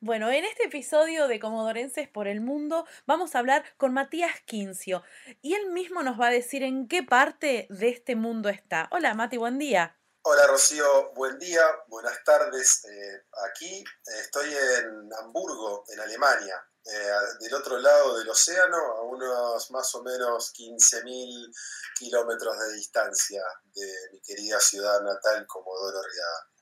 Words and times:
Bueno, 0.00 0.30
en 0.30 0.44
este 0.44 0.66
episodio 0.66 1.26
de 1.26 1.40
Comodorenses 1.40 2.08
por 2.08 2.28
el 2.28 2.40
Mundo 2.40 2.86
vamos 3.04 3.34
a 3.34 3.40
hablar 3.40 3.64
con 3.76 3.92
Matías 3.92 4.30
Quincio 4.46 5.02
y 5.42 5.54
él 5.54 5.72
mismo 5.72 6.04
nos 6.04 6.20
va 6.20 6.28
a 6.28 6.30
decir 6.30 6.62
en 6.62 6.86
qué 6.86 7.02
parte 7.02 7.66
de 7.68 7.88
este 7.88 8.14
mundo 8.14 8.48
está. 8.48 8.88
Hola 8.92 9.14
Mati, 9.14 9.38
buen 9.38 9.58
día. 9.58 9.98
Hola 10.22 10.46
Rocío, 10.46 11.12
buen 11.14 11.36
día, 11.40 11.62
buenas 11.88 12.22
tardes. 12.22 12.84
Eh, 12.84 13.24
aquí 13.50 13.74
eh, 13.74 14.20
estoy 14.20 14.46
en 14.54 15.10
Hamburgo, 15.18 15.82
en 15.88 15.98
Alemania, 15.98 16.64
eh, 16.84 17.10
del 17.40 17.54
otro 17.54 17.76
lado 17.80 18.18
del 18.18 18.28
océano, 18.28 18.76
a 18.76 19.02
unos 19.02 19.68
más 19.72 19.92
o 19.96 20.02
menos 20.04 20.54
15.000 20.54 21.52
kilómetros 21.98 22.56
de 22.56 22.72
distancia 22.74 23.42
de 23.74 23.92
mi 24.12 24.20
querida 24.20 24.60
ciudad 24.60 25.02
natal, 25.02 25.44
Comodoro 25.48 26.00
Rivadavia. 26.00 26.57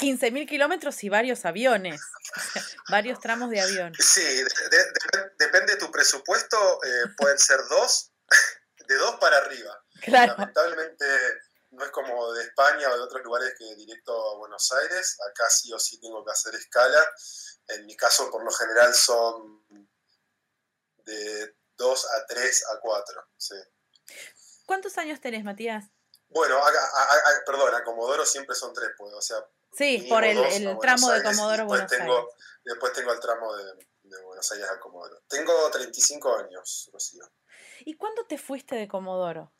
15.000 0.00 0.48
kilómetros 0.48 1.04
y 1.04 1.08
varios 1.08 1.44
aviones, 1.44 2.00
varios 2.88 3.20
tramos 3.20 3.50
de 3.50 3.60
avión. 3.60 3.92
Sí, 3.98 4.22
depende 5.38 5.74
de 5.74 5.78
tu 5.78 5.90
presupuesto, 5.90 6.56
eh, 6.82 7.08
pueden 7.16 7.38
ser 7.38 7.60
dos, 7.68 8.12
de 8.88 8.96
dos 8.96 9.16
para 9.16 9.36
arriba. 9.36 9.84
Claro. 10.00 10.34
Lamentablemente 10.38 11.04
no 11.70 11.84
es 11.84 11.90
como 11.90 12.32
de 12.32 12.44
España 12.44 12.88
o 12.90 12.96
de 12.96 13.02
otros 13.02 13.22
lugares 13.22 13.54
que 13.58 13.76
directo 13.76 14.12
a 14.12 14.38
Buenos 14.38 14.72
Aires, 14.72 15.18
acá 15.30 15.48
sí 15.50 15.72
o 15.72 15.78
sí 15.78 16.00
tengo 16.00 16.24
que 16.24 16.32
hacer 16.32 16.54
escala. 16.54 17.00
En 17.68 17.86
mi 17.86 17.96
caso, 17.96 18.30
por 18.30 18.42
lo 18.42 18.50
general, 18.50 18.94
son 18.94 19.64
de 21.04 21.54
dos 21.76 22.06
a 22.10 22.26
tres 22.26 22.64
a 22.72 22.80
cuatro. 22.80 23.22
Sí. 23.36 23.54
¿Cuántos 24.66 24.96
años 24.98 25.20
tenés, 25.20 25.44
Matías? 25.44 25.84
Bueno, 26.28 26.60
perdón, 27.44 27.74
a 27.74 27.84
Comodoro 27.84 28.24
siempre 28.24 28.54
son 28.54 28.72
tres, 28.72 28.90
pues, 28.96 29.12
o 29.12 29.20
sea, 29.20 29.44
Sí, 29.72 30.06
por 30.08 30.24
el, 30.24 30.38
el 30.38 30.78
tramo 30.78 31.10
de 31.10 31.22
Comodoro 31.22 31.66
Buenos 31.66 31.90
tengo, 31.90 32.16
Aires. 32.16 32.34
Después 32.64 32.92
tengo 32.92 33.12
el 33.12 33.20
tramo 33.20 33.54
de, 33.56 33.86
de, 34.02 34.22
Buenos 34.22 34.50
Aires 34.52 34.68
a 34.70 34.80
Comodoro. 34.80 35.22
Tengo 35.28 35.70
35 35.70 36.36
años, 36.36 36.90
Rocío. 36.92 37.24
¿Y 37.80 37.94
cuándo 37.96 38.26
te 38.26 38.36
fuiste 38.36 38.74
de 38.74 38.88
Comodoro? 38.88 39.52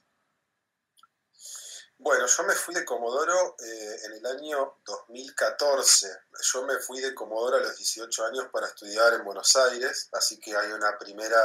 Bueno, 2.03 2.27
yo 2.27 2.43
me 2.45 2.55
fui 2.55 2.75
de 2.75 2.85
Comodoro 2.85 3.57
eh, 3.63 3.97
en 4.05 4.13
el 4.15 4.27
año 4.27 4.81
2014. 4.87 6.09
Yo 6.41 6.65
me 6.65 6.79
fui 6.79 6.99
de 7.01 7.15
Comodoro 7.15 7.59
a 7.59 7.61
los 7.61 7.77
18 7.77 8.25
años 8.25 8.47
para 8.51 8.69
estudiar 8.69 9.13
en 9.13 9.25
Buenos 9.25 9.55
Aires, 9.57 10.09
así 10.13 10.41
que 10.41 10.57
hay 10.57 10.73
una 10.73 10.99
primera 10.99 11.41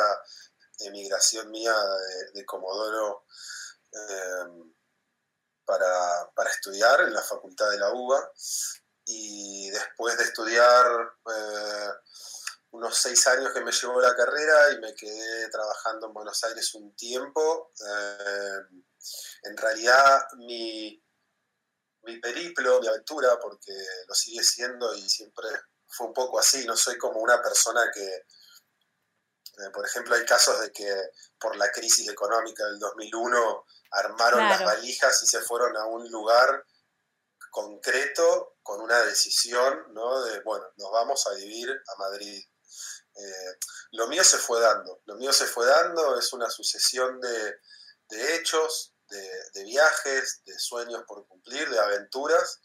emigración 0.79 1.52
mía 1.52 1.73
de, 1.73 2.31
de 2.39 2.45
Comodoro. 2.45 3.25
Eh, 3.91 4.72
para, 5.66 6.31
para, 6.35 6.49
estudiar 6.49 7.02
en 7.02 7.13
la 7.13 7.21
Facultad 7.21 7.69
de 7.71 7.80
la 7.80 7.91
UBA. 7.91 8.31
Y 9.05 9.69
después 9.69 10.17
de 10.17 10.23
estudiar 10.23 10.85
eh, 11.35 11.89
unos 12.72 12.97
seis 12.97 13.25
años 13.27 13.53
que 13.53 13.61
me 13.61 13.72
llevó 13.72 14.02
la 14.02 14.16
carrera 14.16 14.72
y 14.72 14.80
me 14.80 14.94
quedé 14.95 15.49
trabajando 15.49 16.07
en 16.07 16.13
Buenos 16.13 16.44
Aires 16.44 16.73
un 16.75 16.95
tiempo, 16.95 17.72
eh, 17.88 18.59
en 19.44 19.57
realidad 19.57 20.28
mi, 20.38 21.01
mi 22.03 22.19
periplo, 22.19 22.79
mi 22.81 22.88
aventura, 22.88 23.38
porque 23.40 23.73
lo 24.07 24.16
sigue 24.16 24.44
siendo 24.44 24.94
y 24.95 25.09
siempre 25.09 25.47
fue 25.88 26.07
un 26.07 26.13
poco 26.13 26.40
así, 26.40 26.66
no 26.66 26.75
soy 26.75 26.97
como 26.97 27.19
una 27.19 27.41
persona 27.41 27.90
que, 27.94 28.06
eh, 28.06 29.69
por 29.73 29.85
ejemplo, 29.85 30.16
hay 30.16 30.25
casos 30.25 30.59
de 30.61 30.72
que 30.72 31.11
por 31.40 31.56
la 31.56 31.72
crisis 31.72 32.09
económica 32.09 32.66
del 32.66 32.79
2001 32.79 33.66
armaron 33.91 34.40
Claro. 34.40 34.66
las 34.66 34.75
valijas 34.75 35.22
y 35.23 35.28
se 35.28 35.41
fueron 35.41 35.75
a 35.78 35.85
un 35.85 36.09
lugar 36.12 36.66
concreto 37.50 38.57
con 38.62 38.81
una 38.81 39.01
decisión, 39.03 39.94
¿no? 39.94 40.22
De, 40.25 40.41
bueno, 40.41 40.66
nos 40.78 40.91
vamos 40.91 41.25
a 41.28 41.34
vivir 41.34 41.69
a 41.69 41.96
Madrid. 42.00 42.44
Eh, 43.16 43.57
lo 43.91 44.07
mío 44.07 44.23
se 44.23 44.38
fue 44.38 44.59
dando, 44.59 45.01
lo 45.06 45.16
mío 45.16 45.31
se 45.31 45.46
fue 45.46 45.66
dando, 45.66 46.19
es 46.19 46.34
una 46.34 46.50
sucesión 46.50 47.22
de, 47.22 47.56
de 48.09 48.35
hechos, 48.35 48.94
de, 49.07 49.31
de 49.53 49.63
viajes, 49.63 50.41
de 50.46 50.59
sueños 50.59 51.03
por 51.07 51.25
cumplir, 51.28 51.69
de 51.69 51.79
aventuras, 51.79 52.59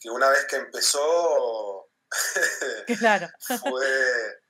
que 0.00 0.10
una 0.10 0.30
vez 0.30 0.46
que 0.46 0.56
empezó, 0.56 1.88
Claro. 2.98 3.28
fue, 3.60 4.40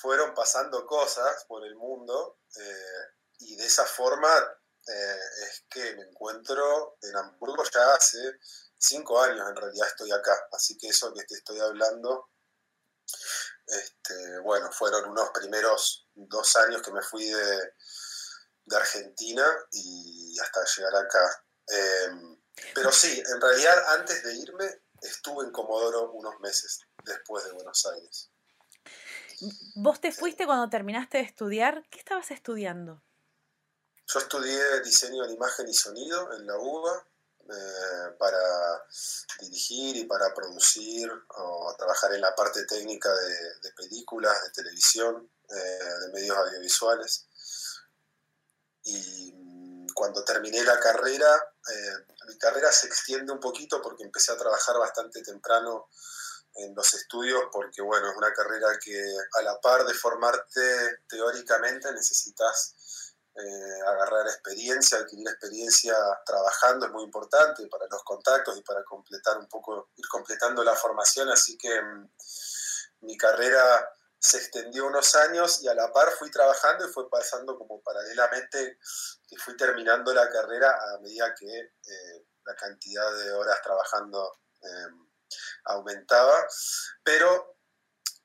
fueron 0.00 0.34
pasando 0.34 0.84
cosas 0.86 1.44
por 1.46 1.64
el 1.64 1.76
mundo 1.76 2.40
eh, 2.58 3.14
y 3.38 3.56
de 3.56 3.66
esa 3.66 3.84
forma 3.84 4.28
eh, 4.86 5.20
es 5.48 5.64
que 5.68 5.96
me 5.96 6.02
encuentro 6.02 6.98
en 7.02 7.16
Hamburgo 7.16 7.62
ya 7.64 7.94
hace 7.94 8.18
cinco 8.78 9.20
años 9.20 9.48
en 9.48 9.56
realidad 9.56 9.88
estoy 9.88 10.12
acá, 10.12 10.48
así 10.52 10.76
que 10.78 10.88
eso 10.88 11.12
que 11.12 11.24
te 11.24 11.34
estoy 11.34 11.58
hablando, 11.58 12.30
este, 13.66 14.38
bueno, 14.40 14.70
fueron 14.70 15.10
unos 15.10 15.30
primeros 15.30 16.08
dos 16.14 16.56
años 16.56 16.82
que 16.82 16.92
me 16.92 17.02
fui 17.02 17.24
de, 17.26 17.72
de 18.64 18.76
Argentina 18.76 19.44
y 19.72 20.38
hasta 20.38 20.64
llegar 20.76 20.96
acá. 20.96 21.44
Eh, 21.68 22.38
pero 22.74 22.92
sí, 22.92 23.22
en 23.26 23.40
realidad 23.40 23.94
antes 23.94 24.22
de 24.22 24.34
irme 24.36 24.82
estuve 25.02 25.44
en 25.44 25.52
Comodoro 25.52 26.12
unos 26.12 26.38
meses 26.40 26.80
después 27.04 27.44
de 27.44 27.52
Buenos 27.52 27.84
Aires. 27.86 28.30
¿Vos 29.74 30.00
te 30.00 30.12
fuiste 30.12 30.46
cuando 30.46 30.70
terminaste 30.70 31.18
de 31.18 31.24
estudiar? 31.24 31.86
¿Qué 31.90 31.98
estabas 31.98 32.30
estudiando? 32.30 33.02
Yo 34.16 34.22
estudié 34.22 34.80
diseño 34.80 35.26
de 35.26 35.34
imagen 35.34 35.68
y 35.68 35.74
sonido 35.74 36.32
en 36.32 36.46
la 36.46 36.56
UBA 36.56 37.06
eh, 37.50 38.16
para 38.18 38.40
dirigir 39.40 39.94
y 39.94 40.04
para 40.06 40.32
producir 40.32 41.12
o 41.36 41.74
trabajar 41.76 42.14
en 42.14 42.22
la 42.22 42.34
parte 42.34 42.64
técnica 42.64 43.14
de, 43.14 43.34
de 43.60 43.72
películas, 43.72 44.42
de 44.42 44.50
televisión, 44.52 45.30
eh, 45.50 45.54
de 46.00 46.12
medios 46.14 46.34
audiovisuales. 46.34 47.26
Y 48.84 49.34
mm, 49.34 49.88
cuando 49.92 50.24
terminé 50.24 50.64
la 50.64 50.80
carrera, 50.80 51.36
eh, 51.70 52.14
mi 52.26 52.38
carrera 52.38 52.72
se 52.72 52.86
extiende 52.86 53.32
un 53.32 53.40
poquito 53.40 53.82
porque 53.82 54.04
empecé 54.04 54.32
a 54.32 54.38
trabajar 54.38 54.78
bastante 54.78 55.20
temprano 55.22 55.90
en 56.54 56.74
los 56.74 56.94
estudios 56.94 57.42
porque, 57.52 57.82
bueno, 57.82 58.08
es 58.08 58.16
una 58.16 58.32
carrera 58.32 58.68
que 58.82 58.98
a 59.34 59.42
la 59.42 59.60
par 59.60 59.84
de 59.84 59.92
formarte 59.92 61.00
teóricamente 61.06 61.92
necesitas 61.92 62.76
eh, 63.38 63.80
agarrar 63.86 64.26
experiencia, 64.26 64.98
adquirir 64.98 65.28
experiencia 65.28 65.94
trabajando 66.24 66.86
es 66.86 66.92
muy 66.92 67.04
importante 67.04 67.66
para 67.66 67.86
los 67.90 68.02
contactos 68.02 68.56
y 68.56 68.62
para 68.62 68.82
completar 68.84 69.36
un 69.38 69.46
poco, 69.46 69.90
ir 69.96 70.08
completando 70.08 70.64
la 70.64 70.74
formación, 70.74 71.28
así 71.28 71.58
que 71.58 71.80
mm, 71.80 72.10
mi 73.00 73.16
carrera 73.16 73.90
se 74.18 74.38
extendió 74.38 74.86
unos 74.86 75.14
años 75.14 75.62
y 75.62 75.68
a 75.68 75.74
la 75.74 75.92
par 75.92 76.10
fui 76.12 76.30
trabajando 76.30 76.88
y 76.88 76.92
fue 76.92 77.08
pasando 77.10 77.58
como 77.58 77.82
paralelamente 77.82 78.78
que 79.28 79.36
fui 79.36 79.56
terminando 79.56 80.14
la 80.14 80.28
carrera 80.30 80.70
a 80.70 80.98
medida 81.00 81.34
que 81.34 81.46
eh, 81.46 82.26
la 82.44 82.54
cantidad 82.54 83.12
de 83.18 83.32
horas 83.32 83.60
trabajando 83.62 84.38
eh, 84.62 84.88
aumentaba, 85.64 86.46
pero 87.02 87.55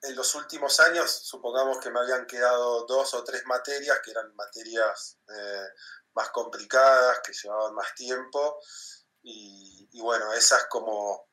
en 0.01 0.15
los 0.15 0.33
últimos 0.35 0.79
años, 0.79 1.11
supongamos 1.11 1.79
que 1.79 1.91
me 1.91 1.99
habían 1.99 2.25
quedado 2.25 2.85
dos 2.85 3.13
o 3.13 3.23
tres 3.23 3.45
materias, 3.45 3.99
que 4.03 4.11
eran 4.11 4.35
materias 4.35 5.17
eh, 5.27 5.67
más 6.13 6.29
complicadas, 6.29 7.19
que 7.19 7.33
llevaban 7.33 7.73
más 7.75 7.93
tiempo, 7.95 8.59
y, 9.23 9.87
y, 9.91 10.01
bueno, 10.01 10.33
esas 10.33 10.65
como 10.65 11.29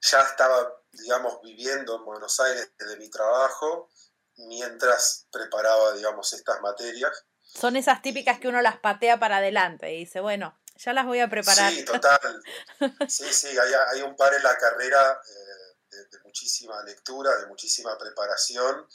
ya 0.00 0.20
estaba, 0.20 0.72
digamos, 0.92 1.40
viviendo 1.42 1.96
en 1.96 2.04
Buenos 2.04 2.38
Aires 2.38 2.72
desde 2.78 2.96
mi 2.96 3.10
trabajo, 3.10 3.90
mientras 4.36 5.26
preparaba, 5.32 5.92
digamos, 5.94 6.32
estas 6.32 6.60
materias. 6.60 7.24
Son 7.42 7.76
esas 7.76 8.02
típicas 8.02 8.38
que 8.38 8.48
uno 8.48 8.60
las 8.62 8.78
patea 8.78 9.18
para 9.18 9.38
adelante 9.38 9.92
y 9.92 10.00
dice, 10.00 10.20
bueno, 10.20 10.56
ya 10.76 10.92
las 10.92 11.06
voy 11.06 11.20
a 11.20 11.28
preparar. 11.28 11.72
Sí, 11.72 11.84
total. 11.84 12.42
Sí, 13.08 13.32
sí, 13.32 13.48
hay, 13.48 13.72
hay 13.92 14.02
un 14.02 14.14
par 14.14 14.34
en 14.34 14.42
la 14.42 14.56
carrera. 14.58 15.20
Eh, 15.28 15.66
de, 15.90 16.04
de, 16.04 16.18
muchísima 16.36 16.82
lectura, 16.82 17.34
de 17.38 17.46
muchísima 17.46 17.96
preparación, 17.96 18.86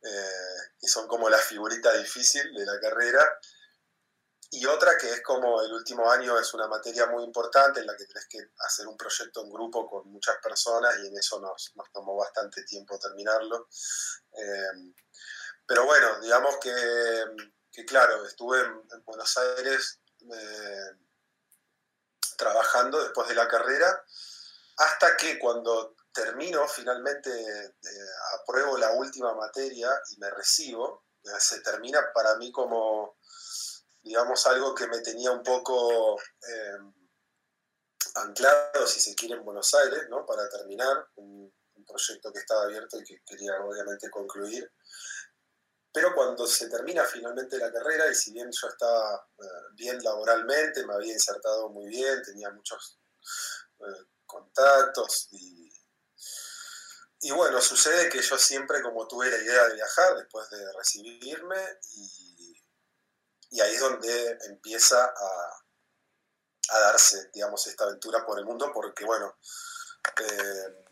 eh, 0.00 0.60
que 0.78 0.86
son 0.86 1.08
como 1.08 1.28
la 1.28 1.38
figurita 1.38 1.92
difícil 1.94 2.54
de 2.54 2.64
la 2.64 2.78
carrera. 2.78 3.40
y 4.50 4.64
otra 4.64 4.96
que 4.96 5.10
es 5.10 5.22
como 5.22 5.60
el 5.60 5.70
último 5.72 6.10
año 6.10 6.38
es 6.38 6.54
una 6.54 6.66
materia 6.68 7.06
muy 7.06 7.22
importante 7.22 7.80
en 7.80 7.86
la 7.86 7.94
que 7.94 8.06
tenés 8.06 8.26
que 8.30 8.38
hacer 8.60 8.86
un 8.86 8.96
proyecto 8.96 9.42
en 9.42 9.50
grupo 9.50 9.86
con 9.90 10.08
muchas 10.10 10.38
personas 10.38 10.94
y 11.02 11.08
en 11.08 11.18
eso 11.18 11.38
nos, 11.38 11.72
nos 11.74 11.92
tomó 11.92 12.16
bastante 12.16 12.62
tiempo 12.62 12.98
terminarlo. 12.98 13.68
Eh, 14.32 14.94
pero 15.66 15.84
bueno, 15.84 16.20
digamos 16.20 16.56
que, 16.62 16.72
que 17.70 17.84
claro, 17.84 18.24
estuve 18.24 18.60
en, 18.60 19.04
Buenos 19.04 19.36
Aires 19.36 19.98
eh, 20.32 20.96
trabajando 22.38 23.02
después 23.02 23.28
de 23.28 23.34
la 23.34 23.48
carrera 23.48 24.02
hasta 24.78 25.16
que 25.16 25.38
cuando 25.38 25.97
termino 26.22 26.66
finalmente, 26.68 27.30
eh, 27.30 27.74
apruebo 28.40 28.76
la 28.76 28.92
última 28.92 29.34
materia 29.34 29.90
y 30.10 30.18
me 30.18 30.30
recibo, 30.30 31.04
se 31.38 31.60
termina 31.60 32.00
para 32.14 32.36
mí 32.36 32.50
como 32.50 33.18
digamos, 34.08 34.46
algo 34.46 34.74
que 34.74 34.86
me 34.86 35.00
tenía 35.00 35.30
un 35.30 35.42
poco 35.42 36.18
eh, 36.20 36.78
anclado, 38.14 38.86
si 38.86 39.00
se 39.00 39.14
quiere, 39.14 39.34
en 39.34 39.44
Buenos 39.44 39.74
Aires, 39.74 40.06
¿no? 40.08 40.24
Para 40.24 40.48
terminar, 40.48 41.08
un, 41.16 41.52
proyecto 41.86 42.30
que 42.32 42.40
estaba 42.40 42.64
abierto 42.64 42.98
y 42.98 43.04
que 43.04 43.22
quería 43.24 43.52
obviamente 43.62 44.10
concluir. 44.10 44.70
Pero 45.90 46.14
cuando 46.14 46.46
se 46.46 46.68
termina 46.68 47.02
finalmente 47.04 47.56
la 47.56 47.72
carrera, 47.72 48.10
y 48.10 48.14
si 48.14 48.30
bien 48.32 48.50
yo 48.52 48.68
estaba 48.68 49.26
eh, 49.38 49.44
bien 49.72 49.98
laboralmente, 50.02 50.84
me 50.84 50.92
había 50.94 51.14
insertado 51.14 51.70
muy 51.70 51.88
bien, 51.88 52.22
tenía 52.22 52.50
muchos 52.50 52.98
eh, 53.78 54.04
contactos 54.26 55.28
y, 55.30 55.57
y 57.20 57.30
bueno, 57.32 57.60
sucede 57.60 58.08
que 58.08 58.22
yo 58.22 58.38
siempre 58.38 58.82
como 58.82 59.06
tuve 59.08 59.30
la 59.30 59.38
idea 59.38 59.68
de 59.68 59.74
viajar 59.74 60.16
después 60.16 60.48
de 60.50 60.72
recibirme 60.74 61.56
y 63.50 63.60
ahí 63.60 63.74
es 63.74 63.80
donde 63.80 64.38
empieza 64.46 65.04
a, 65.04 65.64
darse, 66.70 67.30
digamos, 67.32 67.66
esta 67.66 67.84
aventura 67.84 68.24
por 68.26 68.38
el 68.38 68.44
mundo, 68.44 68.70
porque, 68.74 69.04
bueno, 69.04 69.38
eh, 70.20 70.84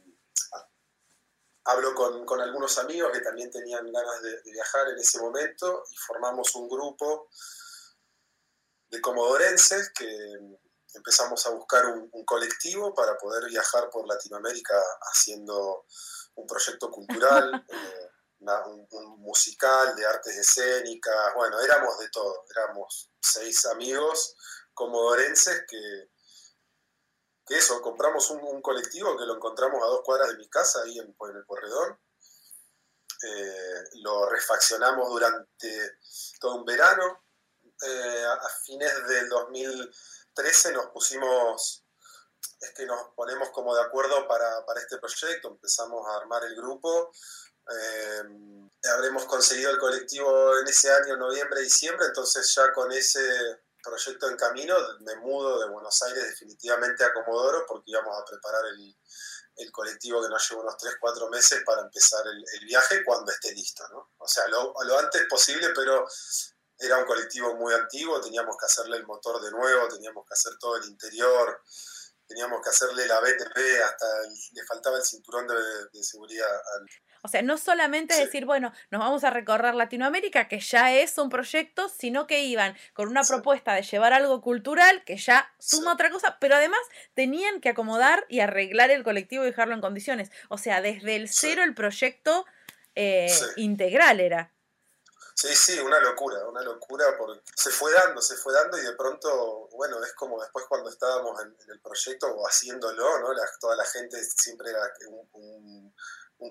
hablo 1.65 1.95
con, 1.95 2.41
algunos 2.41 2.79
amigos 2.79 3.13
que 3.13 3.21
también 3.21 3.51
tenían 3.51 3.91
ganas 3.93 4.23
de, 4.23 4.41
viajar 4.51 4.89
en 4.89 4.99
ese 4.99 5.19
momento 5.19 5.85
y 5.91 5.97
formamos 5.97 6.55
un 6.55 6.69
grupo 6.69 7.29
de 8.89 9.01
comodorenses 9.01 9.91
que 9.91 10.39
empezamos 10.95 11.45
a 11.47 11.51
buscar 11.51 11.85
un, 11.87 12.11
colectivo 12.25 12.95
para 12.95 13.19
poder 13.19 13.45
viajar 13.51 13.91
por 13.91 14.09
Latinoamérica 14.09 14.81
haciendo 15.13 15.85
un 16.37 16.47
proyecto 16.47 16.91
cultural. 16.91 17.65
Eh, 17.77 18.13
un, 18.91 19.21
musical 19.21 19.97
de 19.97 20.07
artes 20.07 20.37
escénicas, 20.37 21.35
bueno, 21.35 21.59
éramos 21.59 21.99
de 21.99 22.09
todo, 22.11 22.45
éramos 22.51 23.11
seis 23.21 23.65
amigos 23.67 24.37
comodorenses 24.73 25.65
que, 25.69 26.11
que 27.47 27.57
eso, 27.57 27.81
compramos 27.81 28.31
un, 28.31 28.61
colectivo 28.61 29.17
que 29.17 29.25
lo 29.25 29.37
encontramos 29.37 29.83
a 29.83 29.87
dos 29.87 30.03
cuadras 30.05 30.29
de 30.29 30.37
mi 30.37 30.49
casa, 30.49 30.83
ahí 30.83 30.99
en, 30.99 31.09
el 31.09 31.47
corredor, 31.47 31.99
eh, 33.23 33.85
lo 33.95 34.29
refaccionamos 34.29 35.09
durante 35.09 35.99
todo 36.39 36.57
un 36.57 36.65
verano, 36.65 37.25
eh, 37.83 38.25
a, 38.25 38.49
fines 38.65 39.07
del 39.09 39.29
2013 39.29 40.73
nos 40.73 40.87
pusimos 40.87 41.86
es 42.61 42.71
que 42.73 42.87
nos 42.87 43.15
ponemos 43.15 43.51
como 43.51 43.75
de 43.75 43.83
acuerdo 43.83 44.27
para, 44.27 44.65
para, 44.65 44.81
este 44.81 44.99
proyecto, 44.99 45.49
empezamos 45.49 46.07
a 46.09 46.17
armar 46.17 46.45
el 46.45 46.55
grupo. 46.57 47.11
Eh, 47.71 48.23
habremos 48.93 49.25
conseguido 49.25 49.71
el 49.71 49.79
colectivo 49.79 50.59
en 50.59 50.69
ese 50.69 50.91
año, 50.93 51.17
noviembre, 51.17 51.61
diciembre, 51.61 52.07
entonces 52.07 52.53
ya 52.55 52.73
con 52.73 52.91
ese 52.93 53.21
proyecto 53.83 54.29
en 54.29 54.37
camino 54.37 54.75
me 55.01 55.17
mudo 55.17 55.61
de 55.61 55.69
Buenos 55.69 56.03
Aires 56.03 56.25
definitivamente 56.31 57.05
a 57.05 57.13
Comodoro 57.13 57.65
porque 57.69 57.93
íbamos 57.93 58.21
a 58.21 58.25
preparar 58.25 58.67
el, 58.67 58.97
el 59.57 59.73
colectivo 59.73 60.23
que 60.23 60.29
nos 60.29 60.49
lleva 60.49 60.63
unos 60.63 60.77
3, 60.77 60.97
4 61.01 61.29
meses 61.31 61.63
para 61.65 61.83
empezar 61.83 62.25
el, 62.27 62.65
viaje 62.67 63.05
cuando 63.05 63.33
esté 63.33 63.53
listo, 63.53 63.87
¿no? 63.89 64.11
O 64.19 64.29
sea, 64.29 64.47
lo, 64.49 64.75
lo, 64.85 64.99
antes 64.99 65.27
posible, 65.29 65.69
pero 65.75 66.07
era 66.79 66.99
un 66.99 67.07
colectivo 67.07 67.55
muy 67.55 67.73
antiguo, 67.75 68.21
teníamos 68.21 68.57
que 68.59 68.67
hacerle 68.67 68.99
el 68.99 69.07
motor 69.07 69.41
de 69.41 69.51
nuevo, 69.51 69.89
teníamos 69.89 70.27
que 70.27 70.35
hacer 70.35 70.59
todo 70.59 70.77
el 70.77 70.85
interior, 70.85 71.63
teníamos 72.27 72.61
que 72.63 72.71
hacerle 72.71 73.07
la 73.07 73.21
BTP, 73.21 73.57
hasta 73.85 74.07
le 74.53 74.65
faltaba 74.65 74.97
el 74.97 75.05
cinturón 75.05 75.47
de, 75.47 76.03
seguridad. 76.03 76.47
O 77.23 77.29
sea, 77.29 77.43
no 77.43 77.59
solamente 77.59 78.15
decir, 78.15 78.45
bueno, 78.45 78.73
nos 78.91 79.01
vamos 79.01 79.25
a 79.25 79.31
recorrer 79.31 79.75
Latinoamérica, 79.75 80.49
que 80.49 80.61
ya 80.61 80.95
es 80.95 81.19
un 81.19 81.29
proyecto, 81.29 81.89
sino 81.89 82.27
que 82.27 82.45
iban 82.45 82.77
con 82.93 83.09
una 83.09 83.23
propuesta 83.23 83.75
de 83.75 83.83
llevar 83.83 84.13
algo 84.13 84.41
cultural, 84.41 85.03
que 85.05 85.17
ya 85.17 85.53
suma 85.59 85.95
otra 85.95 86.11
cosa, 86.11 86.39
pero 86.41 86.57
además 86.57 86.81
tenían 87.15 87.61
que 87.61 87.71
acomodar 87.71 88.27
y 88.29 88.41
arreglar 88.41 88.91
el 88.91 89.03
colectivo 89.03 89.45
y 89.45 89.47
dejarlo 89.47 89.75
en 89.75 89.81
condiciones. 89.81 90.31
O 90.49 90.59
sea, 90.59 90.81
desde 90.83 91.17
el 91.17 91.29
cero 91.29 91.63
el 91.65 91.75
proyecto 91.75 92.47
eh, 92.95 93.33
integral 93.57 94.21
era. 94.21 94.53
Sí, 95.39 95.55
sí, 95.55 95.79
una 95.81 96.01
locura, 96.01 96.49
una 96.49 96.63
locura, 96.63 97.15
porque 97.19 97.43
se 97.55 97.69
fue 97.69 97.93
dando, 97.93 98.23
se 98.23 98.37
fue 98.37 98.55
dando 98.55 98.79
y 98.79 98.81
de 98.81 98.95
pronto, 98.95 99.69
bueno, 99.73 100.03
es 100.03 100.15
como 100.15 100.41
después 100.41 100.65
cuando 100.67 100.89
estábamos 100.89 101.39
en, 101.43 101.55
el 101.69 101.79
proyecto 101.83 102.29
o 102.29 102.49
haciéndolo, 102.49 103.19
¿no? 103.21 103.29
toda 103.61 103.77
la 103.77 103.85
gente 103.85 104.17
siempre 104.25 104.71
era 104.71 104.81
un, 105.09 105.93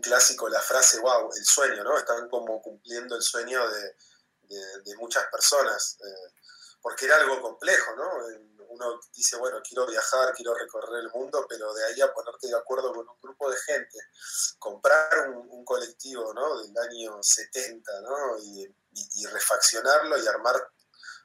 clásico, 0.01 0.47
la 0.49 0.61
frase, 0.61 0.99
wow, 0.99 1.31
el 1.35 1.45
sueño, 1.45 1.83
¿no? 1.83 1.97
Estaban 1.97 2.29
como 2.29 2.61
cumpliendo 2.61 3.15
el 3.15 3.23
sueño 3.23 3.59
de, 3.71 4.95
muchas 4.97 5.25
personas, 5.31 5.97
eh, 6.05 6.33
porque 6.79 7.05
era 7.05 7.15
algo 7.15 7.41
complejo, 7.41 7.95
¿no? 7.95 8.11
Uno 8.75 8.99
dice, 9.13 9.37
bueno, 9.37 9.61
quiero 9.67 9.87
viajar, 9.87 10.33
quiero 10.33 10.53
recorrer 10.53 10.99
el 10.99 11.09
mundo, 11.11 11.45
pero 11.47 11.73
de 11.73 11.85
ahí 11.85 12.01
a 12.01 12.13
ponerte 12.13 12.47
de 12.47 12.55
acuerdo 12.57 12.93
con 12.93 13.07
un 13.07 13.21
grupo 13.21 13.49
de 13.49 13.57
gente, 13.57 13.97
comprar 14.59 15.29
un, 15.29 15.63
colectivo, 15.63 16.33
¿no? 16.33 16.61
Del 16.61 16.77
año 16.77 17.17
70, 17.21 18.01
¿no? 18.01 18.37
Y, 18.39 18.67
refaccionarlo 19.31 20.17
y 20.17 20.27
armar 20.27 20.55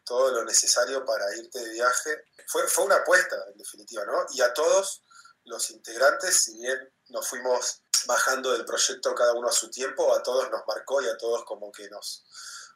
todo 0.04 0.30
lo 0.30 0.44
necesario 0.44 1.04
para 1.04 1.36
irte 1.36 1.60
de 1.60 1.70
viaje, 1.70 2.24
fue, 2.48 2.66
fue 2.66 2.84
una 2.84 2.96
apuesta, 2.96 3.36
en 3.48 3.58
definitiva, 3.58 4.04
¿no? 4.06 4.26
Y 4.32 4.40
a 4.40 4.52
todos 4.54 5.02
los 5.44 5.70
integrantes, 5.70 6.44
si 6.44 6.58
bien 6.58 6.92
nos 7.08 7.28
fuimos 7.28 7.82
bajando 8.06 8.52
del 8.52 8.64
proyecto 8.64 9.14
cada 9.14 9.34
uno 9.34 9.48
a 9.48 9.52
su 9.52 9.70
tiempo, 9.70 10.14
a 10.14 10.22
todos 10.22 10.50
nos 10.50 10.66
marcó 10.66 11.02
y 11.02 11.08
a 11.08 11.16
todos 11.16 11.44
como 11.44 11.70
que 11.70 11.88
nos, 11.90 12.24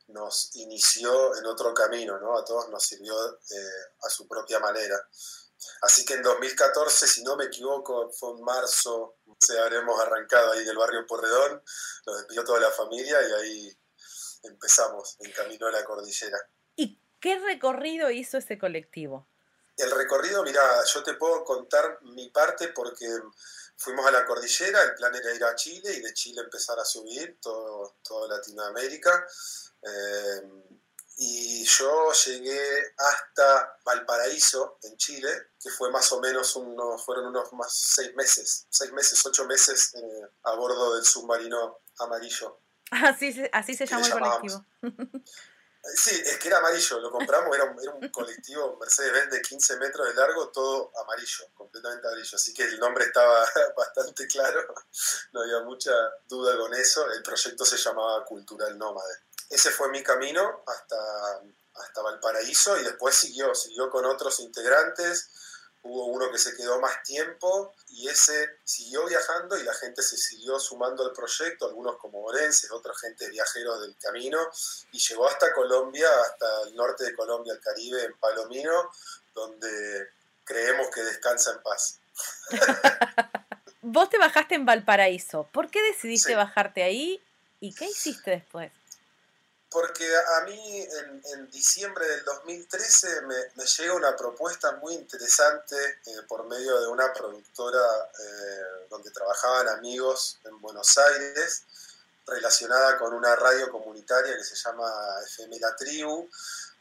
nos 0.08 0.54
inició 0.56 1.36
en 1.36 1.46
otro 1.46 1.72
camino, 1.72 2.18
¿no? 2.18 2.38
A 2.38 2.44
todos 2.44 2.68
nos 2.68 2.82
sirvió 2.84 3.14
eh, 3.34 3.84
a 4.02 4.10
su 4.10 4.26
propia 4.28 4.58
manera. 4.60 4.96
Así 5.82 6.04
que 6.04 6.14
en 6.14 6.22
2014, 6.22 7.06
si 7.06 7.22
no 7.22 7.36
me 7.36 7.44
equivoco, 7.44 8.10
fue 8.12 8.30
en 8.32 8.42
marzo, 8.42 9.16
se 9.38 9.58
habremos 9.58 9.98
arrancado 10.00 10.52
ahí 10.52 10.64
del 10.64 10.76
barrio 10.76 11.06
Porredón, 11.06 11.62
nos 12.06 12.16
despidió 12.18 12.44
toda 12.44 12.60
la 12.60 12.70
familia 12.70 13.16
y 13.26 13.32
ahí 13.32 13.78
empezamos 14.42 15.16
en 15.20 15.32
camino 15.32 15.66
a 15.66 15.72
la 15.72 15.84
cordillera. 15.84 16.38
¿Y 16.76 17.00
qué 17.20 17.38
recorrido 17.38 18.10
hizo 18.10 18.38
ese 18.38 18.58
colectivo? 18.58 19.26
El 19.76 19.90
recorrido, 19.90 20.42
mira, 20.44 20.62
yo 20.84 21.02
te 21.02 21.14
puedo 21.14 21.42
contar 21.44 21.98
mi 22.02 22.30
parte 22.30 22.68
porque 22.68 23.06
fuimos 23.76 24.06
a 24.06 24.12
la 24.12 24.24
cordillera, 24.24 24.82
el 24.82 24.94
plan 24.94 25.14
era 25.14 25.34
ir 25.34 25.44
a 25.44 25.56
Chile 25.56 25.92
y 25.94 26.00
de 26.00 26.14
Chile 26.14 26.42
empezar 26.42 26.78
a 26.78 26.84
subir 26.84 27.38
todo, 27.40 27.96
toda 28.02 28.28
Latinoamérica. 28.28 29.26
Eh, 29.84 30.64
y 31.16 31.64
yo 31.64 32.12
llegué 32.12 32.94
hasta 32.98 33.78
Valparaíso, 33.84 34.78
en 34.82 34.96
Chile, 34.96 35.30
que 35.62 35.70
fue 35.70 35.90
más 35.90 36.10
o 36.12 36.20
menos 36.20 36.56
unos, 36.56 37.04
fueron 37.04 37.26
unos 37.26 37.52
más 37.52 37.72
seis 37.72 38.14
meses, 38.16 38.66
seis 38.68 38.92
meses, 38.92 39.24
ocho 39.24 39.46
meses 39.46 39.94
eh, 39.94 40.28
a 40.42 40.54
bordo 40.54 40.94
del 40.94 41.04
submarino 41.04 41.78
amarillo. 42.00 42.60
Así, 42.90 43.34
así 43.52 43.74
se 43.74 43.86
llamó 43.86 44.04
el 44.04 44.12
colectivo. 44.12 44.66
Sí, 45.94 46.18
es 46.24 46.38
que 46.38 46.48
era 46.48 46.58
amarillo, 46.58 46.98
lo 46.98 47.10
compramos, 47.10 47.54
era 47.54 47.64
un, 47.66 47.78
era 47.80 47.92
un 47.92 48.08
colectivo 48.08 48.78
Mercedes-Benz 48.80 49.30
de 49.30 49.42
15 49.42 49.76
metros 49.76 50.08
de 50.08 50.14
largo, 50.14 50.48
todo 50.48 50.90
amarillo, 51.02 51.44
completamente 51.54 52.08
amarillo. 52.08 52.36
Así 52.36 52.54
que 52.54 52.64
el 52.64 52.80
nombre 52.80 53.04
estaba 53.04 53.44
bastante 53.76 54.26
claro, 54.26 54.66
no 55.32 55.42
había 55.42 55.60
mucha 55.60 55.92
duda 56.26 56.56
con 56.56 56.72
eso. 56.74 57.08
El 57.12 57.22
proyecto 57.22 57.64
se 57.66 57.76
llamaba 57.76 58.24
Cultural 58.24 58.76
Nómade 58.78 59.14
ese 59.50 59.70
fue 59.70 59.88
mi 59.90 60.02
camino 60.02 60.64
hasta, 60.66 61.40
hasta 61.74 62.02
Valparaíso 62.02 62.78
y 62.78 62.84
después 62.84 63.14
siguió, 63.14 63.54
siguió 63.54 63.90
con 63.90 64.04
otros 64.04 64.40
integrantes. 64.40 65.30
Hubo 65.82 66.06
uno 66.06 66.30
que 66.30 66.38
se 66.38 66.56
quedó 66.56 66.80
más 66.80 67.02
tiempo 67.02 67.74
y 67.88 68.08
ese 68.08 68.58
siguió 68.64 69.04
viajando 69.06 69.58
y 69.58 69.64
la 69.64 69.74
gente 69.74 70.02
se 70.02 70.16
siguió 70.16 70.58
sumando 70.58 71.04
al 71.04 71.12
proyecto, 71.12 71.66
algunos 71.66 71.98
como 71.98 72.24
orenses, 72.24 72.70
otra 72.70 72.94
gente 72.94 73.28
viajeros 73.28 73.82
del 73.82 73.94
camino, 73.98 74.38
y 74.92 74.98
llegó 74.98 75.28
hasta 75.28 75.52
Colombia, 75.52 76.08
hasta 76.22 76.62
el 76.62 76.74
norte 76.74 77.04
de 77.04 77.14
Colombia, 77.14 77.52
el 77.52 77.60
Caribe, 77.60 78.02
en 78.02 78.16
Palomino, 78.18 78.90
donde 79.34 80.08
creemos 80.44 80.88
que 80.88 81.02
descansa 81.02 81.52
en 81.52 81.62
paz. 81.62 81.98
Vos 83.82 84.08
te 84.08 84.16
bajaste 84.16 84.54
en 84.54 84.64
Valparaíso. 84.64 85.46
¿Por 85.52 85.70
qué 85.70 85.82
decidiste 85.82 86.34
bajarte 86.34 86.82
ahí 86.82 87.22
y 87.60 87.74
qué 87.74 87.84
hiciste 87.84 88.30
después? 88.30 88.72
Porque 89.74 90.08
a 90.36 90.42
mí 90.42 90.86
en, 91.32 91.50
diciembre 91.50 92.06
del 92.06 92.24
2013 92.24 93.22
me, 93.22 93.64
llega 93.64 93.94
una 93.94 94.14
propuesta 94.14 94.70
muy 94.76 94.94
interesante 94.94 95.74
eh, 96.06 96.22
por 96.28 96.46
medio 96.46 96.80
de 96.80 96.86
una 96.86 97.12
productora 97.12 97.80
eh, 98.20 98.86
donde 98.88 99.10
trabajaban 99.10 99.68
amigos 99.70 100.38
en 100.44 100.60
Buenos 100.60 100.96
Aires, 100.96 101.64
relacionada 102.24 102.96
con 102.98 103.14
una 103.14 103.34
radio 103.34 103.68
comunitaria 103.68 104.36
que 104.36 104.44
se 104.44 104.54
llama 104.54 104.88
FM 105.26 105.58
La 105.58 105.74
Tribu. 105.74 106.30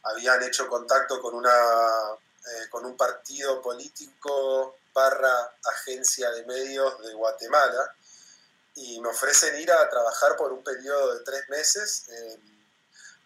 Habían 0.04 0.44
hecho 0.44 0.68
contacto 0.68 1.20
con, 1.20 1.34
una, 1.34 1.50
eh, 1.50 2.68
con 2.70 2.86
un 2.86 2.96
partido 2.96 3.60
político 3.60 4.76
barra 4.94 5.52
agencia 5.64 6.30
de 6.30 6.44
medios 6.44 7.02
de 7.02 7.12
Guatemala 7.12 7.92
y 8.76 9.00
me 9.00 9.08
ofrecen 9.08 9.60
ir 9.60 9.72
a 9.72 9.90
trabajar 9.90 10.36
por 10.36 10.52
un 10.52 10.62
periodo 10.62 11.14
de 11.14 11.24
tres 11.24 11.48
meses 11.48 12.04
en 12.08 12.53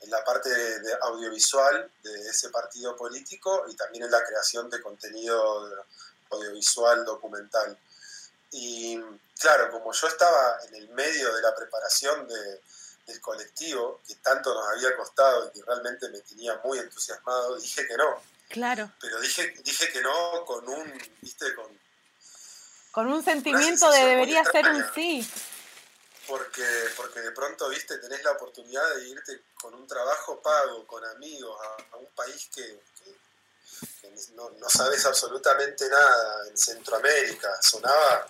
la 0.06 0.24
parte 0.24 0.48
de, 0.48 0.92
audiovisual 1.02 1.90
de 2.02 2.28
ese 2.28 2.50
partido 2.50 2.96
político 2.96 3.64
y 3.68 3.74
también 3.74 4.04
en 4.04 4.10
la 4.10 4.24
creación 4.24 4.70
de 4.70 4.80
contenido 4.80 5.84
audiovisual 6.30 7.04
documental. 7.04 7.76
Y 8.50 8.98
claro, 9.38 9.70
como 9.70 9.92
yo 9.92 10.06
estaba 10.06 10.58
en 10.68 10.74
el 10.76 10.88
medio 10.90 11.34
de 11.34 11.42
la 11.42 11.54
preparación 11.54 12.26
de, 12.28 12.60
del 13.06 13.20
colectivo, 13.20 14.00
que 14.06 14.14
tanto 14.16 14.54
nos 14.54 14.68
había 14.68 14.96
costado 14.96 15.48
y 15.48 15.58
que 15.58 15.66
realmente 15.66 16.08
me 16.10 16.20
tenía 16.20 16.58
muy 16.64 16.78
entusiasmado, 16.78 17.56
dije 17.58 17.86
que 17.86 17.96
no. 17.96 18.22
Claro. 18.48 18.90
Pero 19.00 19.20
dije, 19.20 19.54
dije 19.62 19.92
que 19.92 20.00
no 20.00 20.44
con 20.46 20.66
un, 20.68 20.92
viste, 21.20 21.54
con... 21.54 21.66
Con 22.92 23.08
un 23.08 23.22
sentimiento 23.22 23.90
de 23.90 24.04
debería 24.04 24.44
ser 24.44 24.66
un 24.68 24.84
sí 24.94 25.28
porque, 26.28 26.64
porque 26.96 27.20
de 27.20 27.32
pronto, 27.32 27.68
viste, 27.70 27.96
tenés 27.98 28.22
la 28.22 28.32
oportunidad 28.32 28.94
de 28.96 29.08
irte 29.08 29.42
con 29.60 29.74
un 29.74 29.86
trabajo 29.86 30.40
pago, 30.42 30.86
con 30.86 31.04
amigos, 31.04 31.58
a, 31.92 31.96
un 31.96 32.06
país 32.14 32.48
que, 32.54 32.82
no, 34.34 34.50
sabes 34.68 35.04
absolutamente 35.06 35.88
nada, 35.88 36.48
en 36.48 36.56
Centroamérica, 36.56 37.60
sonaba... 37.62 38.28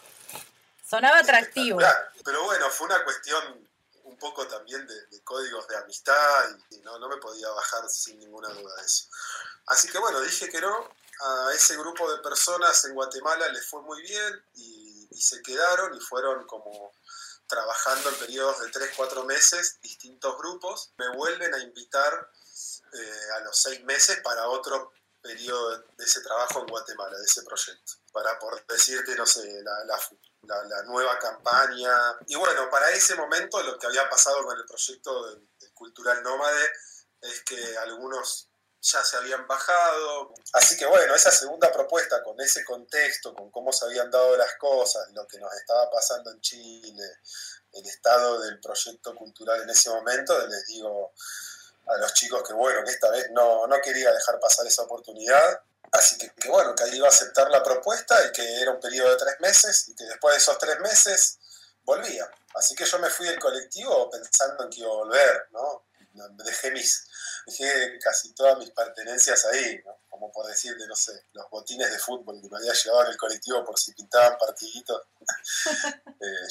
Sonaba 0.88 1.18
atractivo. 1.18 1.80
Pero 2.24 2.44
bueno, 2.44 2.70
fue 2.70 2.86
una 2.86 3.04
cuestión 3.04 3.68
un 4.04 4.16
poco 4.16 4.46
también 4.46 4.86
de, 4.86 5.22
códigos 5.22 5.68
de 5.68 5.76
amistad 5.76 6.56
y, 6.70 6.78
no, 6.78 6.98
no 6.98 7.08
me 7.08 7.18
podía 7.18 7.48
bajar 7.50 7.88
sin 7.90 8.18
ninguna 8.18 8.48
duda 8.48 8.74
de 8.76 8.86
eso. 8.86 9.06
Así 9.66 9.88
que 9.88 9.98
bueno, 9.98 10.20
dije 10.20 10.48
que 10.48 10.60
no, 10.60 10.88
a 11.20 11.52
ese 11.52 11.76
grupo 11.76 12.10
de 12.10 12.22
personas 12.22 12.84
en 12.84 12.94
Guatemala 12.94 13.48
les 13.48 13.66
fue 13.66 13.82
muy 13.82 14.00
bien 14.02 14.42
y, 14.56 14.76
se 15.18 15.42
quedaron 15.42 15.92
y 15.96 16.00
fueron 16.00 16.46
como 16.46 16.92
trabajando 17.48 18.10
en 18.10 18.14
periodos 18.16 18.60
de 18.60 18.70
3-4 18.70 19.24
meses, 19.24 19.78
distintos 19.82 20.36
grupos, 20.38 20.92
me 20.98 21.08
vuelven 21.16 21.52
a 21.54 21.58
invitar 21.58 22.30
eh, 22.92 23.30
a 23.36 23.40
los 23.40 23.58
6 23.60 23.84
meses 23.84 24.20
para 24.22 24.48
otro 24.48 24.92
periodo 25.20 25.78
de 25.78 26.04
ese 26.04 26.20
trabajo 26.20 26.60
en 26.60 26.66
Guatemala, 26.66 27.18
de 27.18 27.24
ese 27.24 27.42
proyecto, 27.42 27.92
para 28.12 28.38
por 28.38 28.64
decirte, 28.66 29.14
no 29.16 29.26
sé, 29.26 29.62
la, 29.62 29.84
la, 30.64 30.82
nueva 30.84 31.18
campaña. 31.18 32.16
Y 32.26 32.36
bueno, 32.36 32.70
para 32.70 32.90
ese 32.90 33.14
momento 33.14 33.62
lo 33.62 33.78
que 33.78 33.86
había 33.86 34.08
pasado 34.08 34.44
con 34.44 34.56
el 34.56 34.64
proyecto 34.64 35.26
del 35.26 35.72
Cultural 35.74 36.22
Nómade 36.22 36.70
es 37.20 37.42
que 37.42 37.76
algunos 37.78 38.47
ya 38.80 39.04
se 39.04 39.16
habían 39.16 39.46
bajado. 39.46 40.32
Así 40.52 40.76
que 40.76 40.86
bueno, 40.86 41.14
esa 41.14 41.30
segunda 41.30 41.72
propuesta 41.72 42.22
con 42.22 42.40
ese 42.40 42.64
contexto, 42.64 43.34
con 43.34 43.50
cómo 43.50 43.72
se 43.72 43.84
habían 43.84 44.10
dado 44.10 44.36
las 44.36 44.54
cosas, 44.56 45.08
lo 45.12 45.26
que 45.26 45.38
nos 45.38 45.52
estaba 45.54 45.90
pasando 45.90 46.30
en 46.30 46.40
Chile, 46.40 47.04
el 47.72 47.86
estado 47.86 48.40
del 48.40 48.60
proyecto 48.60 49.14
cultural 49.14 49.62
en 49.62 49.70
ese 49.70 49.90
momento, 49.90 50.46
les 50.46 50.66
digo 50.66 51.12
a 51.86 51.96
los 51.98 52.12
chicos 52.14 52.42
que 52.46 52.52
bueno, 52.52 52.84
que 52.84 52.90
esta 52.90 53.10
vez 53.10 53.30
no, 53.30 53.66
no 53.66 53.80
quería 53.80 54.12
dejar 54.12 54.38
pasar 54.40 54.66
esa 54.66 54.82
oportunidad. 54.82 55.60
Así 55.90 56.18
que, 56.18 56.30
que, 56.34 56.50
bueno, 56.50 56.74
que 56.74 56.84
ahí 56.84 56.96
iba 56.96 57.06
a 57.06 57.10
aceptar 57.10 57.50
la 57.50 57.62
propuesta 57.62 58.14
y 58.26 58.32
que 58.32 58.60
era 58.60 58.70
un 58.72 58.80
periodo 58.80 59.10
de 59.10 59.16
tres 59.16 59.40
meses 59.40 59.88
y 59.88 59.94
que 59.94 60.04
después 60.04 60.34
de 60.34 60.38
esos 60.38 60.58
tres 60.58 60.78
meses 60.80 61.38
volvía. 61.82 62.30
Así 62.54 62.74
que 62.74 62.84
yo 62.84 62.98
me 62.98 63.08
fui 63.08 63.26
del 63.26 63.38
colectivo 63.38 64.10
pensando 64.10 64.64
en 64.64 64.70
que 64.70 64.80
iba 64.80 64.90
a 64.90 64.96
volver, 64.96 65.48
¿no? 65.52 65.86
Dejé 66.44 66.72
mis, 66.72 67.06
dejé 67.48 67.98
casi 67.98 68.32
todas 68.34 68.58
mis 68.58 68.70
pertenencias 68.70 69.44
ahí, 69.46 69.82
como 70.08 70.30
por 70.32 70.46
decirte, 70.46 70.86
no 70.86 70.96
sé, 70.96 71.24
los 71.32 71.48
botines 71.50 71.90
de 71.90 71.98
fútbol 71.98 72.40
que 72.40 72.48
me 72.48 72.58
había 72.58 72.72
llevado 72.72 73.04
en 73.04 73.12
el 73.12 73.16
colectivo 73.16 73.64
por 73.64 73.78
si 73.78 73.92
pintaban 73.92 74.36
partiditos, 74.38 75.02
eh, 76.20 76.48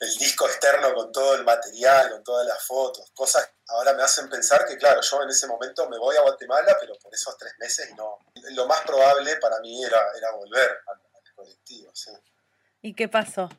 el 0.00 0.16
disco 0.16 0.46
externo 0.46 0.94
con 0.94 1.12
todo 1.12 1.34
el 1.34 1.44
material, 1.44 2.10
con 2.10 2.24
todas 2.24 2.46
las 2.46 2.62
fotos, 2.62 3.10
cosas 3.14 3.48
ahora 3.68 3.94
me 3.94 4.02
hacen 4.02 4.28
pensar 4.28 4.66
que, 4.66 4.76
claro, 4.76 5.00
yo 5.00 5.22
en 5.22 5.30
ese 5.30 5.46
momento 5.46 5.88
me 5.88 5.98
voy 5.98 6.16
a 6.16 6.22
Guatemala, 6.22 6.76
pero 6.80 6.94
por 6.98 7.12
esos 7.14 7.36
tres 7.36 7.52
meses 7.58 7.88
y 7.90 7.94
no. 7.94 8.18
Lo 8.50 8.66
más 8.66 8.82
probable 8.82 9.36
para 9.36 9.58
mí 9.60 9.84
era, 9.84 10.00
era 10.16 10.30
volver 10.32 10.78
al, 10.86 11.00
colectivo. 11.34 11.92
¿Y 12.80 12.94
qué 12.94 13.08
pasó? 13.08 13.50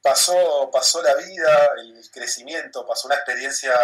Pasó, 0.00 0.70
pasó 0.72 1.02
la 1.02 1.14
vida, 1.16 1.70
el 1.78 2.08
crecimiento, 2.12 2.86
pasó 2.86 3.08
una 3.08 3.16
experiencia 3.16 3.74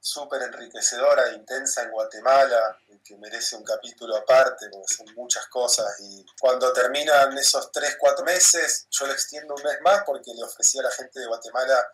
súper 0.00 0.42
enriquecedora 0.42 1.28
e 1.28 1.34
intensa 1.34 1.82
en 1.82 1.90
Guatemala, 1.90 2.78
que 3.04 3.16
merece 3.16 3.56
un 3.56 3.64
capítulo 3.64 4.16
aparte, 4.16 4.68
porque 4.70 4.94
son 4.94 5.14
muchas 5.14 5.46
cosas. 5.48 5.86
Y 6.00 6.24
cuando 6.40 6.72
terminan 6.72 7.36
esos 7.36 7.70
tres, 7.70 7.96
cuatro 7.98 8.24
meses, 8.24 8.86
yo 8.90 9.06
lo 9.06 9.12
extiendo 9.12 9.54
un 9.54 9.62
mes 9.62 9.80
más 9.82 10.02
porque 10.04 10.32
le 10.34 10.42
ofrecí 10.42 10.78
a 10.78 10.82
la 10.82 10.90
gente 10.90 11.20
de 11.20 11.26
Guatemala 11.26 11.90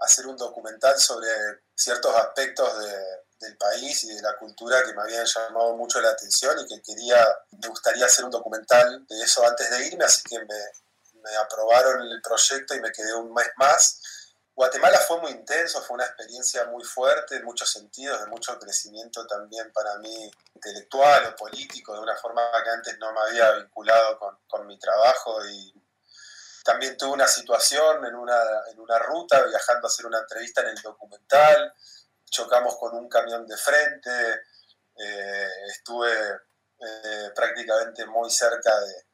hacer 0.00 0.26
un 0.26 0.36
documental 0.36 0.98
sobre 0.98 1.28
ciertos 1.74 2.14
aspectos 2.16 2.68
del 3.38 3.56
país 3.56 4.04
y 4.04 4.14
de 4.14 4.22
la 4.22 4.36
cultura 4.36 4.84
que 4.84 4.92
me 4.94 5.02
habían 5.02 5.24
llamado 5.24 5.76
mucho 5.76 6.00
la 6.00 6.10
atención 6.10 6.58
y 6.58 6.66
que 6.66 6.82
quería, 6.82 7.24
me 7.52 7.68
gustaría 7.68 8.06
hacer 8.06 8.24
un 8.24 8.30
documental 8.30 9.06
de 9.06 9.22
eso 9.22 9.46
antes 9.46 9.70
de 9.70 9.86
irme, 9.86 10.04
así 10.04 10.22
que 10.22 10.38
me, 10.38 11.20
me 11.20 11.36
aprobaron 11.36 12.02
el 12.02 12.20
proyecto 12.20 12.74
y 12.74 12.80
me 12.80 12.90
quedé 12.90 13.14
un 13.14 13.32
mes 13.32 13.48
más 13.56 14.00
Guatemala 14.56 14.98
fue 15.00 15.20
muy 15.20 15.32
intenso, 15.32 15.82
fue 15.82 15.94
una 15.94 16.06
experiencia 16.06 16.64
muy 16.66 16.84
fuerte 16.84 17.36
en 17.36 17.44
muchos 17.44 17.68
sentidos, 17.70 18.20
de 18.20 18.26
mucho 18.26 18.56
crecimiento 18.58 19.26
también 19.26 19.72
para 19.72 19.98
mí 19.98 20.30
intelectual 20.54 21.26
o 21.26 21.36
político, 21.36 21.92
de 21.92 22.00
una 22.00 22.16
forma 22.16 22.42
que 22.62 22.70
antes 22.70 22.98
no 22.98 23.12
me 23.12 23.20
había 23.20 23.50
vinculado 23.52 24.16
con, 24.16 24.38
con 24.46 24.64
mi 24.68 24.78
trabajo. 24.78 25.44
Y 25.46 25.74
también 26.62 26.96
tuve 26.96 27.10
una 27.10 27.26
situación 27.26 28.06
en 28.06 28.14
una, 28.14 28.40
en 28.70 28.78
una 28.78 28.96
ruta 29.00 29.42
viajando 29.42 29.88
a 29.88 29.90
hacer 29.90 30.06
una 30.06 30.20
entrevista 30.20 30.60
en 30.60 30.68
el 30.68 30.82
documental, 30.82 31.74
chocamos 32.30 32.76
con 32.76 32.94
un 32.94 33.08
camión 33.08 33.48
de 33.48 33.56
frente, 33.56 34.42
eh, 34.96 35.48
estuve 35.66 36.12
eh, 36.78 37.30
prácticamente 37.34 38.06
muy 38.06 38.30
cerca 38.30 38.72
de, 38.80 39.06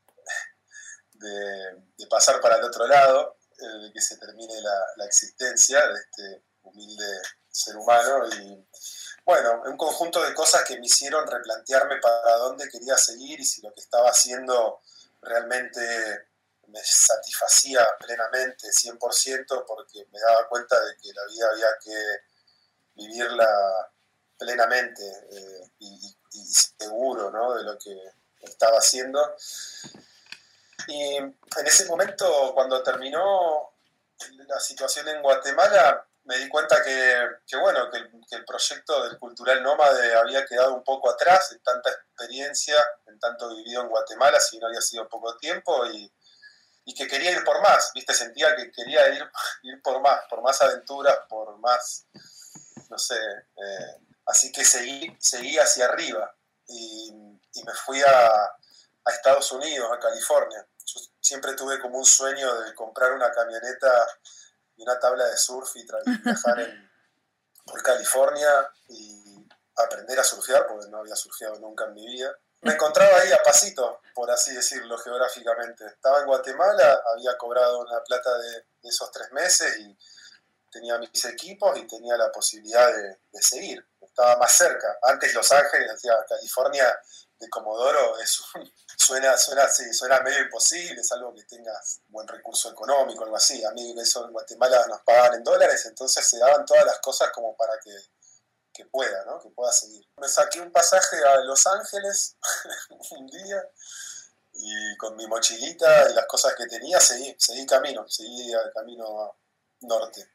de, 1.13 1.83
de 1.97 2.07
pasar 2.09 2.43
para 2.43 2.57
el 2.57 2.65
otro 2.65 2.87
lado 2.87 3.40
de 3.67 3.93
que 3.93 4.01
se 4.01 4.17
termine 4.17 4.55
la, 4.97 5.05
existencia 5.05 5.87
de 5.87 5.95
este 5.95 6.43
humilde 6.63 7.21
ser 7.51 7.77
humano 7.77 8.27
y 8.29 8.67
bueno, 9.25 9.63
un 9.67 9.77
conjunto 9.77 10.23
de 10.23 10.35
cosas 10.35 10.65
que 10.65 10.79
me 10.79 10.87
hicieron 10.87 11.27
replantearme 11.27 11.97
para 11.97 12.37
dónde 12.37 12.69
quería 12.69 12.97
seguir 12.97 13.41
y 13.41 13.45
si 13.45 13.63
lo 13.63 13.73
que 13.73 13.81
estaba 13.81 14.09
haciendo 14.09 14.81
realmente 15.23 16.29
me 16.69 16.81
satisfacía 16.83 17.87
plenamente, 17.99 18.69
100%, 18.69 19.65
porque 19.67 20.07
me 20.13 20.21
daba 20.21 20.49
cuenta 20.49 20.79
de 20.81 20.97
que 20.97 21.13
la 21.13 21.25
vida 21.27 21.49
había 21.53 21.67
que 21.83 22.21
vivirla 22.95 23.91
plenamente 24.39 25.03
eh, 25.31 25.71
y, 25.81 26.17
seguro 26.79 27.31
¿no? 27.31 27.55
de 27.55 27.65
lo 27.65 27.79
que 27.79 27.97
estaba 28.41 28.79
haciendo. 28.79 29.37
Y 30.87 31.17
en 31.17 31.37
ese 31.65 31.87
momento, 31.87 32.53
cuando 32.55 32.83
terminó 32.83 33.73
la 34.47 34.61
situación 34.61 35.09
en 35.09 35.23
Guatemala, 35.23 36.07
me 36.25 36.37
di 36.39 36.49
cuenta 36.49 36.83
que, 36.83 37.27
que 37.47 37.57
bueno, 37.57 37.91
que 37.91 38.37
el, 38.37 38.45
proyecto 38.45 39.03
del 39.05 39.19
Cultural 39.19 39.63
Nómade 39.63 40.15
había 40.15 40.45
quedado 40.45 40.75
un 40.75 40.85
poco 40.85 41.11
atrás 41.11 41.53
en 41.53 41.61
tanta 41.61 41.91
experiencia, 41.91 42.77
en 43.07 43.19
tanto 43.19 43.55
vivido 43.57 43.83
en 43.83 43.89
Guatemala, 43.89 44.39
si 44.39 44.59
no 44.59 44.67
había 44.67 44.81
sido 44.81 45.09
poco 45.09 45.37
tiempo, 45.39 45.87
y, 45.87 46.13
y 46.85 46.95
que 46.95 47.09
quería 47.09 47.33
ir 47.33 47.45
por 47.45 47.61
más, 47.63 47.91
¿viste? 47.95 48.15
Sentía 48.15 48.55
que 48.55 48.71
quería 48.71 49.09
ir, 49.09 49.29
ir 49.63 49.83
por 49.83 50.01
más, 50.01 50.21
por 50.29 50.43
más 50.43 50.61
aventuras, 50.61 51.19
por 51.29 51.57
más, 51.59 52.07
no 52.89 52.99
sé, 52.99 53.17
eh, 53.17 53.97
así 54.27 54.53
que 54.53 54.65
seguí, 54.65 55.17
seguí 55.19 55.59
hacia 55.59 55.87
arriba 55.87 56.35
y, 56.67 57.13
y 57.55 57.65
me 57.65 57.73
fui 57.73 58.01
a, 58.03 58.53
a 59.05 59.11
Estados 59.11 59.51
Unidos, 59.53 59.91
a 59.93 59.99
California. 59.99 60.67
Yo 60.85 61.01
siempre 61.21 61.55
tuve 61.55 61.81
como 61.81 61.99
un 61.99 62.05
sueño 62.05 62.61
de 62.63 62.75
comprar 62.75 63.13
una 63.13 63.31
camioneta 63.33 64.07
y 64.77 64.83
una 64.83 64.99
tabla 64.99 65.27
de 65.27 65.37
surf 65.37 65.77
y 65.77 65.87
viajar 66.25 66.91
por 67.65 67.83
California 67.83 68.71
y 68.89 69.47
aprender 69.77 70.19
a 70.19 70.25
surfear, 70.25 70.67
porque 70.67 70.89
no 70.89 70.99
había 70.99 71.17
surfeado 71.17 71.59
nunca 71.59 71.85
en 71.87 71.95
mi 71.95 72.07
vida. 72.07 72.37
Me 72.63 72.75
encontraba 72.75 73.21
ahí 73.21 73.33
a 73.33 73.43
pasito, 73.43 74.01
por 74.15 74.31
así 74.31 74.55
decirlo, 74.55 74.99
geográficamente. 74.99 75.87
Estaba 75.87 76.21
en 76.21 76.27
Guatemala, 76.27 77.03
había 77.15 77.37
cobrado 77.39 77.81
una 77.81 78.03
plata 78.05 78.37
de, 78.39 78.67
esos 78.83 79.11
tres 79.11 79.31
meses 79.33 79.79
y 79.79 79.97
tenía 80.71 80.99
mis 80.99 81.25
equipos 81.25 81.79
y 81.79 81.87
tenía 81.87 82.17
la 82.17 82.31
posibilidad 82.31 82.93
de, 82.95 83.43
seguir, 83.43 83.87
estaba 84.11 84.37
más 84.37 84.53
cerca. 84.53 84.99
Antes 85.03 85.35
Los 85.35 85.51
Ángeles, 85.53 86.03
California 86.29 87.01
de 87.39 87.49
Comodoro 87.49 88.19
es 88.19 88.43
suena, 88.99 89.37
suena, 89.37 89.67
sí, 89.69 89.93
suena 89.95 90.21
medio 90.21 90.41
imposible, 90.41 91.01
es 91.01 91.11
algo 91.13 91.35
que 91.35 91.45
tengas 91.45 92.03
buen 92.09 92.29
recurso 92.29 92.71
económico, 92.71 93.25
algo 93.25 93.37
así. 93.37 93.65
A 93.65 93.71
mí 93.71 93.95
eso 93.99 94.27
en 94.27 94.33
Guatemala 94.33 94.87
nos 94.89 95.01
pagaban 95.03 95.35
en 95.35 95.45
dólares, 95.45 95.87
entonces 95.87 96.27
se 96.27 96.39
daban 96.39 96.67
todas 96.67 96.85
las 96.85 96.99
cosas 97.01 97.31
como 97.33 97.57
para 97.57 97.73
que, 97.83 97.95
que 98.73 98.85
pueda, 98.87 99.25
¿no? 99.25 99.41
Que 99.41 99.49
pueda 99.51 99.73
seguir. 99.73 100.07
Me 100.19 100.29
saqué 100.29 100.61
un 100.61 100.71
pasaje 100.71 101.17
a 101.25 101.37
Los 101.45 101.67
Ángeles 101.67 102.37
un 103.11 103.27
día 103.27 103.65
y 104.53 104.97
con 104.99 105.17
mi 105.17 105.27
mochilita 105.27 106.11
y 106.11 106.15
las 106.15 106.27
cosas 106.27 106.55
que 106.55 106.67
tenía 106.67 107.01
seguí, 107.01 107.35
seguí 107.39 107.65
camino, 107.65 108.07
seguí 108.09 108.53
camino 108.75 109.39
norte. 109.81 110.29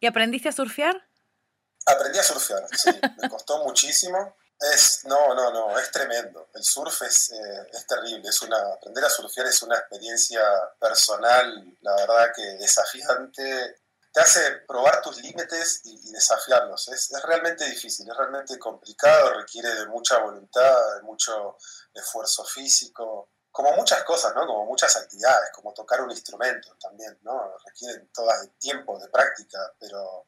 ¿Y 0.00 0.06
aprendiste 0.06 0.48
a 0.48 0.52
surfear? 0.52 1.07
Aprendí 1.88 2.18
a 2.18 2.22
surfear, 2.22 2.66
sí, 2.76 2.90
me 3.16 3.28
costó 3.30 3.64
muchísimo. 3.64 4.36
Es, 4.60 5.04
no, 5.04 5.34
no, 5.34 5.52
no, 5.52 5.78
es 5.78 5.90
tremendo. 5.90 6.48
El 6.52 6.64
surf 6.64 7.02
es, 7.02 7.30
eh, 7.30 7.66
es, 7.72 7.86
terrible. 7.86 8.28
Es 8.28 8.42
una, 8.42 8.58
aprender 8.74 9.04
a 9.04 9.10
surfear 9.10 9.46
es 9.46 9.62
una 9.62 9.76
experiencia 9.76 10.42
personal, 10.80 11.76
la 11.80 11.94
verdad 11.94 12.32
que 12.34 12.42
desafiante. 12.56 13.80
Te 14.12 14.20
hace 14.20 14.40
probar 14.66 15.00
tus 15.00 15.22
límites 15.22 15.82
y, 15.84 16.10
desafiarlos. 16.10 16.88
Es, 16.88 17.10
es, 17.10 17.22
realmente 17.22 17.64
difícil, 17.66 18.10
es 18.10 18.16
realmente 18.16 18.58
complicado, 18.58 19.34
requiere 19.34 19.72
de 19.74 19.86
mucha 19.86 20.18
voluntad, 20.18 20.96
de 20.96 21.02
mucho 21.02 21.56
esfuerzo 21.94 22.44
físico. 22.44 23.30
Como 23.52 23.72
muchas 23.72 24.02
cosas, 24.02 24.34
¿no? 24.34 24.44
Como 24.46 24.66
muchas 24.66 24.94
actividades, 24.96 25.50
como 25.52 25.72
tocar 25.72 26.02
un 26.02 26.10
instrumento 26.10 26.76
también, 26.80 27.16
¿no? 27.22 27.56
Requieren 27.64 28.10
todas 28.12 28.42
de 28.42 28.48
tiempo, 28.58 28.98
de 28.98 29.08
práctica, 29.08 29.72
pero 29.78 30.26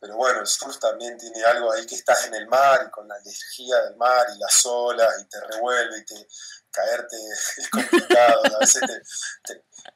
pero 0.00 0.16
bueno, 0.16 0.40
el 0.40 0.46
surf 0.46 0.78
también 0.78 1.18
tiene 1.18 1.44
algo 1.44 1.70
ahí 1.72 1.84
que 1.86 1.94
estás 1.94 2.26
en 2.26 2.34
el 2.34 2.46
mar 2.46 2.84
y 2.86 2.90
con 2.90 3.06
la 3.06 3.18
energía 3.18 3.76
del 3.82 3.96
mar 3.96 4.26
y 4.34 4.38
las 4.38 4.64
olas 4.64 5.14
y 5.20 5.24
te 5.26 5.40
revuelve 5.40 5.98
y 5.98 6.04
te 6.06 6.26
caerte 6.70 7.16
es 7.16 7.68
complicado, 7.70 8.42
a 8.56 8.58
veces 8.60 8.82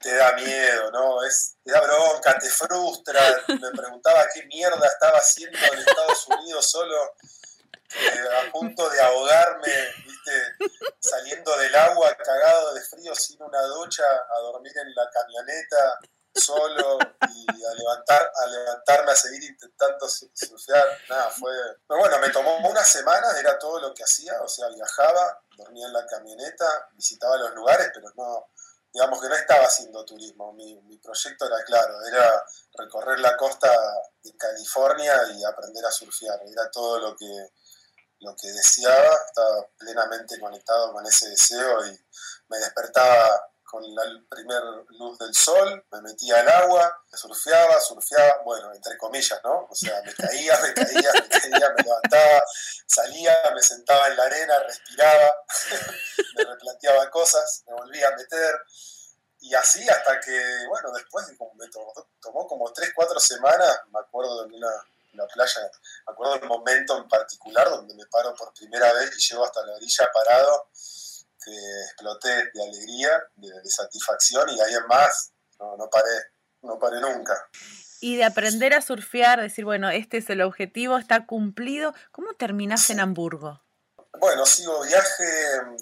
te, 0.00 0.14
da 0.14 0.32
miedo, 0.34 0.90
¿no? 0.90 1.24
Es, 1.24 1.56
te 1.64 1.72
da 1.72 1.80
bronca, 1.80 2.38
te 2.38 2.50
frustra. 2.50 3.20
Me 3.48 3.70
preguntaba 3.70 4.26
qué 4.34 4.44
mierda 4.46 4.86
estaba 4.86 5.18
haciendo 5.18 5.58
en 5.58 5.78
Estados 5.78 6.26
Unidos 6.28 6.68
solo, 6.68 6.96
a 7.04 8.52
punto 8.52 8.88
de 8.90 9.00
ahogarme, 9.00 9.72
¿viste? 10.04 10.66
Saliendo 10.98 11.56
del 11.56 11.74
agua, 11.76 12.14
cagado 12.16 12.74
de 12.74 12.80
frío, 12.82 13.14
sin 13.14 13.40
una 13.42 13.62
ducha, 13.62 14.04
a 14.04 14.40
dormir 14.40 14.72
en 14.76 14.94
la 14.94 15.08
camioneta 15.10 15.98
solo 16.34 16.98
y 17.28 17.64
a, 17.64 17.74
levantar, 17.74 18.32
a 18.34 18.46
levantarme 18.46 19.12
a 19.12 19.16
seguir 19.16 19.44
intentando 19.44 20.08
surfear. 20.08 20.86
Nada, 21.08 21.30
fue. 21.30 21.52
Pero 21.86 22.00
bueno, 22.00 22.18
me 22.18 22.30
tomó 22.30 22.56
unas 22.68 22.88
semanas, 22.88 23.36
era 23.38 23.58
todo 23.58 23.80
lo 23.80 23.94
que 23.94 24.04
hacía, 24.04 24.40
o 24.42 24.48
sea, 24.48 24.68
viajaba, 24.68 25.40
dormía 25.56 25.86
en 25.86 25.92
la 25.92 26.06
camioneta, 26.06 26.88
visitaba 26.92 27.36
los 27.36 27.54
lugares, 27.54 27.90
pero 27.94 28.12
no, 28.16 28.48
digamos 28.92 29.20
que 29.20 29.28
no 29.28 29.34
estaba 29.34 29.64
haciendo 29.64 30.04
turismo. 30.04 30.52
Mi, 30.52 30.80
mi 30.82 30.98
proyecto 30.98 31.46
era 31.46 31.62
claro, 31.64 32.04
era 32.06 32.44
recorrer 32.74 33.20
la 33.20 33.36
costa 33.36 33.70
de 34.22 34.36
California 34.36 35.14
y 35.34 35.44
aprender 35.44 35.84
a 35.86 35.90
surfear. 35.90 36.40
Era 36.46 36.70
todo 36.70 36.98
lo 36.98 37.16
que, 37.16 37.52
lo 38.20 38.34
que 38.36 38.48
deseaba, 38.48 39.14
estaba 39.26 39.66
plenamente 39.78 40.40
conectado 40.40 40.92
con 40.92 41.06
ese 41.06 41.28
deseo 41.28 41.86
y 41.86 42.06
me 42.48 42.58
despertaba 42.58 43.53
con 43.74 43.92
la 43.92 44.02
primera 44.28 44.60
luz 44.90 45.18
del 45.18 45.34
sol, 45.34 45.84
me 45.90 46.00
metía 46.02 46.38
al 46.38 46.48
agua, 46.48 46.96
surfeaba, 47.12 47.80
surfeaba, 47.80 48.40
bueno, 48.44 48.72
entre 48.72 48.96
comillas, 48.96 49.40
¿no? 49.42 49.66
O 49.68 49.74
sea, 49.74 50.00
me 50.02 50.14
caía, 50.14 50.56
me 50.60 50.72
caía, 50.72 51.12
me 51.12 51.28
caía, 51.28 51.74
me 51.76 51.82
levantaba, 51.82 52.42
salía, 52.86 53.36
me 53.52 53.60
sentaba 53.60 54.06
en 54.06 54.16
la 54.16 54.22
arena, 54.22 54.60
respiraba, 54.60 55.28
me 56.36 56.44
replanteaba 56.44 57.10
cosas, 57.10 57.64
me 57.66 57.74
volvía 57.74 58.06
a 58.06 58.16
meter. 58.16 58.60
Y 59.40 59.52
así 59.54 59.86
hasta 59.88 60.20
que, 60.20 60.66
bueno, 60.68 60.92
después 60.92 61.26
me 61.26 61.68
tomó, 62.20 62.46
como 62.46 62.72
3, 62.72 62.92
4 62.94 63.18
semanas, 63.18 63.80
me 63.92 63.98
acuerdo 63.98 64.46
de 64.46 64.54
una, 64.54 64.70
una 65.14 65.26
playa, 65.26 65.68
me 66.06 66.12
acuerdo 66.12 66.38
del 66.38 66.48
momento 66.48 66.96
en 66.96 67.08
particular 67.08 67.68
donde 67.70 67.92
me 67.94 68.06
paro 68.06 68.36
por 68.36 68.54
primera 68.54 68.92
vez 68.92 69.10
y 69.18 69.20
llego 69.20 69.44
hasta 69.44 69.66
la 69.66 69.74
orilla 69.74 70.08
parado 70.14 70.68
que 71.44 71.52
exploté 71.84 72.50
de 72.52 72.62
alegría, 72.62 73.10
de, 73.36 73.70
satisfacción 73.70 74.48
y 74.50 74.60
ahí 74.60 74.74
en 74.74 74.86
más 74.86 75.32
no, 75.58 75.76
no, 75.76 75.88
paré, 75.90 76.10
no 76.62 76.78
paré 76.78 77.00
nunca. 77.00 77.48
Y 78.00 78.16
de 78.16 78.24
aprender 78.24 78.74
a 78.74 78.82
surfear, 78.82 79.40
decir, 79.40 79.64
bueno, 79.64 79.88
este 79.90 80.18
es 80.18 80.28
el 80.30 80.42
objetivo, 80.42 80.98
está 80.98 81.26
cumplido, 81.26 81.94
¿cómo 82.12 82.34
terminaste 82.34 82.92
en 82.92 83.00
Hamburgo? 83.00 83.64
Bueno, 84.18 84.46
sigo 84.46 84.80
viaje 84.82 85.24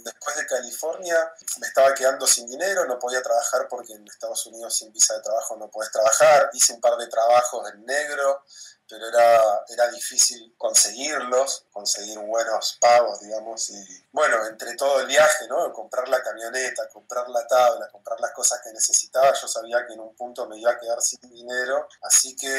después 0.04 0.36
de 0.36 0.46
California, 0.46 1.16
me 1.60 1.66
estaba 1.66 1.92
quedando 1.94 2.26
sin 2.26 2.46
dinero, 2.46 2.86
no 2.86 2.98
podía 2.98 3.22
trabajar 3.22 3.68
porque 3.68 3.92
en 3.92 4.06
Estados 4.06 4.46
Unidos 4.46 4.74
sin 4.74 4.90
visa 4.92 5.14
de 5.14 5.20
trabajo 5.20 5.56
no 5.56 5.70
puedes 5.70 5.92
trabajar, 5.92 6.48
hice 6.54 6.72
un 6.72 6.80
par 6.80 6.96
de 6.96 7.08
trabajos 7.08 7.70
en 7.74 7.84
negro, 7.84 8.44
pero 8.92 9.08
era, 9.08 9.64
era 9.68 9.88
difícil 9.90 10.54
conseguirlos, 10.58 11.64
conseguir 11.72 12.18
buenos 12.18 12.76
pagos, 12.78 13.20
digamos, 13.20 13.70
y 13.70 14.04
bueno, 14.12 14.46
entre 14.46 14.76
todo 14.76 15.00
el 15.00 15.06
viaje, 15.06 15.48
¿no? 15.48 15.72
Comprar 15.72 16.10
la 16.10 16.22
camioneta, 16.22 16.86
comprar 16.90 17.26
la 17.30 17.46
tabla, 17.46 17.88
comprar 17.90 18.20
las 18.20 18.32
cosas 18.32 18.60
que 18.62 18.70
necesitaba, 18.70 19.32
yo 19.32 19.48
sabía 19.48 19.86
que 19.86 19.94
en 19.94 20.00
un 20.00 20.14
punto 20.14 20.46
me 20.46 20.58
iba 20.58 20.72
a 20.72 20.78
quedar 20.78 21.00
sin 21.00 21.20
dinero, 21.22 21.88
así 22.02 22.36
que 22.36 22.52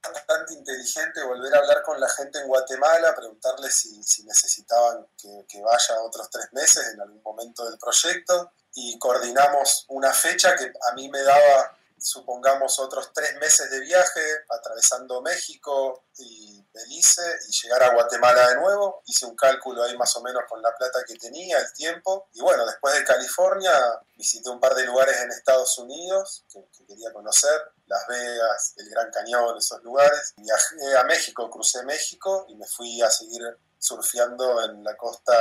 bastante 0.00 0.54
inteligente 0.54 1.22
volver 1.24 1.54
a 1.54 1.58
hablar 1.58 1.82
con 1.82 2.00
la 2.00 2.08
gente 2.08 2.38
en 2.38 2.48
Guatemala, 2.48 3.14
preguntarles 3.14 3.76
si, 3.76 4.02
si 4.02 4.24
necesitaban 4.24 5.06
que, 5.18 5.44
que 5.46 5.60
vaya 5.60 6.00
otros 6.00 6.30
tres 6.30 6.50
meses 6.54 6.86
en 6.94 7.02
algún 7.02 7.22
momento 7.22 7.68
del 7.68 7.78
proyecto, 7.78 8.50
y 8.76 8.98
coordinamos 8.98 9.84
una 9.88 10.12
fecha 10.12 10.56
que 10.56 10.72
a 10.90 10.94
mí 10.94 11.08
me 11.10 11.22
daba 11.22 11.75
supongamos 11.98 12.78
otros 12.78 13.10
tres 13.12 13.34
meses 13.36 13.70
de 13.70 13.80
viaje, 13.80 14.20
atravesando 14.50 15.22
México 15.22 16.04
y 16.18 16.64
Belice 16.72 17.22
y 17.48 17.52
llegar 17.52 17.82
a 17.82 17.94
Guatemala 17.94 18.48
de 18.48 18.56
nuevo. 18.56 19.02
Hice 19.06 19.26
un 19.26 19.36
cálculo 19.36 19.82
ahí 19.82 19.96
más 19.96 20.14
o 20.16 20.22
menos 20.22 20.42
con 20.48 20.60
la 20.60 20.74
plata 20.76 21.00
que 21.06 21.16
tenía, 21.16 21.58
el 21.58 21.72
tiempo. 21.72 22.28
Y 22.34 22.40
bueno, 22.40 22.66
después 22.66 22.94
de 22.94 23.04
California 23.04 23.72
visité 24.16 24.50
un 24.50 24.60
par 24.60 24.74
de 24.74 24.84
lugares 24.84 25.16
en 25.22 25.30
Estados 25.30 25.78
Unidos 25.78 26.44
que, 26.52 26.66
quería 26.86 27.12
conocer, 27.12 27.72
Las 27.86 28.06
Vegas, 28.06 28.74
el 28.76 28.88
Gran 28.90 29.10
Cañón, 29.10 29.56
esos 29.58 29.82
lugares. 29.82 30.34
Viajé 30.36 30.96
a 30.96 31.04
México, 31.04 31.50
crucé 31.50 31.82
México 31.84 32.46
y 32.48 32.56
me 32.56 32.66
fui 32.66 33.02
a 33.02 33.10
seguir 33.10 33.42
surfeando 33.78 34.64
en 34.64 34.84
la 34.84 34.96
costa 34.96 35.34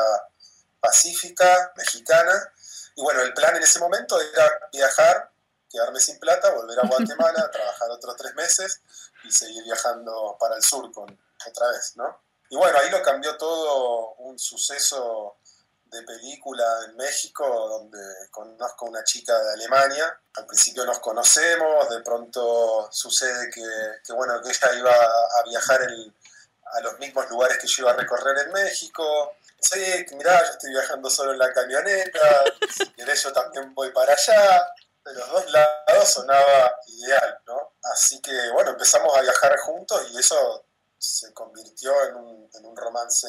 pacífica 0.80 1.74
mexicana. 1.76 2.52
Y 2.96 3.02
bueno, 3.02 3.22
el 3.22 3.34
plan 3.34 3.56
en 3.56 3.64
ese 3.64 3.80
momento 3.80 4.20
era 4.20 4.52
viajar 4.72 5.35
quedarme 5.76 6.00
sin 6.00 6.18
plata, 6.20 6.54
volver 6.54 6.80
a 6.80 6.88
Guatemala, 6.88 7.52
trabajar 7.52 7.92
otros 7.92 8.16
tres 8.16 8.34
meses 8.36 8.82
y 9.26 9.32
seguir 9.32 9.64
viajando 9.64 10.38
para 10.40 10.56
el 10.56 10.64
sur 10.64 10.92
con, 10.94 11.06
otra 11.48 11.70
vez, 11.70 11.96
¿no? 11.96 12.22
Y 12.50 12.56
bueno, 12.56 12.78
ahí 12.80 12.90
lo 12.90 13.02
cambió 13.02 13.38
todo 13.38 14.14
un 14.20 14.40
suceso 14.40 15.38
de 15.86 16.02
película 16.04 16.64
en 16.88 16.96
México 16.96 17.46
donde 17.70 18.00
conozco 18.32 18.86
a 18.86 18.90
una 18.90 19.04
chica 19.04 19.38
de 19.38 19.54
Alemania. 19.54 20.20
Al 20.36 20.46
principio 20.46 20.86
nos 20.86 21.00
conocemos, 21.00 21.90
de 21.90 22.02
pronto 22.02 22.88
sucede 22.92 23.50
que, 23.52 24.14
bueno, 24.14 24.42
que 24.42 24.50
ella 24.50 24.74
iba 24.78 24.94
a 24.94 25.44
viajar 25.48 25.82
a 25.82 26.80
los 26.82 27.00
mismos 27.00 27.30
lugares 27.30 27.58
que 27.58 27.68
yo 27.68 27.84
iba 27.84 27.92
a 27.92 27.96
recorrer 27.96 28.38
en 28.46 28.52
México. 28.52 29.36
Sí, 29.60 30.06
mirá, 30.16 30.46
yo 30.46 30.52
estoy 30.52 30.72
viajando 30.72 31.10
solo 31.10 31.34
en 31.34 31.40
la 31.40 31.52
camioneta, 31.52 32.44
si 32.70 32.88
querés 32.94 33.24
yo 33.24 33.34
también 33.34 33.74
voy 33.74 33.92
para 33.92 34.14
allá 34.14 34.68
de 35.06 35.14
los 35.14 35.30
dos 35.30 35.52
lados 35.52 36.10
sonaba 36.10 36.80
ideal, 36.88 37.40
¿no? 37.46 37.74
Así 37.84 38.20
que 38.22 38.50
bueno, 38.52 38.72
empezamos 38.72 39.16
a 39.16 39.22
viajar 39.22 39.58
juntos 39.60 40.02
y 40.12 40.18
eso 40.18 40.66
se 40.98 41.32
convirtió 41.34 41.94
en 42.06 42.16
un, 42.16 42.50
en 42.54 42.66
un 42.66 42.76
romance 42.76 43.28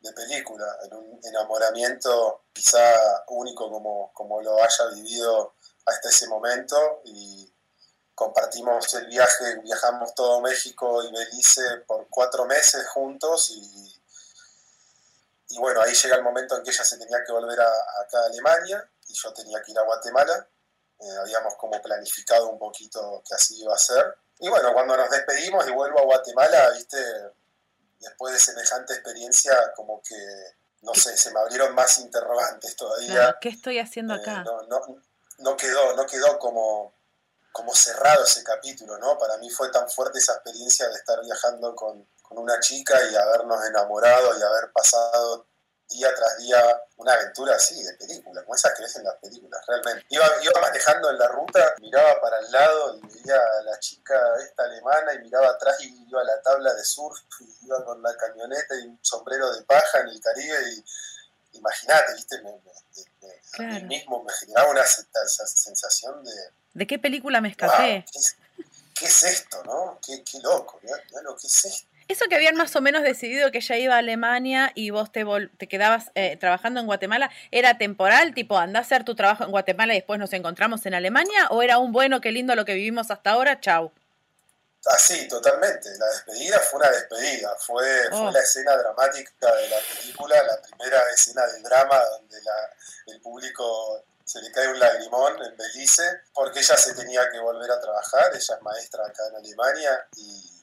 de 0.00 0.12
película, 0.12 0.66
en 0.84 0.94
un 0.94 1.20
enamoramiento 1.22 2.46
quizá 2.52 3.24
único 3.28 3.70
como, 3.70 4.12
como 4.12 4.42
lo 4.42 4.62
haya 4.62 4.86
vivido 4.94 5.54
hasta 5.86 6.08
ese 6.08 6.26
momento 6.26 7.02
y 7.04 7.52
compartimos 8.14 8.92
el 8.94 9.06
viaje, 9.06 9.60
viajamos 9.62 10.14
todo 10.14 10.40
México 10.40 11.04
y 11.04 11.12
Belice 11.12 11.84
por 11.86 12.08
cuatro 12.08 12.46
meses 12.46 12.88
juntos 12.88 13.50
y, 13.50 14.02
y 15.50 15.58
bueno, 15.58 15.82
ahí 15.82 15.94
llega 15.94 16.16
el 16.16 16.22
momento 16.22 16.56
en 16.56 16.64
que 16.64 16.70
ella 16.70 16.84
se 16.84 16.98
tenía 16.98 17.22
que 17.24 17.32
volver 17.32 17.60
a, 17.60 17.70
acá 18.02 18.18
a 18.18 18.26
Alemania 18.26 18.90
y 19.06 19.14
yo 19.14 19.32
tenía 19.32 19.62
que 19.62 19.70
ir 19.70 19.78
a 19.78 19.84
Guatemala 19.84 20.48
eh, 21.00 21.16
habíamos 21.20 21.54
como 21.56 21.80
planificado 21.82 22.48
un 22.48 22.58
poquito 22.58 23.22
que 23.26 23.34
así 23.34 23.60
iba 23.60 23.74
a 23.74 23.78
ser. 23.78 24.16
Y 24.38 24.48
bueno, 24.48 24.72
cuando 24.72 24.96
nos 24.96 25.10
despedimos 25.10 25.66
y 25.66 25.72
vuelvo 25.72 26.00
a 26.00 26.04
Guatemala, 26.04 26.70
viste, 26.70 26.98
después 28.00 28.34
de 28.34 28.40
semejante 28.40 28.94
experiencia, 28.94 29.54
como 29.74 30.02
que, 30.02 30.16
no 30.82 30.94
sé, 30.94 31.16
se 31.16 31.30
me 31.32 31.40
abrieron 31.40 31.74
más 31.74 31.98
interrogantes 31.98 32.76
todavía. 32.76 33.36
¿Qué 33.40 33.48
estoy 33.50 33.78
haciendo 33.78 34.14
eh, 34.14 34.20
acá? 34.20 34.42
no, 34.42 34.62
no, 34.62 34.80
no, 35.38 35.56
quedó, 35.56 35.94
no 35.96 36.06
quedó 36.06 36.38
como, 36.38 36.94
como 37.52 37.74
cerrado 37.74 38.24
ese 38.24 38.42
capítulo, 38.42 38.98
¿no? 38.98 39.18
Para 39.18 39.36
mí 39.38 39.50
fue 39.50 39.70
tan 39.70 39.88
fuerte 39.88 40.18
esa 40.18 40.34
experiencia 40.34 40.88
de 40.88 40.94
estar 40.94 41.20
viajando 41.22 41.74
con, 41.74 42.06
con 42.22 42.38
una 42.38 42.58
chica 42.60 42.98
y 43.10 43.16
habernos 43.16 43.64
enamorado 43.66 44.38
y 44.38 44.42
haber 44.42 44.72
pasado 44.72 45.46
día 45.88 46.14
tras 46.14 46.38
día 46.38 46.82
una 46.96 47.12
aventura 47.12 47.54
así 47.54 47.82
de 47.82 47.92
película, 47.94 48.42
como 48.42 48.54
esas 48.54 48.74
que 48.74 48.82
ves 48.82 48.96
en 48.96 49.04
las 49.04 49.16
películas, 49.16 49.60
realmente. 49.66 50.04
Iba, 50.08 50.26
iba 50.42 50.60
manejando 50.60 51.10
en 51.10 51.18
la 51.18 51.28
ruta, 51.28 51.74
miraba 51.80 52.20
para 52.20 52.38
el 52.38 52.50
lado 52.50 52.96
y 52.96 53.00
veía 53.06 53.36
a 53.36 53.62
la 53.62 53.78
chica 53.78 54.14
esta 54.44 54.64
alemana 54.64 55.14
y 55.14 55.18
miraba 55.20 55.50
atrás 55.50 55.76
y 55.80 56.08
iba 56.08 56.20
a 56.20 56.24
la 56.24 56.40
tabla 56.42 56.74
de 56.74 56.84
surf 56.84 57.20
y 57.40 57.66
iba 57.66 57.84
con 57.84 58.02
la 58.02 58.16
camioneta 58.16 58.74
y 58.76 58.86
un 58.86 58.98
sombrero 59.02 59.52
de 59.54 59.62
paja 59.62 60.00
en 60.00 60.08
el 60.08 60.20
Caribe 60.20 60.56
y 60.72 60.84
imagínate, 61.58 62.14
viste, 62.14 62.42
me, 62.42 63.80
mismo 63.82 64.22
me 64.22 64.32
generaba 64.32 64.70
una 64.70 64.82
esa 64.82 65.46
sensación 65.46 66.22
de... 66.24 66.32
¿De 66.74 66.86
qué 66.86 66.98
película 66.98 67.40
me 67.40 67.48
escapé? 67.48 68.04
¿qué, 68.94 69.06
es, 69.06 69.22
esto, 69.24 69.62
no? 69.64 69.98
Qué, 70.04 70.22
qué 70.24 70.40
loco, 70.40 70.80
¿no? 70.82 71.22
lo 71.22 71.36
que 71.36 71.46
es 71.46 71.64
esto. 71.64 71.95
Eso 72.08 72.26
que 72.28 72.36
habían 72.36 72.56
más 72.56 72.74
o 72.76 72.80
menos 72.80 73.02
decidido 73.02 73.50
que 73.50 73.58
ella 73.58 73.76
iba 73.78 73.94
a 73.94 73.98
Alemania 73.98 74.70
y 74.74 74.90
vos 74.90 75.10
te, 75.10 75.24
te 75.58 75.66
quedabas 75.66 76.12
eh, 76.14 76.36
trabajando 76.36 76.78
en 76.80 76.86
Guatemala, 76.86 77.30
¿era 77.50 77.78
temporal? 77.78 78.32
Tipo, 78.32 78.58
andá 78.58 78.78
a 78.78 78.82
hacer 78.82 79.04
tu 79.04 79.16
trabajo 79.16 79.44
en 79.44 79.50
Guatemala 79.50 79.92
y 79.92 79.96
después 79.98 80.20
nos 80.20 80.32
encontramos 80.32 80.86
en 80.86 80.94
Alemania? 80.94 81.48
¿O 81.50 81.62
era 81.62 81.78
un 81.78 81.92
bueno, 81.92 82.20
qué 82.20 82.30
lindo 82.30 82.54
lo 82.54 82.64
que 82.64 82.74
vivimos 82.74 83.10
hasta 83.10 83.30
ahora? 83.30 83.60
Chau. 83.60 83.92
Ah, 84.86 84.98
sí, 84.98 85.26
totalmente. 85.26 85.90
La 85.98 86.06
despedida 86.06 86.60
fue 86.60 86.78
una 86.78 86.90
despedida. 86.90 87.56
Fue, 87.58 88.08
fue 88.10 88.20
oh. 88.20 88.30
la 88.30 88.38
escena 88.38 88.76
dramática 88.76 89.52
de 89.56 89.68
la 89.68 89.78
película, 89.94 90.36
la 90.44 90.62
primera 90.62 91.00
escena 91.12 91.44
del 91.46 91.62
drama 91.64 92.00
donde 92.12 92.40
la, 92.40 93.12
el 93.12 93.20
público 93.20 94.04
se 94.24 94.40
le 94.42 94.52
cae 94.52 94.68
un 94.68 94.78
lagrimón 94.78 95.42
en 95.42 95.56
Belice, 95.56 96.22
porque 96.32 96.60
ella 96.60 96.76
se 96.76 96.94
tenía 96.94 97.28
que 97.30 97.38
volver 97.38 97.70
a 97.70 97.80
trabajar, 97.80 98.30
ella 98.32 98.54
es 98.56 98.62
maestra 98.62 99.06
acá 99.06 99.22
en 99.28 99.36
Alemania 99.36 100.06
y 100.16 100.55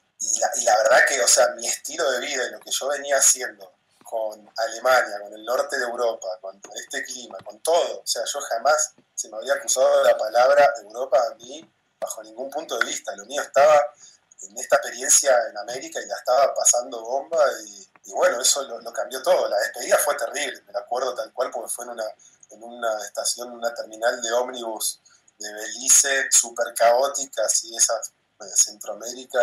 y 0.56 0.64
la, 0.64 0.76
verdad 0.76 1.06
que, 1.06 1.20
o 1.20 1.28
sea, 1.28 1.48
mi 1.50 1.66
estilo 1.66 2.10
de 2.10 2.20
vida 2.20 2.44
y 2.46 2.50
lo 2.50 2.60
que 2.60 2.70
yo 2.70 2.88
venía 2.88 3.18
haciendo 3.18 3.74
con 4.02 4.50
Alemania, 4.56 5.20
con 5.20 5.32
el 5.34 5.44
norte 5.44 5.78
de 5.78 5.84
Europa, 5.84 6.28
con, 6.40 6.60
este 6.74 7.04
clima, 7.04 7.38
con 7.44 7.60
todo, 7.60 8.00
o 8.00 8.06
sea, 8.06 8.22
yo 8.24 8.40
jamás 8.40 8.94
se 9.14 9.28
me 9.28 9.36
había 9.36 9.54
acusado 9.54 10.04
la 10.04 10.16
palabra 10.16 10.72
Europa 10.82 11.18
a 11.30 11.34
mí 11.34 11.68
bajo 12.00 12.22
ningún 12.22 12.50
punto 12.50 12.78
de 12.78 12.86
vista. 12.86 13.14
Lo 13.16 13.26
mío 13.26 13.42
estaba 13.42 13.80
en 14.42 14.58
esta 14.58 14.76
experiencia 14.76 15.36
en 15.50 15.58
América 15.58 16.00
y 16.00 16.06
la 16.06 16.16
estaba 16.16 16.54
pasando 16.54 17.02
bomba 17.02 17.44
y, 18.04 18.12
bueno, 18.12 18.40
eso 18.40 18.62
lo, 18.62 18.92
cambió 18.92 19.22
todo. 19.22 19.48
La 19.48 19.58
despedida 19.58 19.98
fue 19.98 20.14
terrible, 20.16 20.62
me 20.66 20.72
la 20.72 20.80
acuerdo 20.80 21.14
tal 21.14 21.32
cual 21.32 21.50
porque 21.50 21.70
fue 21.70 21.84
en 21.84 21.92
una, 21.92 22.04
en 22.50 22.62
una 22.62 23.04
estación, 23.04 23.52
una 23.52 23.74
terminal 23.74 24.20
de 24.22 24.32
ómnibus 24.32 25.00
de 25.38 25.52
Belice, 25.52 26.28
súper 26.30 26.72
caótica, 26.74 27.44
así 27.44 27.74
esas 27.76 28.12
de 28.38 28.56
Centroamérica 28.56 29.40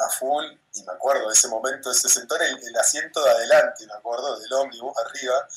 a 0.00 0.08
full 0.08 0.44
y 0.74 0.82
me 0.82 0.92
acuerdo 0.92 1.28
de 1.28 1.34
ese 1.34 1.48
momento, 1.48 1.92
se 1.92 2.08
sentó 2.08 2.40
en 2.40 2.56
el, 2.56 2.76
asiento 2.76 3.22
de 3.22 3.30
adelante, 3.30 3.86
me 3.86 3.94
acuerdo, 3.94 4.38
del 4.38 4.52
ómnibus 4.52 4.96
arriba 4.98 5.48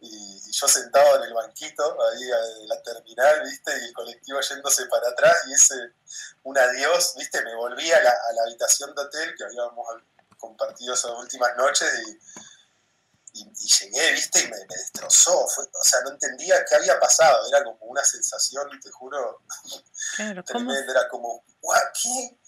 y, 0.00 0.50
yo 0.52 0.66
sentado 0.66 1.16
en 1.16 1.22
el 1.22 1.34
banquito 1.34 1.96
ahí 2.10 2.24
de 2.24 2.66
la 2.66 2.82
terminal, 2.82 3.42
viste, 3.44 3.72
y 3.80 3.84
el 3.86 3.92
colectivo 3.94 4.40
yéndose 4.40 4.86
para 4.86 5.08
atrás 5.08 5.36
y 5.46 5.52
ese, 5.52 5.74
un 6.42 6.58
adiós, 6.58 7.14
viste, 7.16 7.42
me 7.42 7.54
volví 7.54 7.90
a 7.92 8.02
la, 8.02 8.12
habitación 8.46 8.94
de 8.94 9.02
hotel 9.02 9.34
que 9.36 9.44
habíamos 9.44 9.86
compartido 10.38 10.94
esas 10.94 11.12
últimas 11.12 11.56
noches 11.56 11.88
y, 12.06 12.18
llegué, 13.32 14.12
viste, 14.12 14.40
y 14.40 14.48
me, 14.48 14.56
destrozó. 14.68 15.44
o 15.44 15.48
sea, 15.84 16.00
no 16.02 16.10
entendía 16.10 16.64
qué 16.68 16.74
había 16.74 16.98
pasado. 16.98 17.46
Era 17.48 17.62
como 17.62 17.78
una 17.82 18.04
sensación, 18.04 18.68
te 18.80 18.90
juro, 18.90 19.42
tremenda. 20.44 20.90
Era 20.90 21.08
como, 21.08 21.44
¿qué? 22.02 22.39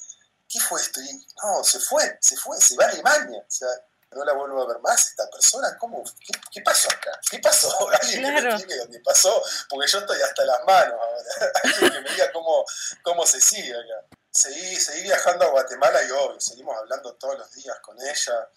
¿Qué 0.53 0.61
fue 0.61 0.81
esto? 0.81 1.01
Y 1.01 1.27
no, 1.43 1.65
se 1.65 1.81
fue, 1.81 2.19
se 2.21 2.37
fue, 2.37 2.61
se 2.61 2.77
va 2.77 2.85
a 2.85 2.89
Alemania. 2.89 3.39
O 3.41 3.51
sea, 3.51 3.69
no 4.11 4.23
la 4.23 4.35
vuelvo 4.35 4.63
a 4.63 4.67
ver 4.67 4.79
más 4.81 5.09
esta 5.09 5.29
persona. 5.31 5.75
¿Cómo? 5.79 6.05
¿Qué, 6.51 6.61
pasó 6.61 6.91
acá? 6.91 7.19
¿Qué 7.31 7.39
pasó? 7.39 7.71
Alguien 8.03 8.23
que 8.23 8.31
me 8.31 8.41
lo 8.43 8.59
que 8.59 9.01
pasó, 9.01 9.43
porque 9.71 9.91
yo 9.91 9.99
estoy 10.01 10.21
hasta 10.21 10.45
las 10.45 10.63
manos 10.65 11.01
ahora. 11.01 11.53
Alguien 11.65 11.93
que 11.93 12.01
me 12.03 12.11
diga 12.11 12.31
cómo, 12.33 12.65
cómo 13.03 13.27
se 13.27 13.41
sigue 13.41 13.73
acá. 13.73 14.07
Seguí, 14.31 14.77
seguí 14.77 15.03
viajando 15.03 15.47
a 15.47 15.49
Guatemala 15.49 16.03
y 16.05 16.11
obvio, 16.11 16.41
seguimos 16.41 16.77
hablando 16.77 17.15
todos 17.15 17.39
los 17.39 17.53
días 17.53 17.79
con 17.81 17.99
ella. 18.01 18.49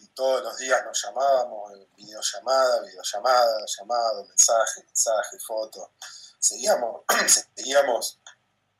Y 0.00 0.08
todos 0.08 0.42
los 0.42 0.56
días 0.56 0.82
nos 0.84 1.00
llamábamos, 1.02 1.72
videollamada, 1.96 2.80
videollamada, 2.80 3.64
llamado, 3.66 4.24
mensaje, 4.24 4.82
mensaje, 4.84 5.38
foto. 5.38 5.92
Seguíamos, 6.38 7.02
seguíamos. 7.54 8.18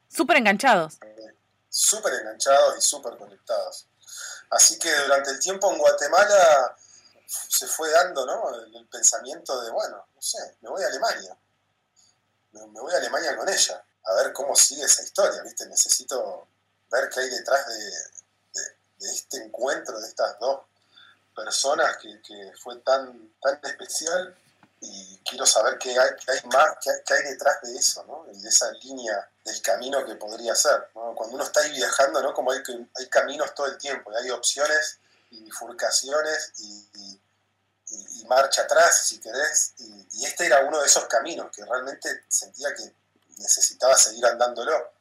Súper 0.08 0.38
enganchados. 0.38 0.98
Eh, 1.02 1.41
súper 1.72 2.12
enganchados 2.12 2.76
y 2.76 2.80
súper 2.82 3.16
conectados. 3.16 3.86
Así 4.50 4.78
que 4.78 4.94
durante 4.94 5.30
el 5.30 5.40
tiempo 5.40 5.72
en 5.72 5.78
Guatemala 5.78 6.76
se 7.26 7.66
fue 7.66 7.90
dando 7.90 8.26
¿no? 8.26 8.54
el, 8.54 8.86
pensamiento 8.88 9.58
de, 9.62 9.70
bueno, 9.70 10.06
no 10.14 10.22
sé, 10.22 10.58
me 10.60 10.68
voy 10.68 10.82
a 10.82 10.88
Alemania. 10.88 11.34
Me, 12.52 12.80
voy 12.80 12.92
a 12.92 12.98
Alemania 12.98 13.34
con 13.34 13.48
ella, 13.48 13.82
a 14.04 14.14
ver 14.14 14.34
cómo 14.34 14.54
sigue 14.54 14.84
esa 14.84 15.02
historia, 15.02 15.42
¿viste? 15.42 15.64
Necesito 15.64 16.46
ver 16.90 17.08
qué 17.08 17.20
hay 17.20 17.30
detrás 17.30 17.66
de, 17.66 17.90
este 19.00 19.38
encuentro 19.38 19.98
de 19.98 20.06
estas 20.06 20.38
dos 20.38 20.60
personas 21.34 21.96
que, 21.96 22.52
fue 22.62 22.76
tan, 22.80 23.32
tan 23.40 23.58
especial 23.64 24.36
y 24.80 25.18
quiero 25.24 25.46
saber 25.46 25.78
qué 25.78 25.98
hay, 25.98 26.10
qué 26.24 26.32
hay 26.32 26.40
más, 26.50 26.76
detrás 27.24 27.62
de 27.62 27.76
eso, 27.76 28.04
¿no? 28.04 28.24
de 28.30 28.48
esa 28.48 28.70
línea 28.72 29.31
del 29.44 29.60
camino 29.62 30.04
que 30.04 30.14
podría 30.14 30.54
ser. 30.54 30.90
Cuando 30.92 31.34
uno 31.34 31.44
está 31.44 31.60
ahí 31.60 31.72
viajando, 31.72 32.22
¿no? 32.22 32.32
Como 32.32 32.52
hay, 32.52 32.62
hay 32.96 33.08
caminos 33.08 33.54
todo 33.54 33.66
el 33.66 33.78
tiempo, 33.78 34.10
hay 34.16 34.30
opciones 34.30 34.98
y 35.30 35.42
bifurcaciones 35.42 36.52
y, 36.58 36.88
marcha 38.26 38.62
atrás, 38.62 39.06
si 39.06 39.20
querés. 39.20 39.74
Y, 39.78 40.24
este 40.24 40.46
era 40.46 40.60
uno 40.64 40.80
de 40.80 40.86
esos 40.86 41.04
caminos 41.06 41.54
que 41.54 41.64
realmente 41.64 42.24
sentía 42.28 42.74
que 42.74 42.94
necesitaba 43.36 43.96
seguir 43.96 44.24
andándolo. 44.24 44.92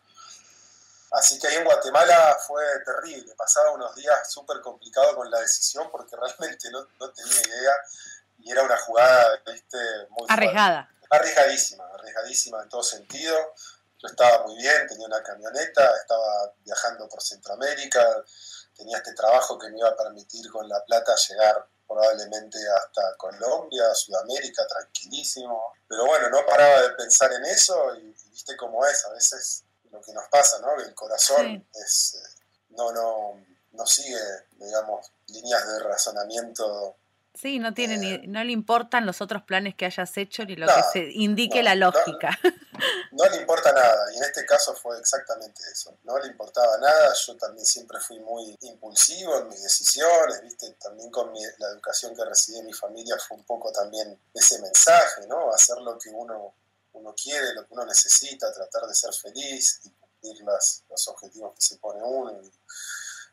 Así 1.12 1.38
que 1.40 1.48
ahí 1.48 1.56
en 1.56 1.66
Guatemala 1.66 2.38
fue 2.46 2.64
terrible, 2.86 3.34
pasaba 3.36 3.72
unos 3.72 3.94
días 3.96 4.32
súper 4.32 4.62
complicados 4.62 5.14
con 5.16 5.30
la 5.30 5.42
decisión 5.42 5.90
porque 5.92 6.16
realmente 6.16 6.72
no, 6.72 6.88
no 7.00 7.10
tenía 7.12 7.42
idea 7.42 7.74
y 8.40 8.52
era 8.52 8.64
una 8.64 8.78
jugada 8.78 9.42
¿viste? 9.46 9.78
muy 10.10 10.26
arriesgada. 10.30 10.90
Arriesgadísima, 11.10 11.86
arriesgadísima 11.94 12.64
en 12.64 12.70
todo 12.70 12.84
sentido. 12.84 13.54
Yo 14.02 14.08
estaba 14.08 14.48
muy 14.48 14.56
bien, 14.56 14.88
tenía 14.88 15.06
una 15.06 15.22
camioneta, 15.22 15.96
estaba 15.98 16.54
viajando 16.64 17.08
por 17.08 17.22
Centroamérica, 17.22 18.24
tenía 18.76 18.98
este 18.98 19.14
trabajo 19.14 19.60
que 19.60 19.70
me 19.70 19.78
iba 19.78 19.90
a 19.90 19.96
permitir 19.96 20.50
con 20.52 20.68
La 20.68 20.84
Plata 20.84 21.14
llegar 21.16 21.68
probablemente 21.88 22.58
hasta 22.78 23.16
Colombia, 23.18 23.94
Sudamérica, 23.94 24.66
tranquilísimo. 24.66 25.74
Pero 25.88 26.06
bueno, 26.06 26.30
no 26.30 26.46
paraba 26.46 26.82
de 26.82 26.92
pensar 26.92 27.32
en 27.34 27.46
eso 27.46 27.96
y, 27.96 28.16
viste 28.32 28.56
cómo 28.58 28.86
es, 28.86 29.06
a 29.06 29.12
veces 29.12 29.66
lo 29.92 30.02
que 30.02 30.14
nos 30.14 30.28
pasa, 30.30 30.60
¿no? 30.60 30.82
el 30.82 30.96
corazón 30.96 31.68
es, 31.74 32.16
eh, 32.16 32.44
no, 32.70 32.92
no, 32.92 33.46
no 33.74 33.86
sigue, 33.86 34.20
digamos, 34.54 35.12
líneas 35.28 35.68
de 35.68 35.80
razonamiento 35.80 36.96
Sí, 37.34 37.60
no 37.60 37.74
tiene 37.74 37.98
ni, 37.98 38.12
eh. 38.12 38.22
no 38.28 38.44
le 38.44 38.52
importan 38.52 39.06
los 39.06 39.22
otros 39.22 39.44
planes 39.44 39.76
que 39.76 39.86
hayas 39.86 40.18
hecho 40.18 40.44
ni 40.44 40.58
lo 40.58 40.68
que 40.68 40.84
se 40.92 41.12
indique 41.14 41.64
la 41.64 41.76
lógica. 41.76 42.38
No, 43.12 43.28
le 43.30 43.38
importa 43.38 43.72
nada, 43.72 44.12
y 44.14 44.18
en 44.18 44.24
este 44.24 44.46
caso 44.46 44.74
fue 44.74 44.98
exactamente 44.98 45.62
eso. 45.72 45.98
No 46.04 46.18
le 46.18 46.28
importaba 46.28 46.78
nada, 46.80 47.14
yo 47.28 47.38
también 47.38 47.66
siempre 47.66 48.00
fui 48.00 48.20
muy 48.20 48.58
impulsivo 48.62 49.38
en 49.38 49.50
mis 49.50 49.62
decisiones, 49.62 50.42
¿viste? 50.42 50.72
También 50.80 51.12
con 51.12 51.32
la 51.60 51.68
educación 51.68 52.16
que 52.16 52.26
recibí 52.26 52.58
en 52.58 52.66
mi 52.66 52.74
familia 52.74 53.18
fue 53.20 53.38
un 53.38 53.44
poco 53.44 53.72
también 53.72 54.20
ese 54.34 54.60
mensaje, 54.60 55.28
¿no? 55.28 55.54
Hacer 55.54 55.78
lo 55.78 55.98
que 56.00 56.10
uno, 56.10 56.56
uno 56.94 57.14
quiere, 57.14 57.54
lo 57.54 57.68
que 57.68 57.74
uno 57.74 57.86
necesita, 57.86 58.52
tratar 58.52 58.88
de 58.88 58.96
ser 58.96 59.14
feliz 59.14 59.82
y 59.84 59.92
cumplir 59.92 60.42
los 60.44 61.08
objetivos 61.08 61.54
que 61.54 61.62
se 61.62 61.78
pone 61.78 62.02
uno. 62.02 62.42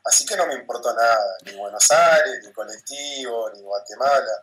Así 0.05 0.25
que 0.25 0.35
no 0.35 0.47
me 0.47 0.55
importó 0.55 0.93
nada, 0.93 1.37
ni 1.43 1.55
Buenos 1.55 1.89
Aires, 1.91 2.39
ni 2.43 2.51
colectivo, 2.51 3.49
ni 3.51 3.61
Guatemala. 3.61 4.41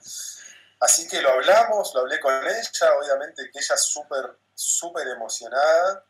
Así 0.81 1.09
que 1.09 1.21
lo 1.23 1.31
hablamos, 1.31 1.95
lo 1.95 2.01
hablé 2.01 2.21
con 2.21 2.35
ella, 2.47 2.95
obviamente 2.99 3.51
que 3.51 3.59
ella 3.59 3.77
súper, 3.77 4.39
súper 4.55 5.09
emocionada, 5.09 6.05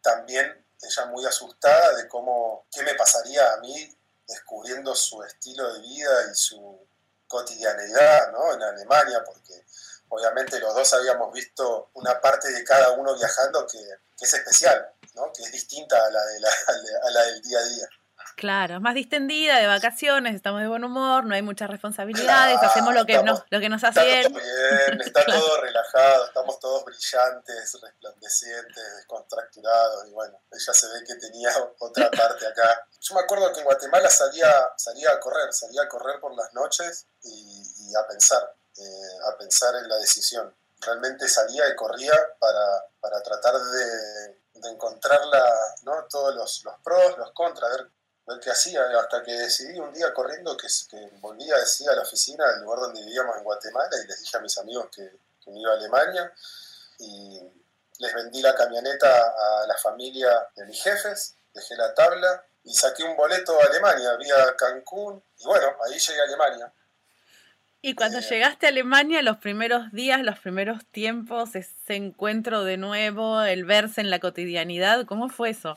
también 0.00 0.64
ella 0.80 1.06
muy 1.06 1.26
asustada 1.26 1.96
de 1.96 2.08
cómo, 2.08 2.66
qué 2.72 2.82
me 2.82 2.94
pasaría 2.94 3.52
a 3.52 3.56
mí 3.58 3.96
descubriendo 4.26 4.94
su 4.94 5.22
estilo 5.22 5.72
de 5.74 5.80
vida 5.80 6.30
y 6.30 6.34
su 6.34 6.86
cotidianeidad 7.26 8.32
¿no? 8.32 8.52
en 8.52 8.62
Alemania, 8.62 9.22
porque 9.24 9.64
obviamente 10.08 10.58
los 10.60 10.74
dos 10.74 10.92
habíamos 10.94 11.32
visto 11.32 11.90
una 11.94 12.20
parte 12.20 12.50
de 12.50 12.64
cada 12.64 12.92
uno 12.92 13.14
viajando 13.14 13.66
que, 13.66 13.78
es 14.20 14.34
especial, 14.34 14.92
¿no? 15.14 15.32
que 15.32 15.42
es 15.42 15.50
distinta 15.50 15.96
a 15.96 16.10
la, 16.10 16.24
de 16.26 16.40
la, 16.40 16.50
a 17.06 17.10
la 17.10 17.22
del 17.24 17.42
día 17.42 17.58
a 17.58 17.64
día. 17.64 17.88
Claro, 18.36 18.80
más 18.80 18.94
distendida, 18.94 19.58
de 19.58 19.66
vacaciones, 19.66 20.34
estamos 20.34 20.60
de 20.60 20.68
buen 20.68 20.84
humor, 20.84 21.24
no 21.24 21.34
hay 21.34 21.42
muchas 21.42 21.70
responsabilidades, 21.70 22.58
hacemos 22.62 22.94
lo 22.94 23.04
que, 23.04 23.22
nos, 23.22 23.42
lo 23.50 23.60
que 23.60 23.68
nos 23.68 23.84
hace 23.84 24.20
está 24.20 24.30
Todo 24.30 24.40
bien, 24.40 25.00
está 25.00 25.24
todo 25.26 25.60
relajado, 25.60 26.26
estamos 26.26 26.58
todos 26.58 26.84
brillantes, 26.84 27.78
resplandecientes, 27.80 28.96
descontracturados, 28.96 30.08
y 30.08 30.10
bueno, 30.12 30.40
ella 30.50 30.72
se 30.72 30.86
ve 30.88 31.04
que 31.06 31.14
tenía 31.16 31.50
otra 31.78 32.10
parte 32.16 32.46
acá. 32.46 32.86
Yo 33.00 33.14
me 33.14 33.20
acuerdo 33.20 33.52
que 33.52 33.60
en 33.60 33.64
Guatemala 33.64 34.10
salía, 34.10 34.50
salía 34.76 35.12
a 35.12 35.20
correr, 35.20 35.52
salía 35.52 35.82
a 35.82 35.88
correr 35.88 36.20
por 36.20 36.34
las 36.34 36.52
noches 36.54 37.06
y, 37.22 37.94
a 37.94 38.06
pensar, 38.06 38.54
eh, 38.78 39.18
a 39.32 39.36
pensar 39.36 39.74
en 39.76 39.88
la 39.88 39.96
decisión. 39.96 40.54
Realmente 40.80 41.28
salía 41.28 41.68
y 41.68 41.76
corría 41.76 42.14
para, 42.38 42.84
para 43.00 43.22
tratar 43.22 43.54
de, 43.54 44.42
de 44.54 44.70
encontrar 44.70 45.20
¿no? 45.82 46.06
todos 46.08 46.34
los, 46.34 46.64
los, 46.64 46.74
pros, 46.82 47.18
los 47.18 47.32
contras, 47.32 47.70
ver 47.76 47.90
ver 48.26 48.40
qué 48.40 48.50
hacía, 48.50 48.82
hasta 48.98 49.22
que 49.22 49.32
decidí 49.32 49.78
un 49.78 49.92
día 49.92 50.12
corriendo 50.12 50.56
que, 50.56 50.68
que 50.88 51.10
volvía 51.20 51.56
decir, 51.56 51.88
a 51.88 51.94
la 51.94 52.02
oficina 52.02 52.46
del 52.52 52.62
lugar 52.62 52.80
donde 52.80 53.00
vivíamos 53.00 53.36
en 53.36 53.44
Guatemala 53.44 53.90
y 54.02 54.06
les 54.06 54.20
dije 54.20 54.36
a 54.36 54.40
mis 54.40 54.56
amigos 54.58 54.88
que, 54.94 55.10
me 55.46 55.58
iba 55.58 55.72
a 55.72 55.74
Alemania 55.74 56.32
y 57.00 57.40
les 57.98 58.14
vendí 58.14 58.40
la 58.40 58.54
camioneta 58.54 59.08
a 59.08 59.66
la 59.66 59.76
familia 59.76 60.30
de 60.54 60.64
mis 60.66 60.80
jefes, 60.80 61.34
dejé 61.52 61.74
la 61.74 61.92
tabla 61.94 62.44
y 62.62 62.72
saqué 62.72 63.02
un 63.02 63.16
boleto 63.16 63.60
a 63.60 63.64
Alemania, 63.64 64.14
vía 64.14 64.54
Cancún 64.56 65.20
y 65.38 65.44
bueno, 65.44 65.66
ahí 65.84 65.98
llegué 65.98 66.20
a 66.20 66.24
Alemania. 66.24 66.72
Y 67.84 67.96
cuando 67.96 68.20
eh, 68.20 68.22
llegaste 68.22 68.66
a 68.66 68.68
Alemania, 68.68 69.20
los 69.22 69.38
primeros 69.38 69.90
días, 69.90 70.22
los 70.22 70.38
primeros 70.38 70.86
tiempos, 70.86 71.56
ese 71.56 71.96
encuentro 71.96 72.62
de 72.62 72.76
nuevo, 72.76 73.42
el 73.42 73.64
verse 73.64 74.00
en 74.00 74.10
la 74.10 74.20
cotidianidad, 74.20 75.04
¿cómo 75.06 75.28
fue 75.28 75.50
eso? 75.50 75.76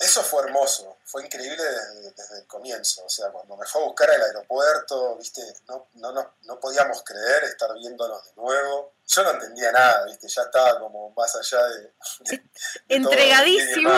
Eso 0.00 0.22
fue 0.22 0.44
hermoso, 0.44 0.96
fue 1.04 1.26
increíble 1.26 1.62
desde, 1.62 2.38
el 2.38 2.46
comienzo. 2.46 3.04
O 3.04 3.08
sea, 3.10 3.28
cuando 3.28 3.54
me 3.54 3.66
fue 3.66 3.82
a 3.82 3.84
buscar 3.84 4.10
al 4.10 4.22
aeropuerto, 4.22 5.14
viste, 5.16 5.42
no, 5.68 5.88
no, 5.96 6.10
no, 6.10 6.36
no, 6.44 6.58
podíamos 6.58 7.02
creer 7.02 7.44
estar 7.44 7.70
viéndonos 7.74 8.24
de 8.24 8.32
nuevo. 8.34 8.94
Yo 9.06 9.22
no 9.24 9.32
entendía 9.32 9.70
nada, 9.70 10.06
viste, 10.06 10.26
ya 10.26 10.42
estaba 10.42 10.80
como 10.80 11.10
más 11.10 11.36
allá 11.36 11.66
de. 11.66 11.92
entregadísimo. 12.88 13.90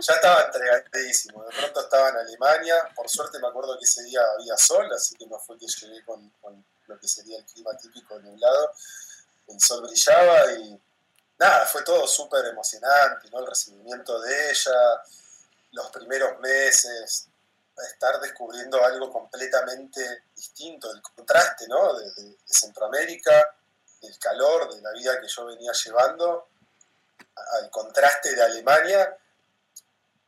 ya 0.00 0.14
estaba 0.14 0.42
entregadísimo. 0.44 1.42
De 1.42 1.56
pronto 1.56 1.80
estaba 1.80 2.10
en 2.10 2.16
Alemania. 2.18 2.76
Por 2.94 3.08
suerte 3.08 3.40
me 3.40 3.48
acuerdo 3.48 3.76
que 3.76 3.84
ese 3.84 4.04
día 4.04 4.20
había 4.38 4.56
sol, 4.56 4.88
así 4.94 5.16
que 5.16 5.26
no 5.26 5.40
fue 5.40 5.58
que 5.58 5.66
llegué 5.66 6.04
con, 6.04 6.30
con 6.40 6.64
lo 6.86 6.96
que 6.96 7.08
sería 7.08 7.38
el 7.38 7.44
clima 7.44 7.76
típico 7.76 8.16
nublado. 8.20 8.70
El 9.48 9.60
sol 9.60 9.82
brillaba 9.82 10.52
y 10.52 10.80
nada, 11.40 11.66
fue 11.66 11.82
todo 11.82 12.06
súper 12.06 12.46
emocionante, 12.46 13.28
¿no? 13.30 13.40
El 13.40 13.48
recibimiento 13.48 14.20
de 14.20 14.50
ella 14.52 15.02
los 15.72 15.90
primeros 15.90 16.38
meses, 16.40 17.28
estar 17.88 18.20
descubriendo 18.20 18.82
algo 18.84 19.10
completamente 19.10 20.24
distinto, 20.34 20.92
el 20.92 21.00
contraste 21.00 21.66
¿no? 21.68 21.94
de, 21.94 22.36
Centroamérica, 22.44 23.56
del 24.00 24.18
calor, 24.18 24.74
de 24.74 24.80
la 24.82 24.92
vida 24.92 25.20
que 25.20 25.28
yo 25.28 25.46
venía 25.46 25.72
llevando, 25.72 26.48
al 27.52 27.70
contraste 27.70 28.34
de 28.34 28.42
Alemania, 28.42 29.16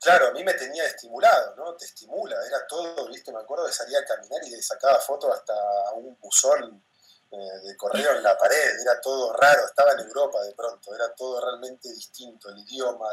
claro, 0.01 0.29
a 0.29 0.31
mí 0.33 0.43
me 0.45 0.55
tenía 0.55 0.85
estimulado, 0.85 1.55
¿no? 1.57 1.75
Te 1.75 1.85
estimula, 1.85 2.37
era 2.47 2.67
todo, 2.67 3.09
¿viste? 3.09 3.33
Me 3.33 3.41
acuerdo 3.41 3.67
de 3.67 3.73
salir 3.73 3.97
a 3.97 4.05
caminar 4.05 4.41
y 4.45 4.51
le 4.51 4.63
sacaba 4.63 4.99
fotos 4.99 5.35
hasta 5.35 5.55
un 5.95 6.17
buzón 6.21 6.83
de 7.39 7.77
correo 7.77 8.17
en 8.17 8.23
la 8.23 8.37
pared, 8.37 8.81
era 8.81 9.01
todo 9.01 9.33
raro, 9.33 9.65
estaba 9.65 9.93
en 9.93 10.01
Europa 10.01 10.43
de 10.43 10.55
pronto, 10.55 10.95
era 10.95 11.15
todo 11.15 11.41
realmente 11.41 11.91
distinto, 11.91 12.51
el 12.51 12.59
idioma. 12.59 13.07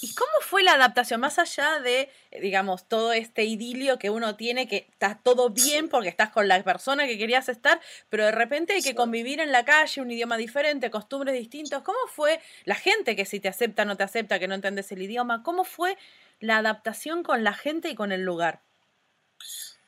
¿Y 0.00 0.14
cómo 0.14 0.30
fue 0.42 0.62
la 0.62 0.74
adaptación? 0.74 1.20
Más 1.20 1.38
allá 1.38 1.80
de, 1.80 2.10
digamos, 2.40 2.88
todo 2.88 3.12
este 3.12 3.44
idilio 3.44 3.98
que 3.98 4.10
uno 4.10 4.36
tiene, 4.36 4.68
que 4.68 4.88
está 4.90 5.20
todo 5.22 5.50
bien 5.50 5.88
porque 5.88 6.08
estás 6.08 6.30
con 6.30 6.48
la 6.48 6.62
persona 6.62 7.06
que 7.06 7.18
querías 7.18 7.48
estar, 7.48 7.80
pero 8.08 8.24
de 8.24 8.32
repente 8.32 8.74
hay 8.74 8.82
que 8.82 8.94
convivir 8.94 9.40
en 9.40 9.52
la 9.52 9.64
calle, 9.64 10.00
un 10.00 10.10
idioma 10.10 10.36
diferente, 10.36 10.90
costumbres 10.90 11.34
distintos. 11.34 11.82
¿Cómo 11.82 11.98
fue 12.08 12.40
la 12.64 12.76
gente 12.76 13.16
que 13.16 13.24
si 13.24 13.40
te 13.40 13.48
acepta, 13.48 13.84
no 13.84 13.96
te 13.96 14.04
acepta, 14.04 14.38
que 14.38 14.48
no 14.48 14.54
entiendes 14.54 14.90
el 14.92 15.02
idioma? 15.02 15.42
¿Cómo 15.42 15.64
fue 15.64 15.98
la 16.40 16.58
adaptación 16.58 17.24
con 17.24 17.44
la 17.44 17.54
gente 17.54 17.88
y 17.88 17.94
con 17.94 18.12
el 18.12 18.22
lugar? 18.22 18.62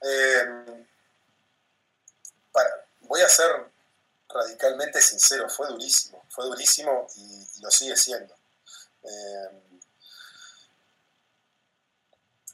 Eh, 0.03 0.87
voy 3.01 3.21
a 3.23 3.29
ser 3.29 3.51
radicalmente 4.29 5.01
sincero, 5.01 5.49
fue 5.49 5.67
durísimo, 5.69 6.23
fue 6.29 6.45
durísimo 6.47 7.07
y, 7.17 7.61
lo 7.61 7.71
sigue 7.71 7.97
siendo. 7.97 8.35
Eh, 9.03 9.81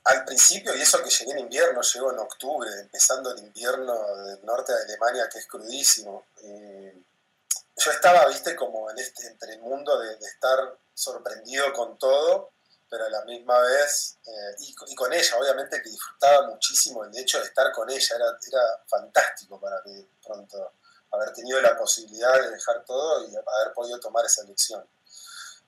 al 0.04 0.24
principio, 0.24 0.74
y 0.74 0.80
eso 0.80 1.02
que 1.02 1.10
llegué 1.10 1.32
en 1.32 1.40
invierno, 1.40 1.80
llegó 1.82 2.12
en 2.12 2.18
octubre, 2.18 2.70
empezando 2.80 3.30
el 3.32 3.38
invierno 3.38 4.16
del 4.24 4.44
norte 4.44 4.72
de 4.72 4.82
Alemania, 4.84 5.28
que 5.28 5.40
es 5.40 5.46
crudísimo. 5.46 6.26
yo 6.42 7.90
estaba, 7.90 8.26
viste, 8.28 8.54
como 8.56 8.90
en 8.90 8.98
este, 8.98 9.26
entre 9.26 9.54
el 9.54 9.60
mundo 9.60 9.98
de 9.98 10.14
estar 10.14 10.78
sorprendido 10.94 11.72
con 11.72 11.98
todo 11.98 12.52
pero 12.88 13.04
a 13.04 13.10
la 13.10 13.24
misma 13.24 13.58
vez, 13.60 14.18
eh, 14.26 14.56
y, 14.60 14.94
con 14.94 15.12
ella, 15.12 15.36
obviamente 15.38 15.82
que 15.82 15.90
disfrutaba 15.90 16.46
muchísimo 16.48 17.04
el 17.04 17.16
hecho 17.16 17.38
de 17.38 17.46
estar 17.46 17.72
con 17.72 17.90
ella, 17.90 18.16
era, 18.16 18.26
era 18.26 18.84
fantástico 18.86 19.60
para 19.60 19.80
mí 19.84 20.08
pronto 20.24 20.72
haber 21.12 21.32
tenido 21.32 21.60
la 21.60 21.76
posibilidad 21.76 22.40
de 22.40 22.50
dejar 22.50 22.84
todo 22.84 23.28
y 23.28 23.34
haber 23.34 23.72
podido 23.74 23.98
tomar 23.98 24.24
esa 24.24 24.42
elección. 24.42 24.86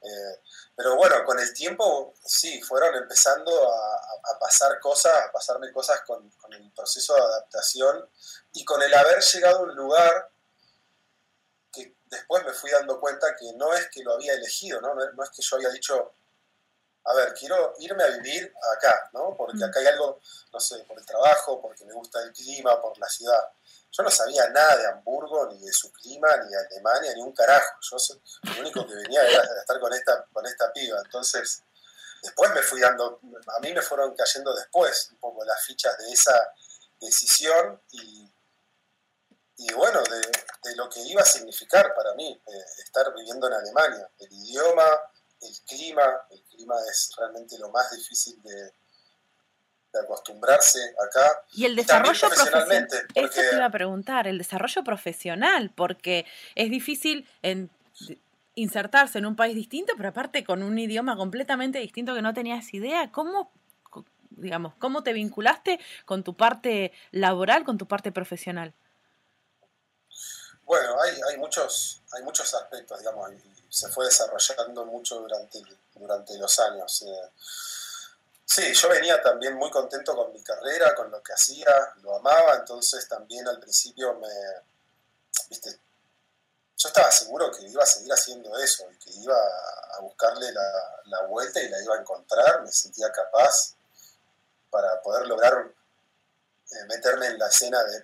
Eh, 0.01 0.41
pero 0.77 0.97
bueno, 0.97 1.25
con 1.25 1.39
el 1.41 1.53
tiempo 1.53 2.15
sí, 2.25 2.63
fueron 2.63 2.95
empezando 2.95 3.51
a, 3.73 4.39
pasar 4.39 4.79
cosas, 4.79 5.13
a 5.27 5.33
pasarme 5.33 5.73
cosas 5.73 6.01
con, 6.07 6.31
el 6.53 6.71
proceso 6.73 7.15
de 7.15 7.21
adaptación 7.21 8.09
y 8.53 8.65
con 8.65 8.81
el 8.83 8.95
haber 8.95 9.21
llegado 9.21 9.59
a 9.59 9.63
un 9.63 9.75
lugar 9.75 10.31
que 11.73 11.97
después 12.07 12.45
me 12.45 12.53
fui 12.53 12.71
dando 12.71 13.01
cuenta 13.01 13.35
que 13.37 13.53
no 13.55 13.73
es 13.75 13.89
que 13.91 14.05
lo 14.05 14.15
había 14.15 14.35
elegido, 14.35 14.81
no, 14.81 14.95
no 14.95 15.25
es 15.25 15.31
que 15.31 15.43
yo 15.43 15.57
había 15.57 15.71
dicho, 15.71 16.15
a 17.05 17.15
ver, 17.15 17.33
quiero 17.35 17.75
irme 17.79 18.05
a 18.05 18.09
vivir 18.09 18.53
acá, 18.77 19.11
¿no? 19.13 19.35
Porque 19.37 19.65
acá 19.65 19.81
hay 19.81 19.87
algo, 19.87 20.21
no 20.53 20.61
sé, 20.61 20.79
por 20.85 20.99
el 20.99 21.07
trabajo, 21.07 21.61
porque 21.61 21.85
me 21.85 21.95
gusta 21.95 22.23
el 22.23 22.33
clima, 22.33 22.81
por 22.81 22.99
la 22.99 23.09
ciudad. 23.09 23.43
Yo 23.91 24.03
no 24.03 24.11
sabía 24.11 24.49
nada 24.51 24.77
de 24.77 24.87
Hamburgo, 24.87 25.47
ni 25.47 25.65
de 25.65 25.73
su 25.73 25.91
clima, 25.93 26.29
ni 26.37 26.51
de 26.51 26.59
Alemania, 26.59 27.15
ni 27.15 27.23
un 27.23 27.33
carajo. 27.33 27.79
Yo 27.81 27.97
lo 28.43 28.61
único 28.61 28.87
que 28.87 28.95
venía 28.95 29.23
era 29.23 29.43
estar 29.43 29.81
con 29.81 29.93
esta, 29.93 30.25
con 30.33 30.45
esta 30.45 30.71
piba. 30.73 31.01
Entonces, 31.03 31.63
después 32.23 32.53
me 32.53 32.63
fui 32.63 32.81
dando, 32.81 33.21
a 33.57 33.61
mí 33.61 33.73
me 33.73 33.81
fueron 33.81 34.15
cayendo 34.15 34.55
después 34.55 35.09
un 35.13 35.19
poco 35.19 35.45
las 35.45 35.63
fichas 35.65 35.97
de 35.99 36.13
esa 36.13 36.53
decisión 37.01 37.81
y, 37.93 38.31
y 39.57 39.73
bueno, 39.73 40.01
de, 40.03 40.77
lo 40.77 40.89
que 40.89 41.01
iba 41.01 41.23
a 41.23 41.27
significar 41.27 41.95
para 41.95 42.15
mí 42.15 42.31
eh, 42.47 42.65
estar 42.85 43.13
viviendo 43.15 43.47
en 43.47 43.55
Alemania. 43.55 44.09
El 44.19 44.33
idioma, 44.33 44.87
el 45.41 45.55
clima, 45.67 46.03
el 46.31 46.43
clima 46.45 46.75
es 46.91 47.11
realmente 47.17 47.59
lo 47.59 47.71
más 47.71 47.91
difícil 47.97 48.41
de, 48.43 48.73
acostumbrarse 50.05 50.95
acá. 51.09 51.43
Y 51.55 51.65
el 51.65 51.75
desarrollo 51.75 52.29
profesional. 52.29 52.89
Eso 53.15 53.41
te 53.41 53.57
iba 53.57 53.65
a 53.65 53.71
preguntar, 53.71 54.29
el 54.29 54.39
desarrollo 54.39 54.85
profesional, 54.85 55.73
porque 55.75 56.25
es 56.55 56.71
difícil 56.71 57.27
insertarse 58.55 59.19
en 59.19 59.27
un 59.27 59.35
país 59.35 59.55
distinto, 59.55 59.95
pero 59.97 60.11
aparte 60.11 60.45
con 60.45 60.63
un 60.63 60.79
idioma 60.79 61.17
completamente 61.17 61.79
distinto 61.79 62.15
que 62.15 62.23
no 62.23 62.35
tenías 62.35 62.73
idea. 62.75 63.11
¿Cómo, 63.11 63.51
digamos, 64.31 64.75
cómo 64.79 65.03
te 65.03 65.13
vinculaste 65.13 65.81
con 66.05 66.23
tu 66.23 66.37
parte 66.37 66.93
laboral, 67.11 67.65
con 67.65 67.79
tu 67.79 67.89
parte 67.89 68.13
profesional? 68.13 68.75
Bueno, 70.69 71.01
hay, 71.01 71.19
hay 71.27 71.39
muchos, 71.39 72.03
hay 72.13 72.23
muchos 72.23 72.53
aspectos, 72.53 72.99
digamos, 72.99 73.31
se 73.71 73.89
fue 73.89 74.05
desarrollando 74.05 74.85
mucho 74.85 75.19
durante, 75.19 75.63
durante 75.95 76.37
los 76.37 76.59
años. 76.59 77.05
Eh. 77.07 77.31
Sí, 78.45 78.75
yo 78.75 78.91
venía 78.91 79.23
también 79.23 79.55
muy 79.55 79.71
contento 79.71 80.15
con 80.15 80.31
mi 80.31 80.43
carrera, 80.43 80.95
con 80.95 81.11
lo 81.11 81.23
que 81.23 81.33
hacía, 81.33 81.95
lo 82.03 82.17
amaba, 82.17 82.57
entonces 82.57 83.09
también 83.09 83.49
al 83.49 83.59
principio 83.59 84.13
me, 84.17 84.29
viste, 85.49 85.71
yo 86.77 86.89
estaba 86.89 87.11
seguro 87.13 87.51
que 87.51 87.63
iba 87.63 87.83
a 87.83 87.87
seguir 87.87 88.13
haciendo 88.13 88.55
eso 88.59 88.91
y 88.93 88.99
que 88.99 89.11
iba 89.23 89.39
a 89.97 90.01
buscarle 90.01 90.53
la, 90.53 91.23
vuelta 91.29 91.63
y 91.63 91.71
la 91.71 91.83
iba 91.83 91.95
a 91.97 92.01
encontrar, 92.01 92.63
me 92.63 92.71
sentía 92.71 93.11
capaz 93.11 93.75
para 94.71 95.01
poder 95.01 95.27
lograr 95.29 95.67
eh, 96.71 96.85
meterme 96.89 97.29
en 97.29 97.39
la 97.39 97.49
escena 97.49 97.83
de, 97.85 98.03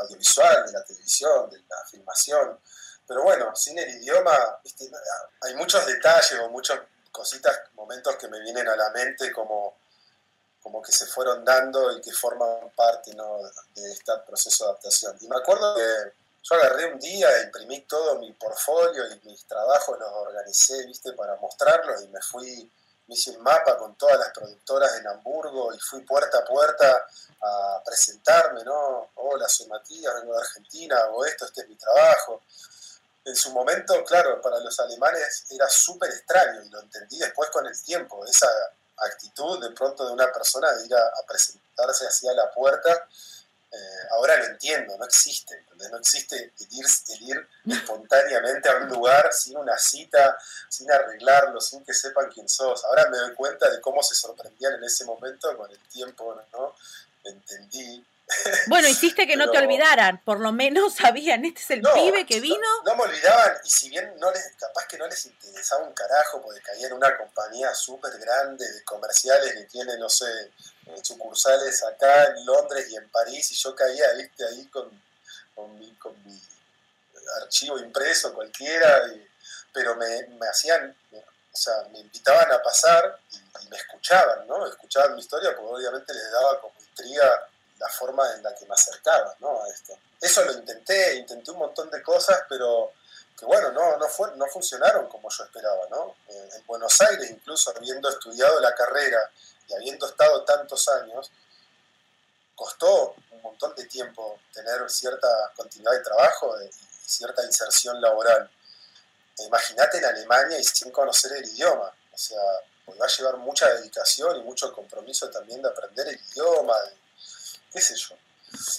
audiovisual, 0.00 0.66
de 0.66 0.72
la 0.72 0.84
televisión, 0.84 1.50
de 1.50 1.58
la 1.58 1.84
filmación. 1.90 2.58
Pero 3.06 3.22
bueno, 3.22 3.54
sin 3.54 3.78
el 3.78 3.90
idioma, 3.90 4.32
hay 5.42 5.54
muchos 5.54 5.86
detalles 5.86 6.38
o 6.40 6.48
muchas 6.50 6.80
cositas, 7.10 7.56
momentos 7.74 8.16
que 8.16 8.28
me 8.28 8.40
vienen 8.40 8.66
a 8.68 8.76
la 8.76 8.90
mente 8.90 9.30
como, 9.32 9.76
como 10.62 10.82
que 10.82 10.92
se 10.92 11.06
fueron 11.06 11.44
dando 11.44 11.96
y 11.96 12.00
que 12.00 12.12
forman 12.12 12.70
parte 12.74 13.12
de 13.12 13.92
este 13.92 14.12
proceso 14.26 14.64
de 14.64 14.70
adaptación. 14.70 15.16
Y 15.20 15.28
me 15.28 15.36
acuerdo 15.36 15.74
que 15.76 16.12
yo 16.42 16.54
agarré 16.56 16.92
un 16.92 16.98
día, 16.98 17.42
imprimí 17.42 17.80
todo 17.82 18.18
mi 18.18 18.32
portfolio 18.32 19.06
y 19.12 19.28
mis 19.28 19.46
trabajos 19.46 19.98
los 19.98 20.12
organicé, 20.12 20.84
viste, 20.86 21.12
para 21.12 21.36
mostrarlos 21.36 22.02
y 22.02 22.08
me 22.08 22.20
fui 22.20 22.70
un 23.06 23.42
mapa 23.42 23.76
con 23.76 23.94
todas 23.96 24.18
las 24.18 24.30
productoras 24.30 24.96
en 24.98 25.06
Hamburgo 25.06 25.72
y 25.74 25.78
fui 25.78 26.00
puerta 26.02 26.38
a 26.38 26.44
puerta 26.44 27.06
a 27.42 27.82
presentarme, 27.84 28.64
¿no? 28.64 29.10
Hola, 29.16 29.48
soy 29.48 29.66
Matías, 29.66 30.14
vengo 30.14 30.32
de 30.32 30.40
Argentina, 30.40 30.96
hago 30.96 31.24
esto, 31.26 31.44
este 31.44 31.62
es 31.62 31.68
mi 31.68 31.76
trabajo. 31.76 32.42
En 33.24 33.36
su 33.36 33.52
momento, 33.52 34.02
claro, 34.04 34.40
para 34.40 34.58
los 34.60 34.78
alemanes 34.80 35.44
era 35.50 35.68
súper 35.68 36.10
extraño 36.10 36.62
y 36.62 36.68
lo 36.70 36.80
entendí 36.80 37.18
después 37.18 37.50
con 37.50 37.66
el 37.66 37.82
tiempo, 37.82 38.24
esa 38.24 38.48
actitud 38.96 39.60
de 39.62 39.74
pronto 39.74 40.06
de 40.06 40.12
una 40.12 40.32
persona 40.32 40.72
de 40.72 40.86
ir 40.86 40.94
a, 40.94 41.26
presentarse 41.26 42.06
hacia 42.06 42.32
la 42.32 42.50
puerta 42.52 43.06
eh, 43.74 44.06
ahora 44.12 44.36
lo 44.36 44.44
entiendo, 44.46 44.96
no 44.96 45.04
existe, 45.04 45.64
no 45.90 45.98
existe 45.98 46.52
el 46.60 46.72
ir, 46.72 46.86
el 47.08 47.22
ir, 47.22 47.48
espontáneamente 47.66 48.68
a 48.68 48.76
un 48.76 48.88
lugar 48.88 49.32
sin 49.32 49.56
una 49.56 49.76
cita, 49.76 50.36
sin 50.68 50.90
arreglarlo, 50.90 51.60
sin 51.60 51.84
que 51.84 51.92
sepan 51.92 52.30
quién 52.32 52.48
sos. 52.48 52.84
Ahora 52.84 53.08
me 53.10 53.18
doy 53.18 53.34
cuenta 53.34 53.68
de 53.70 53.80
cómo 53.80 54.02
se 54.02 54.14
sorprendían 54.14 54.74
en 54.74 54.84
ese 54.84 55.04
momento 55.04 55.56
con 55.56 55.70
el 55.70 55.80
tiempo, 55.88 56.40
¿no? 56.52 56.74
Entendí 57.24 58.04
bueno, 58.68 58.88
hiciste 58.88 59.26
que 59.26 59.36
no 59.36 59.50
te 59.50 59.58
olvidaran, 59.64 60.20
por 60.24 60.40
lo 60.40 60.52
menos 60.52 60.94
sabían, 60.96 61.44
este 61.44 61.60
es 61.60 61.70
el 61.70 61.82
pibe 61.82 62.26
que 62.26 62.40
vino. 62.40 62.66
No, 62.84 62.96
me 62.96 63.04
olvidaban, 63.04 63.56
y 63.64 63.70
si 63.70 63.90
bien 63.90 64.12
no 64.18 64.30
les, 64.30 64.52
capaz 64.58 64.86
que 64.86 64.98
no 64.98 65.06
les 65.06 65.26
interesaba 65.26 65.84
un 65.84 65.92
carajo, 65.92 66.42
porque 66.42 66.60
caía 66.60 66.86
en 66.86 66.94
una 66.94 67.16
compañía 67.16 67.74
súper 67.74 68.12
grande 68.18 68.70
de 68.70 68.82
comerciales 68.84 69.52
que 69.52 69.64
tiene, 69.64 69.98
no 69.98 70.08
sé, 70.08 70.26
sucursales 71.02 71.82
acá 71.84 72.24
en 72.26 72.46
Londres 72.46 72.86
y 72.90 72.96
en 72.96 73.08
París, 73.10 73.50
y 73.52 73.54
yo 73.54 73.74
caía, 73.74 74.12
viste, 74.14 74.44
ahí 74.44 74.66
con, 74.66 74.90
con, 75.54 75.76
mi, 75.78 76.40
archivo 77.42 77.78
impreso 77.78 78.34
cualquiera, 78.34 79.02
pero 79.72 79.96
me, 79.96 80.46
hacían, 80.48 80.94
o 81.12 81.56
sea, 81.56 81.74
me 81.90 82.00
invitaban 82.00 82.52
a 82.52 82.62
pasar 82.62 83.18
y, 83.32 83.68
me 83.68 83.76
escuchaban, 83.76 84.46
¿no? 84.46 84.66
Escuchaban 84.66 85.14
mi 85.14 85.20
historia, 85.20 85.56
porque 85.56 85.74
obviamente 85.74 86.12
les 86.12 86.30
daba 86.30 86.60
como 86.60 86.74
intriga 86.78 87.48
la 87.78 87.88
forma 87.88 88.30
en 88.34 88.42
la 88.42 88.54
que 88.54 88.66
me 88.66 88.74
acercaba 88.74 89.34
¿no? 89.40 89.66
esto. 89.66 89.96
Eso 90.20 90.44
lo 90.44 90.52
intenté, 90.52 91.16
intenté 91.16 91.50
un 91.50 91.58
montón 91.58 91.90
de 91.90 92.02
cosas, 92.02 92.42
pero 92.48 92.92
que 93.36 93.44
bueno, 93.44 93.72
no, 93.72 93.96
no, 93.96 94.08
fue, 94.08 94.30
no 94.36 94.46
funcionaron 94.46 95.08
como 95.08 95.28
yo 95.30 95.44
esperaba. 95.44 95.86
¿no? 95.90 96.16
En 96.28 96.66
Buenos 96.66 97.00
Aires, 97.00 97.30
incluso 97.30 97.72
habiendo 97.74 98.08
estudiado 98.08 98.60
la 98.60 98.74
carrera 98.74 99.18
y 99.68 99.74
habiendo 99.74 100.06
estado 100.06 100.44
tantos 100.44 100.88
años, 100.88 101.30
costó 102.54 103.14
un 103.30 103.42
montón 103.42 103.74
de 103.74 103.84
tiempo 103.86 104.38
tener 104.52 104.88
cierta 104.90 105.28
continuidad 105.56 105.92
de 105.92 106.04
trabajo 106.04 106.54
y 106.62 106.70
cierta 107.04 107.44
inserción 107.44 108.00
laboral. 108.00 108.50
Imagínate 109.38 109.98
en 109.98 110.04
Alemania 110.04 110.58
y 110.58 110.64
sin 110.64 110.90
conocer 110.90 111.32
el 111.32 111.44
idioma. 111.44 111.92
O 112.12 112.18
sea, 112.18 112.38
va 113.00 113.06
a 113.06 113.08
llevar 113.08 113.36
mucha 113.38 113.68
dedicación 113.74 114.36
y 114.36 114.42
mucho 114.42 114.72
compromiso 114.72 115.28
también 115.30 115.62
de 115.62 115.68
aprender 115.68 116.08
el 116.08 116.20
idioma, 116.32 116.74
qué 117.72 117.80
sé 117.80 117.96
yo. 117.96 118.16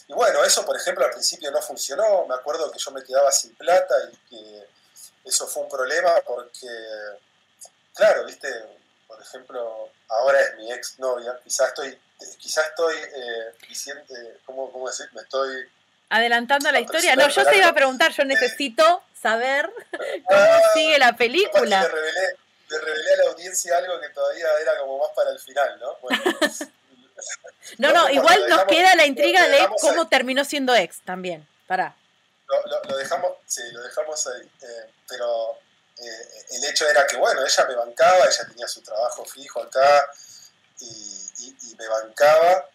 Y 0.07 0.13
bueno, 0.13 0.43
eso 0.43 0.65
por 0.65 0.77
ejemplo 0.77 1.05
al 1.05 1.11
principio 1.11 1.51
no 1.51 1.61
funcionó, 1.61 2.25
me 2.27 2.35
acuerdo 2.35 2.71
que 2.71 2.79
yo 2.79 2.91
me 2.91 3.03
quedaba 3.03 3.31
sin 3.31 3.53
plata 3.55 3.93
y 4.11 4.29
que 4.29 4.67
eso 5.25 5.47
fue 5.47 5.63
un 5.63 5.69
problema 5.69 6.15
porque, 6.25 6.67
claro, 7.93 8.25
viste, 8.25 8.47
por 9.07 9.21
ejemplo, 9.21 9.89
ahora 10.09 10.39
es 10.41 10.55
mi 10.57 10.71
ex 10.71 10.99
novia, 10.99 11.39
quizás 11.43 11.69
estoy, 11.69 11.99
quizás 12.37 12.67
estoy 12.67 12.95
eh, 12.95 13.53
diciendo, 13.67 14.03
¿cómo, 14.45 14.71
¿cómo, 14.71 14.87
decir? 14.87 15.07
Me 15.13 15.21
estoy... 15.21 15.67
Adelantando 16.09 16.71
la 16.71 16.79
historia. 16.79 17.15
No, 17.15 17.27
yo 17.27 17.43
se 17.43 17.57
iba 17.57 17.67
a 17.67 17.73
preguntar, 17.73 18.11
yo 18.11 18.25
necesito 18.25 19.03
saber 19.19 19.69
cómo 19.91 20.41
ah, 20.41 20.61
sigue 20.73 20.97
la 20.99 21.15
película. 21.15 21.81
Le 21.81 21.87
revelé, 21.87 22.37
le 22.69 22.79
revelé 22.79 23.13
a 23.13 23.17
la 23.17 23.31
audiencia 23.31 23.77
algo 23.77 23.99
que 23.99 24.09
todavía 24.09 24.45
era 24.61 24.79
como 24.79 24.99
más 24.99 25.09
para 25.15 25.31
el 25.31 25.39
final, 25.39 25.79
¿no? 25.79 25.97
Bueno, 26.01 26.23
No, 27.77 27.91
no, 27.91 28.09
igual 28.09 28.47
nos 28.49 28.65
queda 28.65 28.95
la 28.95 29.05
intriga 29.05 29.47
de 29.47 29.67
cómo 29.81 30.07
terminó 30.07 30.45
siendo 30.45 30.75
ex 30.75 31.01
también. 31.01 31.47
Pará. 31.67 31.95
Lo, 32.87 32.97
dejamos, 32.97 33.33
sí, 33.47 33.61
lo 33.71 33.81
dejamos 33.81 34.27
ahí. 34.27 34.49
Eh, 34.61 34.89
pero 35.07 35.57
eh, 35.97 36.45
el 36.51 36.63
hecho 36.65 36.87
era 36.87 37.05
que, 37.07 37.17
bueno, 37.17 37.45
ella 37.45 37.65
me 37.65 37.75
bancaba, 37.75 38.25
ella 38.25 38.47
tenía 38.47 38.67
su 38.67 38.81
trabajo 38.81 39.25
fijo 39.25 39.61
acá 39.61 40.09
y, 40.79 41.75
me 41.77 41.87
bancaba 41.89 42.69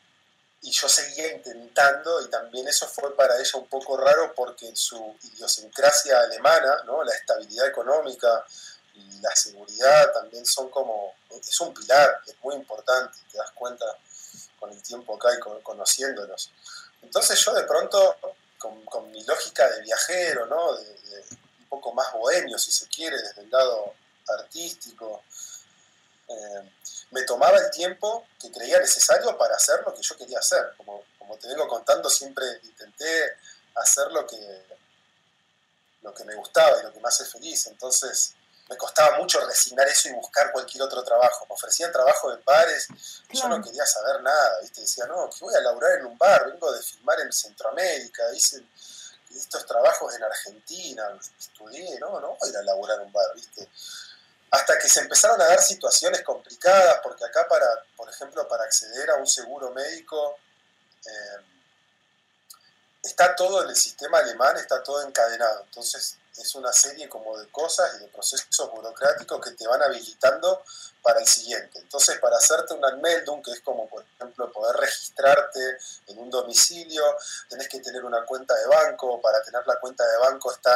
y 0.61 0.71
yo 0.71 0.87
seguía 0.87 1.33
intentando 1.33 2.21
y 2.21 2.29
también 2.29 2.69
eso 2.69 2.87
fue 2.87 3.17
para 3.17 3.39
ella 3.39 3.51
un 3.55 3.67
poco 3.67 3.97
raro 3.97 4.35
porque 4.35 4.69
en 4.69 4.77
su 4.77 5.17
idiosincrasia 5.23 6.21
alemana, 6.21 6.83
¿no? 6.85 7.03
la 7.03 7.15
estabilidad 7.15 7.67
económica 7.67 8.45
y 8.95 9.21
la 9.23 9.35
seguridad 9.35 10.13
también 10.13 10.45
son 10.45 10.69
como, 10.69 11.15
es 11.31 11.61
un 11.61 11.73
pilar, 11.73 12.21
es 12.27 12.35
muy 12.43 12.57
importante, 12.57 13.19
te 13.33 13.39
das 13.39 13.51
cuenta 13.53 13.87
con 14.59 14.71
el 14.71 14.83
tiempo 14.83 15.17
acá 15.17 15.31
y 15.35 15.63
conociéndonos. 15.63 16.51
Entonces 17.03 17.43
yo 17.43 17.55
de 17.55 17.65
pronto, 17.65 18.17
con, 18.59 19.11
mi 19.11 19.25
lógica 19.25 19.69
de 19.71 19.81
viajero, 19.81 20.47
¿no? 20.47 20.77
De, 20.77 21.01
un 21.31 21.50
poco 21.71 21.95
más 21.95 22.13
bohemio, 22.13 22.59
si 22.59 22.71
se 22.71 22.87
quiere, 22.89 23.17
desde 23.17 23.43
el 23.43 23.51
lado 23.51 23.95
artístico, 24.29 25.23
eh, 26.29 26.71
me 27.13 27.23
tomaba 27.23 27.57
el 27.59 27.71
tiempo 27.71 28.27
que 28.39 28.53
creía 28.53 28.79
necesario 28.79 29.37
para 29.39 29.55
hacer 29.55 29.81
lo 29.87 29.95
que 29.95 30.03
yo 30.03 30.17
quería 30.17 30.39
hacer. 30.39 30.75
Como, 30.77 31.05
como 31.19 31.37
te 31.39 31.49
vengo 31.49 31.67
contando, 31.67 32.11
siempre 32.11 32.45
intenté 32.63 33.37
hacer 33.77 34.11
lo 34.13 34.27
que, 34.27 34.67
lo 36.03 36.13
que 36.13 36.25
me 36.25 36.35
gustaba 36.35 36.81
y 36.81 36.85
lo 36.85 36.93
que 36.93 37.01
me 37.01 37.09
hace 37.09 37.25
feliz. 37.25 37.67
Entonces, 37.69 38.35
me 38.69 38.77
costaba 38.77 39.19
mucho 39.19 39.45
resignar 39.45 39.89
eso 39.89 40.09
y 40.09 40.13
buscar 40.13 40.53
cualquier 40.53 40.85
otro 40.85 41.03
trabajo. 41.03 41.45
Me 41.49 41.55
ofrecían 41.55 41.91
trabajo 41.91 42.33
en 42.33 42.43
bares 42.45 42.87
y 43.29 43.37
yo 43.37 43.49
no 43.49 43.61
quería 43.61 43.85
saber 43.85 44.23
nada, 44.23 44.61
¿viste? 44.61 44.83
Decía, 44.83 45.07
no, 45.07 45.29
que 45.29 45.45
voy 45.45 45.55
a 45.55 45.61
laburar 45.61 45.99
en 45.99 46.07
un 46.07 46.17
bar, 46.17 46.47
vengo 46.47 46.71
de 46.71 46.81
filmar 46.81 47.19
en 47.21 47.33
Centroamérica, 47.33 48.23
hice 48.33 48.65
estos 49.37 49.65
trabajos 49.67 50.15
en 50.15 50.25
Argentina, 50.25 51.09
estudié, 51.39 51.99
no, 51.99 52.21
no 52.21 52.37
voy 52.37 52.49
a 52.49 52.53
ir 52.53 52.57
a 52.57 52.63
laburar 52.63 53.01
un 53.01 53.13
bar, 53.13 53.27
¿viste? 53.35 53.69
Hasta 54.51 54.79
que 54.79 54.89
se 54.89 55.01
empezaron 55.01 55.41
a 55.41 55.47
dar 55.47 55.61
situaciones 55.63 56.23
complicadas, 56.23 57.01
porque 57.03 57.25
acá, 57.25 57.47
para, 57.49 57.67
por 57.97 58.09
ejemplo, 58.11 58.47
para 58.49 58.65
acceder 58.65 59.11
a 59.11 59.17
un 59.17 59.27
seguro 59.27 59.71
médico, 59.71 60.39
eh, 61.07 61.45
está 63.03 63.35
todo 63.37 63.63
en 63.63 63.71
el 63.71 63.77
sistema 63.77 64.19
alemán, 64.19 64.57
está 64.57 64.83
todo 64.83 65.03
encadenado. 65.07 65.63
Entonces, 65.65 66.17
es 66.37 66.55
una 66.55 66.73
serie 66.73 67.09
como 67.09 67.37
de 67.39 67.49
cosas 67.49 67.95
y 67.97 68.01
de 68.01 68.09
procesos 68.09 68.71
burocráticos 68.71 69.41
que 69.45 69.51
te 69.53 69.67
van 69.67 69.83
habilitando 69.83 70.63
para 71.03 71.21
el 71.21 71.27
siguiente. 71.27 71.79
Entonces, 71.79 72.19
para 72.19 72.37
hacerte 72.37 72.75
un 72.75 72.85
Anmeldung, 72.85 73.43
que 73.43 73.53
es 73.53 73.61
como, 73.61 73.89
por 73.89 74.05
ejemplo, 74.17 74.51
poder 74.53 74.77
registrarte 74.77 75.61
en 76.09 76.19
un 76.19 76.31
domicilio, 76.31 77.03
tenés 77.49 77.69
que 77.69 77.81
tener 77.81 78.05
una 78.05 78.25
cuenta 78.25 78.55
de 78.55 78.67
banco, 78.67 79.21
para 79.21 79.43
tener 79.43 79.67
la 79.67 79.79
cuenta 79.81 80.07
de 80.07 80.19
banco 80.19 80.53
está 80.53 80.75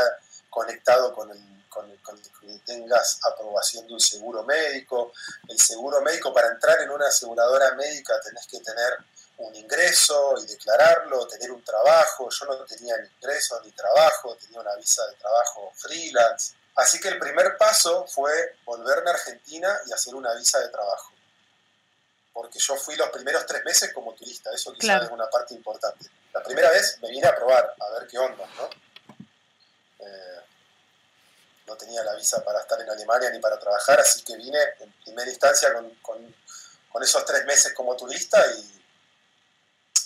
conectado 0.50 1.12
con 1.14 1.30
el, 1.30 1.64
con 1.68 1.90
el, 1.90 2.00
con 2.00 2.20
que 2.20 2.58
tengas 2.64 3.18
aprobación 3.24 3.86
de 3.86 3.94
un 3.94 4.00
seguro 4.00 4.42
médico. 4.44 5.12
El 5.48 5.58
seguro 5.58 6.00
médico, 6.00 6.32
para 6.32 6.48
entrar 6.48 6.80
en 6.82 6.90
una 6.90 7.08
aseguradora 7.08 7.74
médica, 7.74 8.20
tenés 8.22 8.46
que 8.46 8.60
tener 8.60 8.98
un 9.38 9.54
ingreso 9.54 10.34
y 10.42 10.46
declararlo, 10.46 11.26
tener 11.26 11.50
un 11.50 11.62
trabajo. 11.64 12.28
Yo 12.30 12.46
no 12.46 12.64
tenía 12.64 12.96
ni 12.98 13.08
ingreso 13.08 13.60
ni 13.62 13.72
trabajo, 13.72 14.36
tenía 14.36 14.60
una 14.60 14.74
visa 14.76 15.06
de 15.06 15.16
trabajo 15.16 15.72
freelance. 15.74 16.54
Así 16.76 17.00
que 17.00 17.08
el 17.08 17.18
primer 17.18 17.56
paso 17.56 18.06
fue 18.06 18.58
volverme 18.64 19.10
a 19.10 19.14
Argentina 19.14 19.80
y 19.86 19.92
hacer 19.92 20.14
una 20.14 20.34
visa 20.34 20.58
de 20.60 20.68
trabajo. 20.68 21.12
Porque 22.32 22.58
yo 22.58 22.76
fui 22.76 22.96
los 22.96 23.10
primeros 23.10 23.46
tres 23.46 23.64
meses 23.64 23.92
como 23.92 24.12
turista, 24.14 24.50
eso 24.52 24.72
quizás 24.72 25.04
es 25.04 25.10
una 25.10 25.28
parte 25.30 25.54
importante. 25.54 26.08
La 26.32 26.42
primera 26.42 26.70
vez 26.70 26.98
me 27.00 27.10
vine 27.10 27.28
a 27.28 27.36
probar, 27.36 27.74
a 27.78 27.98
ver 27.98 28.08
qué 28.08 28.18
onda, 28.18 28.44
¿no? 28.56 28.68
Eh, 30.00 30.40
no 31.66 31.76
tenía 31.76 32.02
la 32.02 32.14
visa 32.16 32.42
para 32.42 32.60
estar 32.60 32.80
en 32.80 32.90
Alemania 32.90 33.30
ni 33.30 33.38
para 33.38 33.58
trabajar, 33.58 34.00
así 34.00 34.22
que 34.24 34.36
vine 34.36 34.58
en 34.80 34.92
primera 35.04 35.30
instancia 35.30 35.72
con, 35.72 35.88
con, 35.96 36.34
con 36.90 37.02
esos 37.04 37.24
tres 37.24 37.44
meses 37.44 37.72
como 37.72 37.96
turista 37.96 38.44
y 38.56 38.83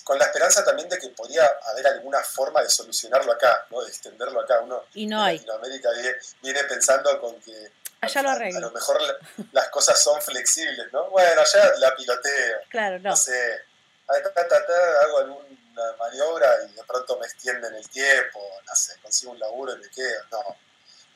con 0.08 0.18
la 0.18 0.24
esperanza 0.24 0.64
también 0.64 0.88
de 0.88 0.98
que 0.98 1.10
podía 1.10 1.44
haber 1.66 1.86
alguna 1.86 2.20
forma 2.22 2.62
de 2.62 2.70
solucionarlo 2.70 3.30
acá, 3.30 3.66
¿no? 3.68 3.82
de 3.82 3.90
extenderlo 3.90 4.40
acá. 4.40 4.58
Uno 4.60 4.86
y 4.94 5.04
no 5.04 5.22
hay. 5.22 5.36
en 5.36 5.46
Latinoamérica 5.46 5.90
viene, 6.40 6.64
pensando 6.64 7.20
con 7.20 7.38
que 7.42 7.72
allá 8.00 8.22
lo 8.22 8.30
arreglo. 8.30 8.56
A, 8.56 8.60
lo 8.62 8.70
mejor 8.70 8.98
las 9.52 9.68
cosas 9.68 10.02
son 10.02 10.18
flexibles, 10.22 10.90
¿no? 10.94 11.10
Bueno, 11.10 11.42
allá 11.42 11.76
la 11.76 11.94
piloteo. 11.94 12.58
Claro, 12.70 12.98
no. 13.00 13.10
No 13.10 13.16
sé, 13.16 13.66
hago 14.08 15.18
alguna 15.18 15.92
maniobra 15.98 16.56
y 16.66 16.72
de 16.72 16.84
pronto 16.84 17.18
me 17.18 17.26
extienden 17.26 17.74
el 17.74 17.86
tiempo, 17.90 18.40
no 18.66 18.74
sé, 18.74 18.98
consigo 19.02 19.32
un 19.32 19.38
laburo 19.38 19.74
y 19.74 19.80
me 19.80 19.90
quedo. 19.90 20.22
No, 20.30 20.56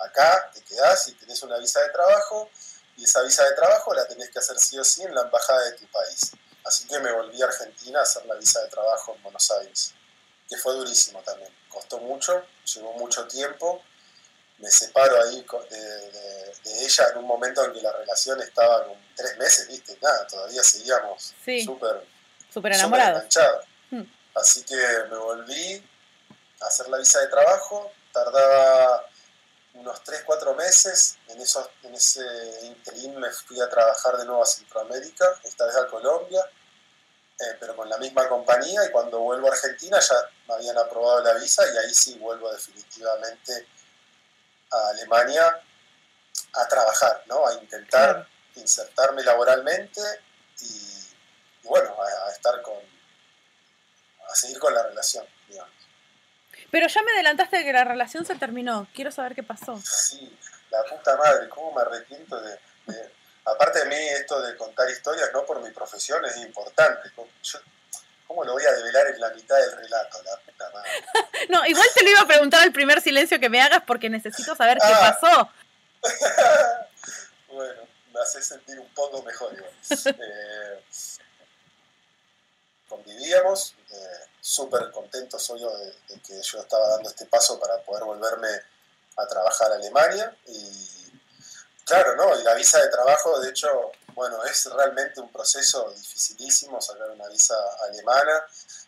acá 0.05 0.51
te 0.53 0.61
quedás 0.65 1.09
y 1.09 1.15
tenés 1.15 1.43
una 1.43 1.57
visa 1.57 1.81
de 1.81 1.89
trabajo 1.89 2.51
y 2.99 3.05
esa 3.05 3.23
visa 3.23 3.43
de 3.43 3.55
trabajo 3.55 3.95
la 3.95 4.05
tenés 4.07 4.29
que 4.29 4.39
hacer 4.39 4.59
sí 4.59 4.79
o 4.79 4.85
sí 4.85 5.03
en 5.03 5.15
la 5.15 5.23
embajada 5.23 5.65
de 5.71 5.73
tu 5.79 5.87
país. 5.87 6.33
Así 6.65 6.87
que 6.87 6.99
me 7.01 7.13
volví 7.13 7.41
a 7.43 7.47
Argentina 7.47 8.01
a 8.01 8.03
hacer 8.03 8.25
la 8.27 8.35
visa 8.35 8.61
de 8.63 8.69
trabajo 8.69 9.15
en 9.15 9.23
Buenos 9.23 9.51
Aires, 9.51 9.95
que 10.49 10.57
fue 10.57 10.75
durísimo 10.75 11.21
también. 11.23 11.51
Costó 11.69 11.99
mucho, 11.99 12.45
llevó 12.75 12.93
mucho 12.95 13.27
tiempo. 13.27 13.83
me 14.59 14.71
separo 14.71 15.21
ahí 15.23 15.45
de, 15.71 16.85
ella 16.85 17.09
en 17.11 17.19
un 17.19 17.27
momento 17.27 17.65
en 17.65 17.73
que 17.73 17.83
la 17.83 17.93
relación 17.93 18.41
estaba 18.41 18.87
con 18.87 18.97
tres 19.17 19.37
meses, 19.39 19.69
¿viste? 19.69 19.99
Nada, 20.01 20.27
todavía 20.27 20.63
seguíamos 20.63 21.35
súper 21.65 22.07
super 22.53 22.73
enamorados. 22.73 23.25
Hmm. 23.91 24.03
Así 24.35 24.63
que 24.63 24.77
me 25.11 25.17
volví 25.17 25.85
a 26.61 26.67
hacer 26.67 26.89
la 26.89 26.99
visa 26.99 27.21
de 27.21 27.29
trabajo, 27.29 27.93
tardaba 28.13 29.05
unos 29.75 30.03
3, 30.05 30.23
4 30.25 30.55
meses, 30.55 31.19
en, 31.29 31.41
esos, 31.41 31.69
en 31.83 31.95
ese 31.95 32.23
interín 32.65 33.19
me 33.19 33.31
fui 33.31 33.61
a 33.61 33.69
trabajar 33.69 34.17
de 34.19 34.25
nuevo 34.27 34.43
a 34.43 34.47
Centroamérica, 34.47 35.41
esta 35.45 35.67
vez 35.67 35.77
a 35.77 35.87
Colombia, 35.89 36.45
eh, 37.41 37.57
pero 37.59 37.75
con 37.75 37.89
la 37.89 37.99
misma 37.99 38.29
compañía 38.29 38.85
y 38.85 38.91
cuando 38.91 39.21
vuelvo 39.21 39.49
a 39.49 39.53
Argentina 39.53 39.99
ya 39.99 40.15
me 40.47 40.55
habían 40.55 40.79
aprobado 40.79 41.25
la 41.25 41.35
visa 41.35 41.65
y 41.67 41.77
ahí 41.79 41.95
sí 41.95 42.19
vuelvo 42.19 42.53
definitivamente 42.53 43.67
a 44.71 44.89
Alemania 44.91 45.61
a 46.55 46.69
trabajar, 46.69 47.25
¿no? 47.27 47.47
a 47.47 47.55
intentar 47.55 48.29
insertarme 48.55 49.23
laboralmente 49.23 50.01
y, 50.61 51.09
bueno, 51.65 51.97
a, 52.01 52.31
estar 52.31 52.61
con, 52.63 52.77
a 52.77 54.35
seguir 54.35 54.59
con 54.59 54.75
la 54.75 54.83
relación, 54.83 55.27
digamos. 55.49 55.82
Pero 56.73 56.89
ya 56.89 57.03
me 57.03 57.13
adelantaste 57.13 57.59
de 57.59 57.65
que 57.65 57.73
la 57.75 57.85
relación 57.85 58.25
se 58.25 58.35
terminó. 58.35 58.89
Quiero 58.95 59.13
saber 59.13 59.35
qué 59.35 59.43
pasó. 59.43 59.79
Sí, 59.85 60.35
la 60.71 60.83
puta 60.85 61.19
madre, 61.19 61.47
cómo 61.51 61.71
me 61.75 61.83
arrepiento 61.83 62.41
de, 62.41 62.59
Aparte 63.45 63.81
de 63.81 63.85
mí, 63.87 63.97
esto 63.97 64.41
de 64.41 64.57
contar 64.57 64.89
historias, 64.89 65.29
no 65.35 65.45
por 65.45 65.61
mi 65.61 65.71
profesión, 65.71 66.25
es 66.25 66.39
importante. 66.39 67.11
¿Cómo 68.27 68.43
lo 68.43 68.55
voy 68.55 68.65
a 68.65 68.73
develar 68.73 69.09
en 69.09 69.21
la 69.21 69.29
mitad 69.31 69.57
del 69.59 69.77
relato? 69.77 70.23
La 70.23 70.37
puta 70.39 70.71
madre. 70.71 70.91
no, 71.51 71.67
igual 71.67 71.87
te 71.95 72.05
lo 72.05 72.11
iba 72.11 72.21
a 72.23 72.27
preguntar 72.27 72.63
al 72.63 72.73
primer 72.73 73.03
silencio 73.03 73.39
que 73.39 73.51
me 73.51 73.61
hagas 73.61 73.83
porque 73.87 74.09
necesito 74.09 74.57
saber 74.57 74.79
qué 74.79 74.95
ah. 74.95 75.19
pasó. 75.21 75.51
bueno, 77.53 77.83
me 78.15 78.21
hace 78.21 78.41
sentir 78.41 78.81
un 78.81 78.89
poco 78.95 79.23
mejor. 79.25 79.53
Eh, 79.55 80.83
convivíamos, 82.93 83.75
eh, 83.91 84.29
súper 84.41 84.91
contento 84.91 85.39
soy 85.39 85.61
yo 85.61 85.77
de, 85.79 85.95
que 86.27 86.41
yo 86.43 86.61
estaba 86.61 86.89
dando 86.89 87.09
este 87.09 87.27
paso 87.27 87.59
para 87.59 87.79
poder 87.79 88.05
volverme 88.05 88.49
a 89.17 89.27
trabajar 89.27 89.73
a 89.73 89.77
Alemania 89.77 90.37
y 90.47 91.21
claro, 91.85 92.17
¿no? 92.17 92.39
Y 92.39 92.43
la 92.43 92.55
visa 92.55 92.81
de 92.81 92.89
trabajo, 92.89 93.41
de 93.41 93.51
hecho, 93.51 93.93
bueno, 94.15 94.45
es 94.45 94.67
realmente 94.67 95.21
un 95.21 95.33
proceso 95.33 95.91
dificilísimo 95.91 96.81
sacar 96.81 97.11
una 97.11 97.29
visa 97.29 97.55
alemana, 97.89 98.45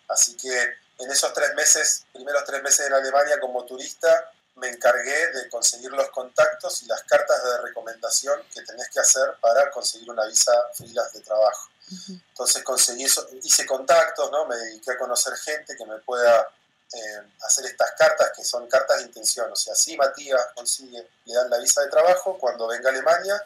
así 0.08 0.36
que 0.36 0.54
en 0.98 1.10
esos 1.10 1.32
tres 1.32 1.54
meses, 1.54 2.04
primeros 2.12 2.44
tres 2.44 2.62
meses 2.62 2.86
en 2.86 2.92
Alemania 2.92 3.40
como 3.40 3.64
turista, 3.64 4.32
me 4.56 4.68
encargué 4.68 5.32
de 5.32 5.48
conseguir 5.48 5.90
los 5.90 6.08
contactos 6.10 6.82
y 6.82 6.86
las 6.86 7.02
cartas 7.04 7.42
de 7.42 7.62
recomendación 7.62 8.40
que 8.52 8.62
tenés 8.62 8.88
que 8.90 9.00
hacer 9.00 9.36
para 9.40 9.70
conseguir 9.70 10.10
una 10.10 10.24
visa 10.26 10.52
freelance 10.74 11.18
de 11.18 11.24
trabajo. 11.24 11.70
Entonces 12.08 12.62
conseguí 12.62 13.04
eso, 13.04 13.26
hice 13.42 13.66
contactos, 13.66 14.30
¿no? 14.30 14.46
me 14.46 14.56
dediqué 14.56 14.92
a 14.92 14.98
conocer 14.98 15.34
gente 15.36 15.76
que 15.76 15.84
me 15.84 15.98
pueda 15.98 16.48
eh, 16.92 17.32
hacer 17.42 17.66
estas 17.66 17.92
cartas, 17.92 18.32
que 18.34 18.44
son 18.44 18.66
cartas 18.68 18.98
de 18.98 19.04
intención. 19.04 19.50
O 19.52 19.56
sea, 19.56 19.74
si 19.74 19.96
Matías 19.96 20.48
consigue, 20.54 21.08
le 21.24 21.34
dan 21.34 21.50
la 21.50 21.58
visa 21.58 21.82
de 21.82 21.90
trabajo, 21.90 22.38
cuando 22.38 22.66
venga 22.66 22.88
a 22.88 22.92
Alemania 22.92 23.42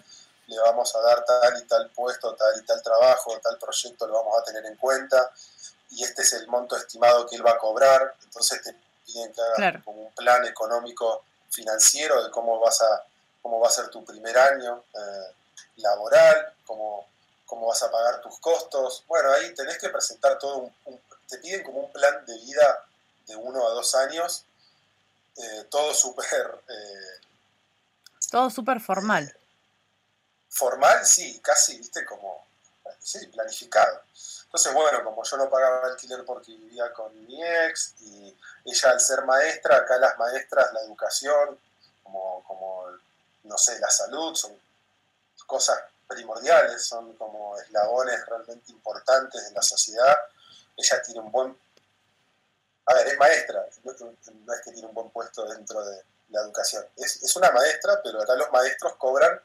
le 0.48 0.58
vamos 0.60 0.94
a 0.96 1.00
dar 1.00 1.24
tal 1.24 1.58
y 1.58 1.66
tal 1.66 1.90
puesto, 1.90 2.34
tal 2.34 2.58
y 2.58 2.64
tal 2.64 2.82
trabajo, 2.82 3.38
tal 3.42 3.58
proyecto 3.58 4.06
lo 4.06 4.14
vamos 4.14 4.38
a 4.40 4.44
tener 4.44 4.64
en 4.64 4.76
cuenta 4.76 5.30
y 5.90 6.02
este 6.02 6.22
es 6.22 6.32
el 6.34 6.46
monto 6.48 6.76
estimado 6.76 7.26
que 7.26 7.36
él 7.36 7.46
va 7.46 7.52
a 7.52 7.58
cobrar. 7.58 8.14
Entonces 8.22 8.62
te 8.62 8.74
piden 9.08 9.32
que 9.32 9.40
hagas 9.40 9.82
como 9.84 10.02
un 10.02 10.12
plan 10.12 10.44
económico 10.44 11.24
financiero 11.50 12.22
de 12.22 12.30
cómo 12.30 12.60
vas 12.60 12.80
a 12.82 13.04
cómo 13.42 13.60
va 13.60 13.68
a 13.68 13.72
ser 13.72 13.88
tu 13.88 14.04
primer 14.04 14.36
año 14.36 14.84
eh, 14.92 15.34
laboral, 15.76 16.54
cómo, 16.66 17.08
cómo 17.46 17.66
vas 17.66 17.82
a 17.82 17.90
pagar 17.90 18.20
tus 18.20 18.38
costos. 18.40 19.04
Bueno, 19.06 19.32
ahí 19.32 19.54
tenés 19.54 19.78
que 19.78 19.88
presentar 19.88 20.38
todo 20.38 20.70
un, 20.84 21.00
te 21.28 21.38
piden 21.38 21.62
como 21.62 21.80
un 21.80 21.92
plan 21.92 22.24
de 22.26 22.36
vida 22.38 22.84
de 23.26 23.36
uno 23.36 23.66
a 23.66 23.70
dos 23.70 23.94
años, 23.94 24.44
eh, 25.36 25.66
todo 25.70 25.94
súper... 25.94 26.60
Eh, 26.68 27.20
todo 28.30 28.50
súper 28.50 28.80
formal. 28.80 29.34
Formal, 30.50 31.06
sí, 31.06 31.40
casi, 31.40 31.78
viste, 31.78 32.04
como, 32.04 32.44
sí, 33.00 33.26
planificado. 33.28 34.02
Entonces, 34.48 34.72
bueno, 34.72 35.04
como 35.04 35.22
yo 35.22 35.36
no 35.36 35.50
pagaba 35.50 35.88
alquiler 35.88 36.24
porque 36.24 36.52
vivía 36.52 36.90
con 36.94 37.14
mi 37.26 37.38
ex 37.44 37.92
y 38.00 38.34
ella 38.64 38.90
al 38.90 39.00
ser 39.00 39.22
maestra, 39.26 39.76
acá 39.76 39.98
las 39.98 40.18
maestras, 40.18 40.72
la 40.72 40.80
educación, 40.80 41.58
como, 42.02 42.42
como 42.44 42.86
no 43.42 43.58
sé, 43.58 43.78
la 43.78 43.90
salud, 43.90 44.34
son 44.34 44.58
cosas 45.46 45.78
primordiales, 46.06 46.82
son 46.82 47.14
como 47.16 47.58
eslabones 47.58 48.24
realmente 48.24 48.72
importantes 48.72 49.46
en 49.48 49.52
la 49.52 49.60
sociedad. 49.60 50.16
Ella 50.78 51.02
tiene 51.02 51.20
un 51.20 51.30
buen... 51.30 51.58
A 52.86 52.94
ver, 52.94 53.08
es 53.08 53.18
maestra, 53.18 53.66
no, 53.84 53.92
es 53.92 54.60
que 54.64 54.72
tiene 54.72 54.88
un 54.88 54.94
buen 54.94 55.10
puesto 55.10 55.44
dentro 55.44 55.84
de 55.84 56.02
la 56.30 56.40
educación. 56.40 56.86
Es, 56.96 57.22
es 57.22 57.36
una 57.36 57.50
maestra, 57.50 58.00
pero 58.02 58.22
acá 58.22 58.34
los 58.34 58.50
maestros 58.50 58.94
cobran 58.96 59.38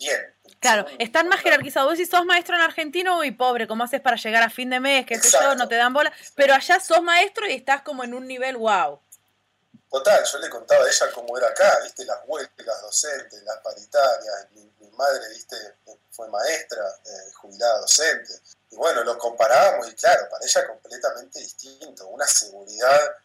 bien. 0.00 0.34
Claro, 0.58 0.86
están 0.98 1.28
más 1.28 1.40
jerarquizados. 1.40 1.90
Vos 1.90 1.98
si 1.98 2.06
sos 2.06 2.24
maestro 2.24 2.56
en 2.56 2.62
argentino, 2.62 3.22
y 3.24 3.30
pobre, 3.30 3.66
¿cómo 3.66 3.84
haces 3.84 4.00
para 4.00 4.16
llegar 4.16 4.42
a 4.42 4.50
fin 4.50 4.68
de 4.70 4.80
mes? 4.80 5.06
¿Qué 5.06 5.18
sé 5.18 5.38
yo? 5.40 5.54
No 5.54 5.68
te 5.68 5.76
dan 5.76 5.92
bola. 5.92 6.12
Pero 6.34 6.54
allá 6.54 6.80
sos 6.80 7.02
maestro 7.02 7.46
y 7.46 7.54
estás 7.54 7.82
como 7.82 8.02
en 8.04 8.14
un 8.14 8.26
nivel 8.26 8.56
wow. 8.56 9.00
Total, 9.90 10.24
yo 10.24 10.38
le 10.38 10.48
contaba 10.48 10.84
a 10.84 10.88
ella 10.88 11.10
cómo 11.12 11.36
era 11.36 11.48
acá, 11.48 11.80
viste, 11.82 12.04
las 12.04 12.18
huelgas 12.26 12.82
docentes, 12.82 13.42
las 13.42 13.58
paritarias. 13.58 14.48
Mi, 14.52 14.70
madre, 14.96 15.30
viste, 15.30 15.56
fue 16.10 16.28
maestra, 16.28 16.82
eh, 17.06 17.32
jubilada 17.34 17.78
docente. 17.78 18.34
Y 18.70 18.76
bueno, 18.76 19.02
lo 19.02 19.16
comparábamos 19.18 19.90
y 19.90 19.94
claro, 19.94 20.28
para 20.30 20.44
ella 20.44 20.66
completamente 20.66 21.40
distinto. 21.40 22.06
Una 22.08 22.26
seguridad 22.26 23.16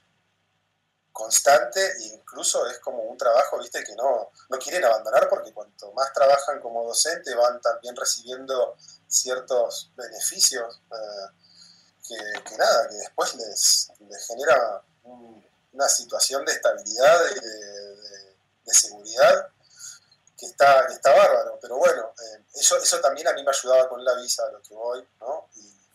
constante 1.15 1.79
incluso 2.13 2.67
es 2.67 2.77
como 2.79 3.01
un 3.03 3.17
trabajo, 3.17 3.57
viste, 3.57 3.81
que 3.85 3.95
no, 3.95 4.31
no 4.49 4.59
quieren 4.59 4.83
abandonar 4.83 5.29
porque 5.29 5.53
cuanto 5.53 5.93
más 5.93 6.11
trabajan 6.11 6.59
como 6.59 6.85
docente 6.85 7.33
van 7.33 7.61
también 7.61 7.95
recibiendo 7.95 8.75
ciertos 9.07 9.93
beneficios 9.95 10.81
eh, 10.91 12.41
que, 12.43 12.57
nada, 12.57 12.89
que 12.89 12.95
después 12.95 13.33
les, 13.35 13.91
genera 14.27 14.83
una 15.71 15.87
situación 15.87 16.43
de 16.43 16.51
estabilidad 16.51 17.21
y 17.31 17.39
de, 18.65 18.73
seguridad 18.73 19.47
que 20.37 20.47
está, 20.47 20.85
que 20.85 20.95
está 20.95 21.15
bárbaro. 21.15 21.57
Pero 21.61 21.77
bueno, 21.77 22.13
eh, 22.21 22.43
eso, 22.55 22.75
eso 22.75 22.99
también 22.99 23.25
a 23.29 23.33
mí 23.33 23.41
me 23.41 23.51
ayudaba 23.51 23.87
con 23.87 24.03
la 24.03 24.15
visa 24.15 24.45
a 24.45 24.51
lo 24.51 24.61
que 24.61 24.73
voy, 24.73 25.07
¿no? 25.21 25.47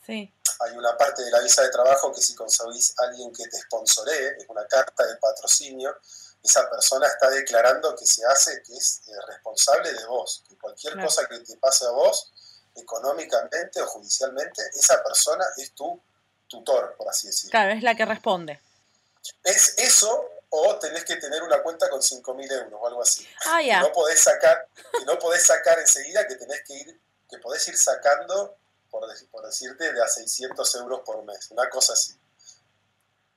sí 0.06 0.32
hay 0.60 0.76
una 0.76 0.96
parte 0.96 1.22
de 1.22 1.30
la 1.30 1.40
visa 1.40 1.62
de 1.62 1.70
trabajo 1.70 2.12
que 2.12 2.20
si 2.20 2.34
conseguís 2.34 2.94
a 2.98 3.04
alguien 3.04 3.32
que 3.32 3.46
te 3.48 3.58
sponsoree, 3.58 4.36
es 4.38 4.44
una 4.48 4.66
carta 4.66 5.06
de 5.06 5.16
patrocinio, 5.16 5.96
esa 6.42 6.68
persona 6.70 7.06
está 7.06 7.30
declarando 7.30 7.94
que 7.94 8.06
se 8.06 8.24
hace, 8.26 8.62
que 8.62 8.74
es 8.74 9.02
eh, 9.08 9.12
responsable 9.26 9.92
de 9.92 10.06
vos, 10.06 10.42
que 10.48 10.56
cualquier 10.56 11.00
cosa 11.00 11.26
que 11.26 11.38
te 11.40 11.56
pase 11.56 11.86
a 11.86 11.90
vos, 11.90 12.32
económicamente 12.74 13.80
o 13.82 13.86
judicialmente, 13.86 14.62
esa 14.74 15.02
persona 15.02 15.44
es 15.56 15.72
tu 15.72 16.00
tutor, 16.48 16.94
por 16.96 17.08
así 17.08 17.26
decirlo. 17.26 17.50
Claro, 17.50 17.72
es 17.72 17.82
la 17.82 17.94
que 17.94 18.04
responde. 18.04 18.60
Es 19.44 19.74
eso 19.78 20.30
o 20.50 20.76
tenés 20.76 21.04
que 21.04 21.16
tener 21.16 21.42
una 21.42 21.62
cuenta 21.62 21.88
con 21.88 22.00
5.000 22.00 22.52
euros 22.52 22.80
o 22.80 22.86
algo 22.86 23.02
así. 23.02 23.26
Ah, 23.46 23.62
ya. 23.62 23.80
No 23.80 23.92
podés 23.92 24.20
sacar, 24.20 24.66
que 24.98 25.04
no 25.04 25.18
podés 25.18 25.46
sacar 25.46 25.78
enseguida, 25.78 26.26
que 26.26 26.34
tenés 26.34 26.62
que 26.66 26.74
ir, 26.74 27.00
que 27.28 27.38
podés 27.38 27.66
ir 27.68 27.78
sacando 27.78 28.56
por, 28.90 29.06
por 29.30 29.46
decirte, 29.46 29.92
de 29.92 30.02
a 30.02 30.08
600 30.08 30.74
euros 30.76 31.00
por 31.04 31.22
mes, 31.24 31.50
una 31.50 31.68
cosa 31.68 31.92
así. 31.92 32.18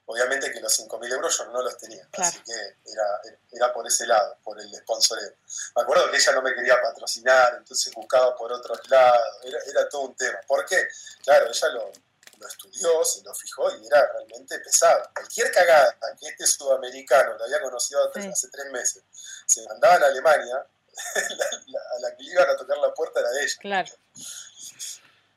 Obviamente 0.05 0.51
que 0.51 0.59
los 0.59 0.77
5.000 0.77 1.13
euros 1.13 1.37
yo 1.37 1.45
no 1.45 1.61
los 1.61 1.77
tenía, 1.77 2.05
así 2.17 2.37
que 2.43 2.51
era, 2.91 3.21
era 3.51 3.73
por 3.73 3.87
ese 3.87 4.05
lado, 4.05 4.37
por 4.43 4.59
el 4.59 4.69
sponsoreo. 4.75 5.33
Me 5.77 5.81
acuerdo 5.81 6.11
que 6.11 6.17
ella 6.17 6.33
no 6.33 6.41
me 6.41 6.53
quería 6.53 6.81
patrocinar, 6.81 7.55
entonces 7.57 7.93
buscaba 7.93 8.35
por 8.35 8.51
otros 8.51 8.79
lados, 8.89 9.21
era, 9.43 9.59
era 9.65 9.87
todo 9.87 10.01
un 10.01 10.15
tema. 10.15 10.39
Porque, 10.45 10.89
claro, 11.23 11.47
ella 11.49 11.67
lo, 11.69 11.91
lo 12.37 12.47
estudió, 12.47 13.05
se 13.05 13.23
lo 13.23 13.33
fijó 13.33 13.73
y 13.77 13.87
era 13.87 14.11
realmente 14.11 14.59
pesado. 14.59 15.09
Cualquier 15.13 15.51
cagada 15.51 15.95
que 16.19 16.27
este 16.27 16.47
sudamericano 16.47 17.37
que 17.37 17.43
había 17.43 17.61
conocido 17.61 18.11
hace 18.13 18.49
tres 18.49 18.71
meses 18.71 19.03
se 19.45 19.65
mandaba 19.67 19.95
a 19.95 20.07
Alemania, 20.07 20.57
a 21.95 21.99
la 21.99 22.15
que 22.15 22.23
le 22.23 22.31
iban 22.33 22.49
a 22.49 22.57
tocar 22.57 22.77
la 22.77 22.93
puerta 22.93 23.21
era 23.21 23.29
de 23.29 23.43
ella. 23.43 23.57
Claro 23.61 23.91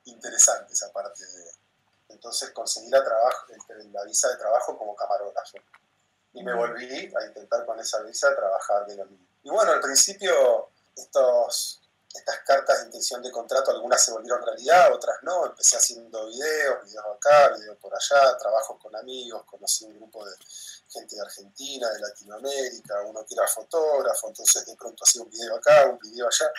interesante 0.06 0.72
esa 0.72 0.92
parte 0.92 1.24
de... 1.24 1.50
Entonces 2.08 2.50
conseguí 2.50 2.88
la, 2.88 3.04
trabajo, 3.04 3.46
la 3.92 4.04
visa 4.04 4.28
de 4.28 4.36
trabajo 4.36 4.76
como 4.78 4.94
camarógrafo. 4.94 5.58
Y 6.32 6.42
me 6.42 6.54
volví 6.54 7.12
a 7.14 7.26
intentar 7.26 7.64
con 7.64 7.78
esa 7.80 8.00
visa 8.02 8.34
trabajar 8.34 8.86
de 8.86 8.96
lo 8.96 9.06
mismo. 9.06 9.26
Y 9.42 9.50
bueno, 9.50 9.72
al 9.72 9.80
principio 9.80 10.70
estos 10.94 11.80
estas 12.16 12.38
cartas 12.40 12.78
de 12.80 12.86
intención 12.86 13.22
de 13.22 13.30
contrato, 13.30 13.70
algunas 13.70 14.02
se 14.02 14.10
volvieron 14.10 14.42
realidad, 14.42 14.92
otras 14.92 15.18
no. 15.22 15.46
Empecé 15.46 15.76
haciendo 15.76 16.26
videos, 16.26 16.84
videos 16.84 17.04
acá, 17.16 17.54
videos 17.56 17.76
por 17.78 17.94
allá, 17.94 18.36
trabajos 18.38 18.78
con 18.80 18.94
amigos, 18.96 19.44
conocí 19.44 19.84
un 19.84 19.96
grupo 19.96 20.24
de 20.24 20.34
gente 20.88 21.14
de 21.14 21.22
Argentina, 21.22 21.90
de 21.90 22.00
Latinoamérica, 22.00 23.02
uno 23.02 23.24
que 23.26 23.34
era 23.34 23.46
fotógrafo, 23.46 24.28
entonces 24.28 24.64
de 24.64 24.76
pronto 24.76 25.04
hacía 25.04 25.22
un 25.22 25.30
video 25.30 25.56
acá, 25.56 25.86
un 25.86 25.98
video 25.98 26.26
allá. 26.26 26.50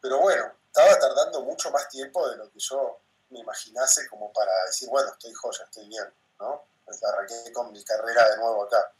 Pero 0.00 0.20
bueno, 0.20 0.52
estaba 0.76 0.98
tardando 0.98 1.40
mucho 1.40 1.70
más 1.70 1.88
tiempo 1.88 2.28
de 2.28 2.36
lo 2.36 2.50
que 2.50 2.58
yo 2.58 3.00
me 3.30 3.38
imaginase 3.38 4.06
como 4.08 4.30
para 4.30 4.52
decir, 4.66 4.88
bueno, 4.90 5.10
estoy 5.10 5.32
joya, 5.32 5.64
estoy 5.64 5.88
bien, 5.88 6.04
¿no? 6.38 6.66
Pues 6.84 7.02
arranqué 7.02 7.50
con 7.52 7.72
mi 7.72 7.82
carrera 7.82 8.28
de 8.30 8.36
nuevo 8.36 8.64
acá. 8.64 8.92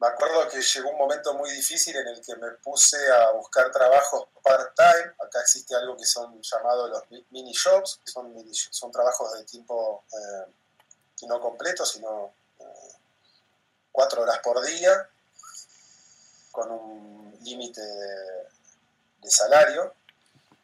Me 0.00 0.06
acuerdo 0.06 0.48
que 0.48 0.62
llegó 0.62 0.90
un 0.90 0.96
momento 0.96 1.34
muy 1.34 1.50
difícil 1.50 1.94
en 1.96 2.08
el 2.08 2.24
que 2.24 2.34
me 2.36 2.50
puse 2.52 2.96
a 3.12 3.32
buscar 3.32 3.70
trabajos 3.70 4.28
part-time. 4.42 5.14
Acá 5.18 5.40
existe 5.42 5.74
algo 5.74 5.98
que 5.98 6.06
son 6.06 6.40
llamados 6.40 6.88
los 6.88 7.02
mini 7.30 7.52
jobs, 7.54 8.00
que 8.02 8.10
son, 8.10 8.34
son 8.70 8.90
trabajos 8.90 9.32
de 9.34 9.44
tiempo 9.44 10.04
eh, 10.12 10.52
no 11.26 11.40
completo, 11.40 11.84
sino 11.84 12.32
eh, 12.58 12.92
cuatro 13.92 14.22
horas 14.22 14.38
por 14.38 14.64
día, 14.64 15.10
con 16.52 16.70
un 16.70 17.38
límite 17.42 17.82
de 17.82 19.30
salario 19.30 19.97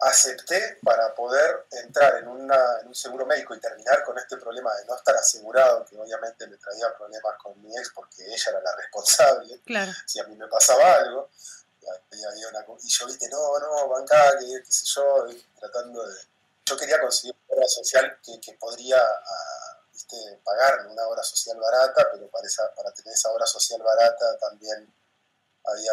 acepté 0.04 0.78
para 0.82 1.14
poder 1.14 1.66
entrar 1.70 2.18
en, 2.18 2.28
un 2.28 2.94
seguro 2.94 3.24
médico 3.24 3.54
y 3.54 3.60
terminar 3.60 4.04
con 4.04 4.18
este 4.18 4.36
problema 4.36 4.74
de 4.74 4.84
no 4.84 4.96
estar 4.96 5.14
asegurado, 5.16 5.84
que 5.86 5.96
obviamente 5.96 6.46
me 6.46 6.56
traía 6.58 6.94
problemas 6.96 7.34
con 7.42 7.60
mi 7.62 7.76
ex 7.76 7.90
porque 7.94 8.22
ella 8.22 8.50
era 8.50 8.60
la 8.60 8.76
responsable, 8.76 9.60
si 10.06 10.20
a 10.20 10.24
mí 10.24 10.36
me 10.36 10.46
pasaba 10.48 10.96
algo, 10.96 11.30
y, 12.12 12.88
yo 12.88 13.06
viste, 13.06 13.28
no, 13.28 13.58
no, 13.58 13.88
banca, 13.88 14.38
que 14.38 14.62
qué 14.62 14.72
sé 14.72 14.86
yo, 14.86 15.26
tratando 15.58 16.06
de... 16.06 16.14
Yo 16.66 16.76
quería 16.78 17.00
conseguir 17.00 17.36
una 17.46 17.58
obra 17.58 17.68
social 17.68 18.18
que, 18.22 18.52
podría 18.54 18.98
ah, 18.98 19.80
pagarme 20.42 20.92
una 20.92 21.06
obra 21.08 21.22
social 21.22 21.58
barata, 21.58 22.08
pero 22.12 22.26
para, 22.28 22.48
para 22.74 22.90
tener 22.92 23.12
esa 23.12 23.30
obra 23.30 23.46
social 23.46 23.82
barata 23.82 24.38
también 24.38 24.92
había 25.64 25.92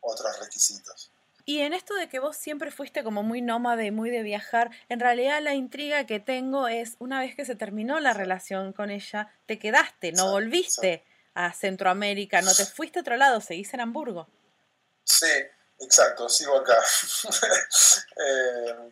otros 0.00 0.38
requisitos. 0.40 1.11
Y 1.44 1.60
en 1.60 1.72
esto 1.72 1.94
de 1.94 2.08
que 2.08 2.20
vos 2.20 2.36
siempre 2.36 2.70
fuiste 2.70 3.02
como 3.02 3.22
muy 3.22 3.42
nómade, 3.42 3.90
muy 3.90 4.10
de 4.10 4.22
viajar, 4.22 4.70
en 4.88 5.00
realidad 5.00 5.42
la 5.42 5.54
intriga 5.54 6.06
que 6.06 6.20
tengo 6.20 6.68
es, 6.68 6.96
una 6.98 7.20
vez 7.20 7.34
que 7.34 7.44
se 7.44 7.56
terminó 7.56 7.98
la 8.00 8.12
relación 8.12 8.72
con 8.72 8.90
ella, 8.90 9.32
te 9.46 9.58
quedaste, 9.58 10.12
no 10.12 10.30
volviste 10.30 11.04
a 11.34 11.52
Centroamérica, 11.52 12.42
no 12.42 12.54
te 12.54 12.64
fuiste 12.64 13.00
a 13.00 13.02
otro 13.02 13.16
lado, 13.16 13.40
seguís 13.40 13.72
en 13.74 13.80
Hamburgo. 13.80 14.28
Sí, 15.04 15.32
exacto, 15.80 16.28
sigo 16.28 16.56
acá. 16.56 16.78
Eh, 18.14 18.90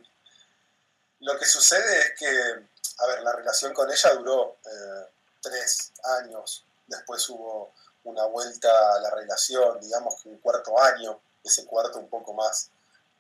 lo 1.20 1.38
que 1.38 1.44
sucede 1.44 2.00
es 2.00 2.12
que, 2.18 2.26
a 2.26 3.06
ver, 3.06 3.22
la 3.22 3.32
relación 3.36 3.74
con 3.74 3.90
ella 3.90 4.14
duró 4.14 4.56
eh, 4.64 5.10
tres 5.42 5.92
años, 6.20 6.64
después 6.86 7.28
hubo 7.28 7.74
una 8.04 8.24
vuelta 8.24 8.68
a 8.94 9.00
la 9.00 9.10
relación, 9.10 9.78
digamos 9.80 10.22
que 10.22 10.30
un 10.30 10.38
cuarto 10.38 10.80
año, 10.80 11.20
ese 11.44 11.64
cuarto 11.66 11.98
un 11.98 12.08
poco 12.08 12.32
más 12.32 12.70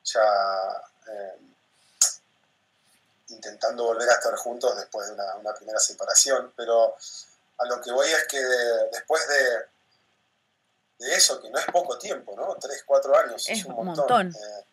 ya 0.04 0.20
eh, 1.08 1.38
intentando 3.28 3.84
volver 3.84 4.08
a 4.08 4.14
estar 4.14 4.34
juntos 4.36 4.76
después 4.76 5.06
de 5.08 5.14
una, 5.14 5.54
primera 5.54 5.78
separación, 5.78 6.52
pero 6.56 6.96
a 7.58 7.64
lo 7.66 7.80
que 7.80 7.92
voy 7.92 8.08
es 8.08 8.26
que 8.26 8.40
después 8.92 9.26
de, 9.28 11.06
de, 11.06 11.14
eso, 11.14 11.40
que 11.40 11.50
no 11.50 11.58
es 11.58 11.66
poco 11.66 11.98
tiempo, 11.98 12.34
¿no? 12.36 12.56
Tres, 12.56 12.82
cuatro 12.84 13.16
años, 13.16 13.48
es, 13.48 13.64
un 13.64 13.74
montón. 13.84 14.28
Eh, 14.28 14.64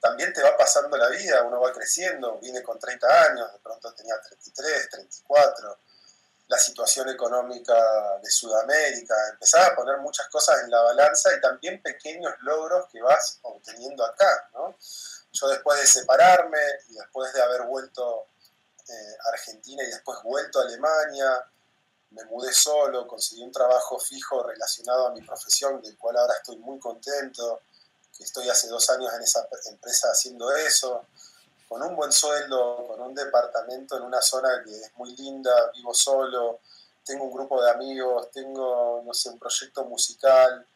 también 0.00 0.32
te 0.34 0.42
va 0.42 0.56
pasando 0.56 0.96
la 0.98 1.08
vida, 1.08 1.42
uno 1.44 1.60
va 1.60 1.72
creciendo, 1.72 2.38
vine 2.38 2.62
con 2.62 2.78
30 2.78 3.22
años, 3.24 3.52
de 3.52 3.58
pronto 3.60 3.92
tenía 3.94 4.20
33, 4.20 4.90
34, 4.90 5.78
la 6.48 6.58
situación 6.58 7.08
económica 7.08 7.74
de 8.22 8.30
Sudamérica, 8.30 9.14
empezaba 9.32 9.68
a 9.68 9.74
poner 9.74 9.98
muchas 9.98 10.28
cosas 10.28 10.62
en 10.62 10.70
la 10.70 10.80
balanza 10.82 11.30
y 11.34 11.40
también 11.40 11.82
pequeños 11.82 12.34
logros 12.40 12.86
que 12.92 13.00
vas 13.00 13.38
obteniendo 13.42 14.04
acá. 14.04 14.50
¿no? 14.52 14.76
Yo 15.32 15.48
después 15.48 15.80
de 15.80 15.86
separarme 15.86 16.58
y 16.88 16.94
después 16.94 17.32
de 17.32 17.42
haber 17.42 17.62
vuelto 17.62 18.26
eh, 18.88 19.16
a 19.24 19.28
Argentina 19.30 19.82
y 19.82 19.86
después 19.86 20.18
vuelto 20.22 20.60
a 20.60 20.64
Alemania, 20.64 21.44
me 22.10 22.24
mudé 22.26 22.52
solo, 22.52 23.06
conseguí 23.06 23.42
un 23.42 23.50
trabajo 23.50 23.98
fijo 23.98 24.42
relacionado 24.42 25.08
a 25.08 25.12
mi 25.12 25.22
profesión, 25.22 25.82
del 25.82 25.96
cual 25.96 26.16
ahora 26.16 26.34
estoy 26.34 26.58
muy 26.58 26.78
contento, 26.78 27.62
que 28.16 28.22
estoy 28.22 28.48
hace 28.48 28.68
dos 28.68 28.88
años 28.90 29.12
en 29.14 29.22
esa 29.22 29.48
empresa 29.70 30.08
haciendo 30.12 30.54
eso 30.54 31.06
con 31.68 31.82
un 31.82 31.96
buen 31.96 32.12
sueldo, 32.12 32.86
con 32.86 33.00
un 33.00 33.14
departamento 33.14 33.96
en 33.96 34.02
una 34.02 34.20
zona 34.20 34.62
que 34.64 34.70
es 34.70 34.94
muy 34.96 35.14
linda, 35.16 35.70
vivo 35.72 35.94
solo, 35.94 36.60
tengo 37.04 37.24
un 37.24 37.32
grupo 37.32 37.62
de 37.62 37.70
amigos, 37.70 38.30
tengo, 38.30 39.02
no 39.04 39.12
sé, 39.12 39.28
un 39.28 39.38
proyecto 39.38 39.84
musical. 39.84 40.66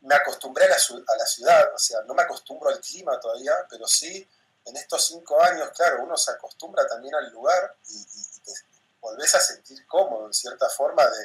Me 0.00 0.14
acostumbré 0.14 0.64
a 0.64 0.68
la, 0.68 1.26
ciudad, 1.26 1.72
o 1.74 1.78
sea, 1.78 2.00
no 2.02 2.14
me 2.14 2.22
acostumbro 2.22 2.70
al 2.70 2.80
clima 2.80 3.20
todavía, 3.20 3.52
pero 3.68 3.86
sí, 3.86 4.28
en 4.64 4.76
estos 4.76 5.06
cinco 5.06 5.40
años, 5.40 5.70
claro, 5.76 6.02
uno 6.02 6.16
se 6.16 6.32
acostumbra 6.32 6.86
también 6.86 7.14
al 7.14 7.30
lugar 7.30 7.76
y, 7.88 8.04
te 8.42 8.52
volvés 9.00 9.34
a 9.34 9.40
sentir 9.40 9.86
cómodo, 9.86 10.26
en 10.26 10.32
cierta 10.32 10.68
forma, 10.68 11.04
de, 11.06 11.24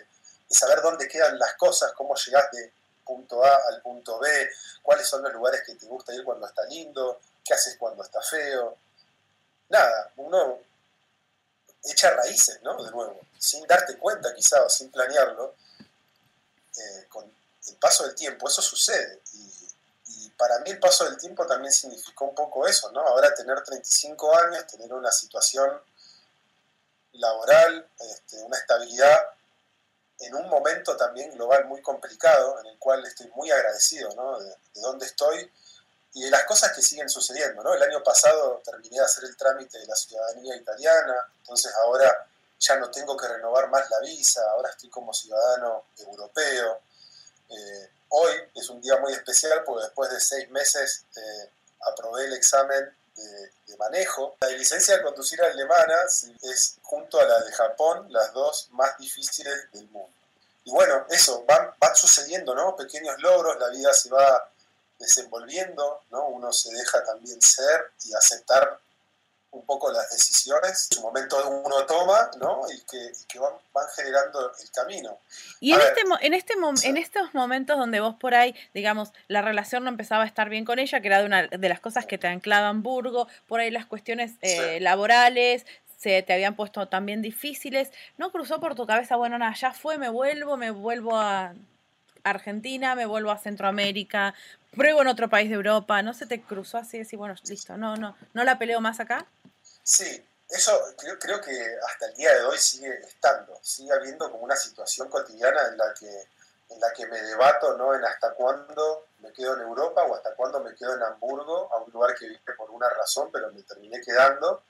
de 0.49 0.55
saber 0.55 0.81
dónde 0.81 1.07
quedan 1.07 1.39
las 1.39 1.55
cosas, 1.55 1.93
cómo 1.93 2.15
llegás 2.15 2.51
de 2.51 2.71
punto 3.03 3.43
A 3.43 3.57
al 3.69 3.81
punto 3.81 4.19
B, 4.19 4.49
cuáles 4.83 5.07
son 5.07 5.23
los 5.23 5.33
lugares 5.33 5.63
que 5.65 5.75
te 5.75 5.85
gusta 5.85 6.13
ir 6.13 6.23
cuando 6.23 6.45
está 6.45 6.63
lindo, 6.65 7.19
qué 7.47 7.53
haces 7.53 7.77
cuando 7.77 8.03
está 8.03 8.21
feo. 8.21 8.77
Nada, 9.69 10.11
uno 10.17 10.59
echa 11.83 12.11
raíces, 12.11 12.61
¿no? 12.61 12.83
De 12.83 12.91
nuevo, 12.91 13.21
sin 13.39 13.65
darte 13.65 13.97
cuenta 13.97 14.33
quizá 14.35 14.61
o 14.63 14.69
sin 14.69 14.91
planearlo, 14.91 15.55
eh, 16.77 17.05
con 17.09 17.23
el 17.25 17.75
paso 17.77 18.05
del 18.05 18.15
tiempo, 18.15 18.47
eso 18.47 18.61
sucede. 18.61 19.21
Y, 19.33 19.47
para 20.37 20.59
mí 20.59 20.69
el 20.69 20.79
paso 20.79 21.03
del 21.05 21.17
tiempo 21.17 21.47
también 21.47 21.73
significó 21.73 22.25
un 22.25 22.35
poco 22.35 22.67
eso, 22.67 22.91
¿no? 22.91 23.01
Ahora 23.01 23.33
tener 23.33 23.59
35 23.63 24.37
años, 24.37 24.67
tener 24.67 24.93
una 24.93 25.11
situación 25.11 25.81
laboral, 27.13 27.89
este, 27.99 28.43
una 28.43 28.55
estabilidad 28.55 29.17
en 30.19 30.35
un 30.35 30.47
momento 30.47 30.95
también 30.95 31.31
global 31.31 31.65
muy 31.65 31.81
complicado, 31.81 32.59
en 32.59 32.67
el 32.67 32.77
cual 32.77 33.03
estoy 33.07 33.31
muy 33.35 33.49
agradecido, 33.49 34.13
¿no? 34.13 34.37
De, 34.39 34.49
de 34.49 34.81
dónde 34.81 35.07
estoy 35.07 35.51
y 36.17 36.23
de 36.23 36.31
las 36.31 36.45
cosas 36.45 36.71
que 36.71 36.81
siguen 36.81 37.07
sucediendo. 37.07 37.61
¿no? 37.61 37.75
El 37.75 37.83
año 37.83 38.01
pasado 38.03 38.59
terminé 38.65 38.97
de 38.97 39.05
hacer 39.05 39.23
el 39.25 39.37
trámite 39.37 39.77
de 39.77 39.85
la 39.85 39.95
ciudadanía 39.95 40.55
italiana, 40.55 41.15
entonces 41.41 41.71
ahora 41.85 42.11
ya 42.59 42.75
no 42.77 42.89
tengo 42.89 43.15
que 43.15 43.27
renovar 43.27 43.69
más 43.69 43.87
la 43.91 43.99
visa, 43.99 44.41
ahora 44.49 44.71
estoy 44.71 44.89
como 44.89 45.13
ciudadano 45.13 45.85
europeo. 45.99 46.81
Eh, 47.49 47.89
hoy 48.09 48.33
es 48.55 48.67
un 48.69 48.81
día 48.81 48.97
muy 48.97 49.13
especial 49.13 49.63
porque 49.63 49.83
después 49.83 50.09
de 50.09 50.19
seis 50.19 50.49
meses 50.49 51.05
eh, 51.15 51.51
aprobé 51.81 52.25
el 52.25 52.33
examen 52.33 52.91
de, 53.15 53.77
manejo. 53.77 54.37
La 54.39 54.47
licencia 54.49 54.97
de 54.97 55.03
conducir 55.03 55.39
alemana 55.39 55.95
es 56.41 56.77
junto 56.81 57.19
a 57.19 57.25
la 57.25 57.41
de 57.41 57.51
Japón 57.51 58.07
las 58.11 58.33
dos 58.33 58.69
más 58.71 58.97
difíciles 58.97 59.71
del 59.71 59.87
mundo. 59.89 60.11
Y 60.63 60.71
bueno, 60.71 61.05
eso, 61.11 61.45
van, 61.45 61.95
sucediendo, 61.95 62.55
¿no? 62.55 62.75
Pequeños 62.75 63.19
logros, 63.19 63.59
la 63.59 63.69
vida 63.69 63.93
se 63.93 64.09
va 64.09 64.49
desenvolviendo, 64.99 66.01
¿no? 66.11 66.27
Uno 66.27 66.51
se 66.51 66.71
deja 66.71 67.03
también 67.03 67.41
ser 67.41 67.91
y 68.05 68.13
aceptar 68.13 68.79
un 69.51 69.65
poco 69.65 69.91
las 69.91 70.09
decisiones, 70.11 70.87
en 70.91 70.97
su 70.97 71.01
momento 71.01 71.37
uno 71.49 71.85
toma, 71.85 72.29
¿no? 72.39 72.61
Y 72.69 72.79
que, 72.81 73.39
van, 73.39 73.53
generando 73.95 74.51
el 74.61 74.71
camino. 74.71 75.17
Y 75.59 75.73
en, 75.73 75.79
este, 75.81 76.01
en, 76.21 76.33
este 76.33 76.53
en 76.83 76.97
estos 76.97 77.33
momentos 77.33 77.77
donde 77.77 77.99
vos 77.99 78.15
por 78.15 78.35
ahí, 78.35 78.55
digamos, 78.73 79.13
la 79.27 79.41
relación 79.41 79.83
no 79.83 79.89
empezaba 79.89 80.23
a 80.23 80.27
estar 80.27 80.49
bien 80.49 80.65
con 80.65 80.79
ella, 80.79 81.01
que 81.01 81.07
era 81.07 81.19
de 81.19 81.25
una 81.25 81.47
de 81.47 81.69
las 81.69 81.79
cosas 81.79 82.05
que 82.05 82.17
te 82.17 82.27
anclaban 82.27 82.83
Burgo, 82.83 83.27
por 83.47 83.59
ahí 83.59 83.71
las 83.71 83.85
cuestiones 83.85 84.33
eh, 84.41 84.79
laborales, 84.81 85.65
se 85.97 86.21
te 86.21 86.33
habían 86.33 86.55
puesto 86.55 86.87
también 86.87 87.21
difíciles, 87.21 87.91
¿no 88.17 88.31
cruzó 88.31 88.59
por 88.59 88.75
tu 88.75 88.85
cabeza, 88.85 89.15
bueno, 89.15 89.37
nada, 89.37 89.55
ya 89.55 89.73
fue, 89.73 89.97
me 89.97 90.09
vuelvo, 90.09 90.57
me 90.57 90.71
vuelvo 90.71 91.17
a 91.17 91.53
Argentina, 92.29 92.95
me 92.95 93.05
vuelvo 93.05 93.31
a 93.31 93.37
Centroamérica, 93.37 94.33
pruebo 94.75 95.01
en 95.01 95.07
otro 95.07 95.29
país 95.29 95.49
de 95.49 95.55
Europa, 95.55 96.01
¿no 96.01 96.13
se 96.13 96.25
te 96.25 96.41
cruzó 96.41 96.77
así 96.77 96.97
decir, 96.97 97.17
bueno, 97.17 97.35
listo, 97.47 97.77
no, 97.77 97.95
no, 97.95 98.15
no 98.33 98.43
la 98.43 98.59
peleo 98.59 98.79
más 98.81 98.99
acá? 98.99 99.25
Sí, 99.83 100.23
eso 100.49 100.71
creo, 101.19 101.41
que 101.41 101.75
hasta 101.91 102.07
el 102.07 102.13
día 102.15 102.33
de 102.33 102.43
hoy 102.43 102.57
sigue 102.57 102.93
estando, 103.05 103.59
sigue 103.61 103.91
habiendo 103.91 104.31
como 104.31 104.43
una 104.43 104.55
situación 104.55 105.09
cotidiana 105.09 105.67
en 105.67 105.77
la 105.77 105.93
que, 105.93 106.09
en 106.69 106.79
la 106.79 106.91
que 106.93 107.07
me 107.07 107.21
debato 107.21 107.77
¿no? 107.77 107.93
en 107.93 108.03
hasta 108.05 108.33
cuándo 108.33 109.07
me 109.19 109.33
quedo 109.33 109.55
en 109.55 109.61
Europa 109.61 110.03
o 110.03 110.15
hasta 110.15 110.35
cuándo 110.35 110.61
me 110.61 110.75
quedo 110.75 110.95
en 110.95 111.03
Hamburgo, 111.03 111.69
a 111.73 111.77
un 111.77 111.91
lugar 111.91 112.15
que 112.15 112.27
vine 112.27 112.41
por 112.57 112.69
una 112.69 112.89
razón, 112.89 113.29
pero 113.31 113.51
me 113.51 113.63
terminé 113.63 113.99
quedando. 114.01 114.63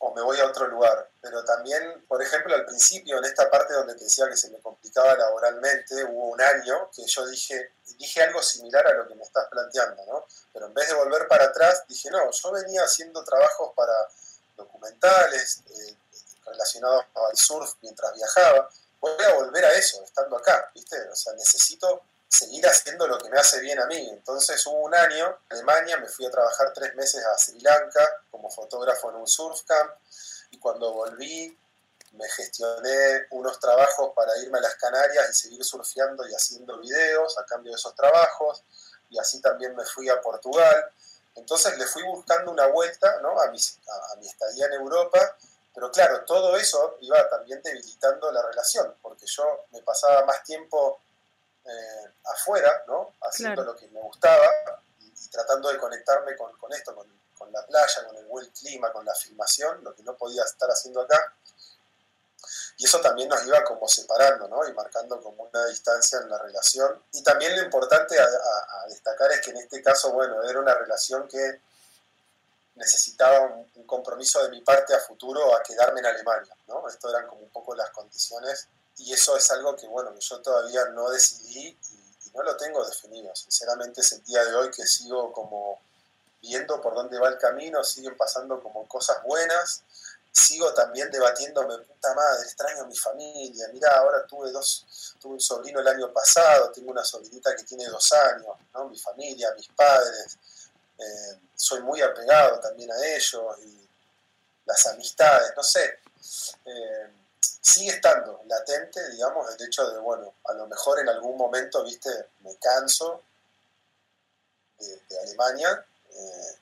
O 0.00 0.14
me 0.14 0.22
voy 0.22 0.38
a 0.40 0.46
otro 0.46 0.66
lugar. 0.68 1.10
Pero 1.20 1.44
también, 1.44 2.04
por 2.06 2.22
ejemplo, 2.22 2.54
al 2.54 2.64
principio, 2.64 3.18
en 3.18 3.24
esta 3.24 3.50
parte 3.50 3.74
donde 3.74 3.94
te 3.94 4.04
decía 4.04 4.28
que 4.28 4.36
se 4.36 4.50
me 4.50 4.58
complicaba 4.60 5.14
laboralmente, 5.14 6.04
hubo 6.04 6.30
un 6.30 6.40
año 6.40 6.90
que 6.94 7.04
yo 7.06 7.26
dije, 7.26 7.72
dije 7.98 8.22
algo 8.22 8.42
similar 8.42 8.86
a 8.86 8.94
lo 8.94 9.08
que 9.08 9.14
me 9.14 9.22
estás 9.22 9.46
planteando, 9.48 10.04
¿no? 10.06 10.26
Pero 10.52 10.66
en 10.66 10.74
vez 10.74 10.88
de 10.88 10.94
volver 10.94 11.26
para 11.28 11.44
atrás, 11.44 11.84
dije, 11.88 12.10
no, 12.10 12.30
yo 12.30 12.52
venía 12.52 12.82
haciendo 12.82 13.24
trabajos 13.24 13.72
para 13.74 13.92
documentales 14.56 15.62
eh, 15.70 15.96
relacionados 16.46 17.04
al 17.14 17.36
surf 17.36 17.74
mientras 17.82 18.14
viajaba, 18.14 18.68
voy 19.00 19.24
a 19.24 19.34
volver 19.34 19.64
a 19.64 19.72
eso, 19.74 20.02
estando 20.02 20.36
acá, 20.36 20.70
¿viste? 20.74 20.96
O 21.10 21.16
sea, 21.16 21.32
necesito 21.34 22.02
seguir 22.34 22.66
haciendo 22.66 23.06
lo 23.06 23.18
que 23.18 23.30
me 23.30 23.38
hace 23.38 23.60
bien 23.60 23.78
a 23.80 23.86
mí. 23.86 24.08
Entonces 24.10 24.64
hubo 24.66 24.80
un 24.80 24.94
año 24.94 25.38
en 25.50 25.56
Alemania, 25.56 25.96
me 25.98 26.08
fui 26.08 26.26
a 26.26 26.30
trabajar 26.30 26.72
tres 26.74 26.94
meses 26.94 27.24
a 27.24 27.38
Sri 27.38 27.60
Lanka 27.60 28.24
como 28.30 28.50
fotógrafo 28.50 29.10
en 29.10 29.16
un 29.16 29.26
surf 29.26 29.62
camp 29.62 29.92
y 30.50 30.58
cuando 30.58 30.92
volví 30.92 31.58
me 32.12 32.28
gestioné 32.28 33.26
unos 33.30 33.58
trabajos 33.58 34.12
para 34.14 34.36
irme 34.38 34.58
a 34.58 34.62
las 34.62 34.76
Canarias 34.76 35.30
y 35.30 35.34
seguir 35.34 35.64
surfeando 35.64 36.26
y 36.28 36.34
haciendo 36.34 36.78
videos 36.78 37.36
a 37.38 37.44
cambio 37.44 37.72
de 37.72 37.76
esos 37.76 37.94
trabajos 37.94 38.62
y 39.10 39.18
así 39.18 39.40
también 39.40 39.74
me 39.74 39.84
fui 39.84 40.08
a 40.08 40.20
Portugal. 40.20 40.90
Entonces 41.34 41.76
le 41.78 41.86
fui 41.86 42.02
buscando 42.04 42.52
una 42.52 42.66
vuelta 42.66 43.20
¿no? 43.20 43.40
a, 43.40 43.50
mi, 43.50 43.58
a 43.58 44.16
mi 44.16 44.28
estadía 44.28 44.66
en 44.66 44.74
Europa 44.74 45.36
pero 45.74 45.90
claro, 45.90 46.24
todo 46.24 46.56
eso 46.56 46.96
iba 47.00 47.28
también 47.28 47.60
debilitando 47.62 48.30
la 48.30 48.42
relación, 48.42 48.94
porque 49.02 49.26
yo 49.26 49.66
me 49.72 49.82
pasaba 49.82 50.24
más 50.24 50.44
tiempo 50.44 51.00
eh, 51.64 52.12
afuera, 52.24 52.84
¿no? 52.86 53.14
Haciendo 53.22 53.64
lo 53.64 53.74
que 53.76 53.88
me 53.88 54.00
gustaba 54.00 54.46
y, 55.00 55.28
tratando 55.28 55.70
de 55.70 55.78
conectarme 55.78 56.36
con, 56.36 56.72
esto, 56.72 56.94
con, 56.94 57.52
la 57.52 57.64
playa, 57.66 58.06
con 58.06 58.16
el 58.16 58.24
buen 58.26 58.50
clima, 58.50 58.92
con 58.92 59.04
la 59.04 59.14
filmación, 59.14 59.82
lo 59.84 59.94
que 59.94 60.02
no 60.02 60.16
podía 60.16 60.42
estar 60.42 60.68
haciendo 60.70 61.02
acá. 61.02 61.34
Y 62.76 62.84
eso 62.84 63.00
también 63.00 63.28
nos 63.28 63.46
iba 63.46 63.62
como 63.64 63.88
separando, 63.88 64.48
¿no? 64.48 64.66
Y 64.68 64.72
marcando 64.72 65.20
como 65.22 65.44
una 65.44 65.66
distancia 65.66 66.18
en 66.18 66.28
la 66.28 66.38
relación. 66.38 67.02
Y 67.12 67.22
también 67.22 67.56
lo 67.56 67.62
importante 67.62 68.18
a 68.18 68.86
destacar 68.88 69.30
es 69.32 69.40
que 69.40 69.50
en 69.50 69.58
este 69.58 69.82
caso, 69.82 70.12
bueno, 70.12 70.42
era 70.42 70.58
una 70.58 70.74
relación 70.74 71.28
que 71.28 71.60
necesitaba 72.76 73.40
un, 73.46 73.64
compromiso 73.86 74.42
de 74.42 74.50
mi 74.50 74.60
parte 74.62 74.94
a 74.94 74.98
futuro 74.98 75.54
a 75.54 75.62
quedarme 75.62 76.00
en 76.00 76.06
Alemania, 76.06 76.56
¿no? 76.66 76.88
Esto 76.88 77.10
eran 77.10 77.28
como 77.28 77.42
un 77.42 77.50
poco 77.50 77.74
las 77.74 77.90
condiciones 77.90 78.68
y 78.98 79.12
eso 79.12 79.36
es 79.36 79.50
algo 79.50 79.74
que, 79.76 79.86
bueno, 79.86 80.16
yo 80.18 80.40
todavía 80.40 80.84
no 80.86 81.10
decidí 81.10 81.68
y, 81.68 82.04
no 82.34 82.42
lo 82.42 82.56
tengo 82.56 82.84
definido. 82.84 83.32
Sinceramente 83.36 84.00
es 84.00 84.10
el 84.10 84.24
día 84.24 84.44
de 84.44 84.56
hoy 84.56 84.68
que 84.72 84.84
sigo 84.84 85.32
como 85.32 85.80
viendo 86.40 86.80
por 86.80 86.92
dónde 86.92 87.16
va 87.16 87.28
el 87.28 87.38
camino, 87.38 87.84
siguen 87.84 88.16
pasando 88.16 88.60
como 88.60 88.88
cosas 88.88 89.22
buenas, 89.22 89.84
sigo 90.32 90.74
también 90.74 91.10
debatiéndome, 91.12 91.78
puta 91.78 92.12
madre, 92.12 92.42
extraño 92.42 92.82
a 92.82 92.86
mi 92.86 92.96
familia, 92.96 93.68
mira, 93.72 93.88
ahora 93.98 94.26
tuve 94.26 94.50
dos, 94.50 95.14
tuve 95.20 95.34
un 95.34 95.40
sobrino 95.40 95.78
el 95.78 95.86
año 95.86 96.12
pasado, 96.12 96.72
tengo 96.72 96.90
una 96.90 97.04
sobrinita 97.04 97.54
que 97.54 97.62
tiene 97.62 97.86
dos 97.86 98.12
años, 98.12 98.56
¿no? 98.74 98.88
Mi 98.88 98.98
familia, 98.98 99.54
mis 99.56 99.68
padres, 99.68 100.36
eh, 100.98 101.40
soy 101.54 101.82
muy 101.82 102.02
apegado 102.02 102.58
también 102.58 102.90
a 102.90 103.06
ellos 103.14 103.58
y 103.64 103.88
las 104.66 104.86
amistades, 104.88 105.52
no 105.56 105.62
sé, 105.62 106.00
eh, 106.64 107.12
sigue 107.64 107.92
estando 107.92 108.42
latente, 108.46 109.08
digamos, 109.10 109.50
el 109.54 109.66
hecho 109.66 109.88
de, 109.90 109.98
bueno, 109.98 110.34
a 110.44 110.52
lo 110.52 110.66
mejor 110.66 111.00
en 111.00 111.08
algún 111.08 111.38
momento, 111.38 111.82
viste, 111.82 112.10
me 112.40 112.54
canso 112.56 113.22
de, 114.78 115.18
Alemania 115.22 115.86
eh, 116.10 116.58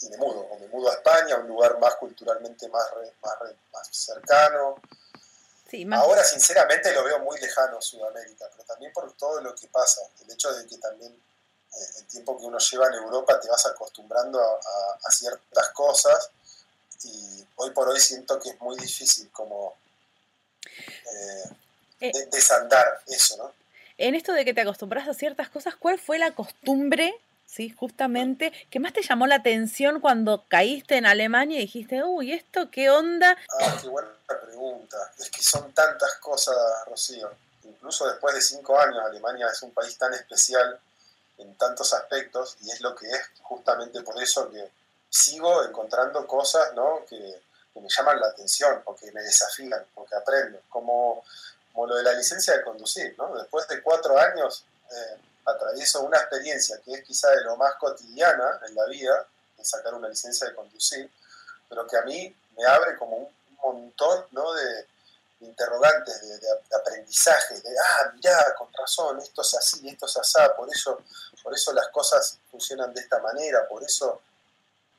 y 0.00 0.10
me 0.10 0.18
mudo, 0.18 0.40
o 0.40 0.58
me 0.58 0.68
mudo 0.68 0.90
a 0.90 0.94
España, 0.94 1.36
un 1.36 1.48
lugar 1.48 1.78
más 1.78 1.94
culturalmente 1.94 2.68
más, 2.68 2.84
más, 3.72 3.88
cercano. 3.90 4.76
Ahora, 5.92 6.22
sinceramente, 6.22 6.92
lo 6.92 7.02
veo 7.04 7.20
muy 7.20 7.40
lejano 7.40 7.80
Sudamérica, 7.80 8.46
pero 8.52 8.64
también 8.64 8.92
por 8.92 9.10
todo 9.16 9.40
lo 9.40 9.54
que 9.54 9.66
pasa, 9.68 10.02
el 10.22 10.30
hecho 10.30 10.52
de 10.52 10.66
que 10.66 10.76
también 10.76 11.18
el 11.96 12.06
tiempo 12.06 12.38
que 12.38 12.44
uno 12.44 12.58
lleva 12.58 12.88
en 12.88 12.94
Europa 12.94 13.40
te 13.40 13.48
vas 13.48 13.64
acostumbrando 13.66 14.40
a, 14.40 15.10
ciertas 15.10 15.70
cosas 15.70 16.30
y 17.02 17.44
hoy 17.56 17.70
por 17.70 17.88
hoy 17.88 17.98
siento 17.98 18.38
que 18.38 18.50
es 18.50 18.60
muy 18.60 18.76
difícil 18.76 19.30
como 19.32 19.76
eh, 22.00 22.12
desandar 22.30 23.02
eso, 23.06 23.36
¿no? 23.36 23.52
En 23.96 24.14
esto 24.14 24.32
de 24.32 24.44
que 24.44 24.54
te 24.54 24.60
acostumbras 24.60 25.08
a 25.08 25.14
ciertas 25.14 25.48
cosas, 25.48 25.76
¿cuál 25.76 25.98
fue 25.98 26.18
la 26.18 26.32
costumbre, 26.32 27.14
sí, 27.46 27.70
justamente, 27.70 28.52
que 28.70 28.80
más 28.80 28.92
te 28.92 29.02
llamó 29.02 29.26
la 29.26 29.36
atención 29.36 30.00
cuando 30.00 30.44
caíste 30.48 30.96
en 30.96 31.06
Alemania 31.06 31.58
y 31.58 31.62
dijiste, 31.62 32.02
uy, 32.02 32.32
¿esto 32.32 32.70
qué 32.70 32.90
onda? 32.90 33.36
Ah, 33.60 33.78
qué 33.80 33.88
buena 33.88 34.10
pregunta. 34.26 34.96
Es 35.18 35.30
que 35.30 35.42
son 35.42 35.72
tantas 35.72 36.14
cosas, 36.16 36.56
Rocío. 36.86 37.30
Incluso 37.62 38.08
después 38.08 38.34
de 38.34 38.42
cinco 38.42 38.78
años, 38.78 38.98
Alemania 39.04 39.46
es 39.52 39.62
un 39.62 39.70
país 39.70 39.96
tan 39.96 40.12
especial 40.12 40.78
en 41.38 41.54
tantos 41.56 41.92
aspectos 41.94 42.56
y 42.62 42.70
es 42.70 42.80
lo 42.80 42.94
que 42.94 43.06
es 43.06 43.30
justamente 43.42 44.02
por 44.02 44.20
eso 44.22 44.50
que 44.50 44.70
sigo 45.08 45.64
encontrando 45.64 46.26
cosas 46.26 46.74
¿no? 46.74 47.04
que, 47.08 47.40
me 47.80 47.88
llaman 47.88 48.20
la 48.20 48.28
atención 48.28 48.82
o 48.84 48.94
que 48.94 49.10
me 49.12 49.22
desafían 49.22 49.84
o 49.94 50.04
que 50.04 50.14
aprendo, 50.14 50.60
como, 50.68 51.24
como 51.72 51.86
lo 51.86 51.96
de 51.96 52.02
la 52.02 52.12
licencia 52.12 52.56
de 52.56 52.62
conducir. 52.62 53.14
¿no? 53.18 53.34
Después 53.36 53.66
de 53.68 53.82
cuatro 53.82 54.18
años 54.18 54.64
eh, 54.90 55.18
atravieso 55.44 56.02
una 56.02 56.18
experiencia 56.18 56.78
que 56.84 56.94
es 56.94 57.04
quizá 57.04 57.30
de 57.30 57.42
lo 57.42 57.56
más 57.56 57.74
cotidiana 57.74 58.60
en 58.66 58.74
la 58.74 58.86
vida, 58.86 59.26
de 59.56 59.64
sacar 59.64 59.94
una 59.94 60.08
licencia 60.08 60.48
de 60.48 60.54
conducir, 60.54 61.10
pero 61.68 61.86
que 61.86 61.96
a 61.96 62.02
mí 62.02 62.34
me 62.56 62.64
abre 62.66 62.96
como 62.96 63.16
un 63.16 63.28
montón 63.62 64.26
¿no? 64.32 64.52
de, 64.52 64.86
interrogantes, 65.40 66.40
de, 66.40 66.76
aprendizaje, 66.76 67.60
de, 67.60 67.74
ah, 67.78 68.12
mirá, 68.14 68.54
con 68.56 68.72
razón, 68.72 69.20
esto 69.20 69.42
es 69.42 69.54
así, 69.54 69.88
esto 69.88 70.06
es 70.06 70.16
así, 70.16 70.40
por 70.56 70.68
eso, 70.72 71.02
por 71.42 71.54
eso 71.54 71.72
las 71.72 71.88
cosas 71.88 72.38
funcionan 72.50 72.92
de 72.94 73.00
esta 73.00 73.18
manera, 73.18 73.66
por 73.68 73.82
eso 73.82 74.22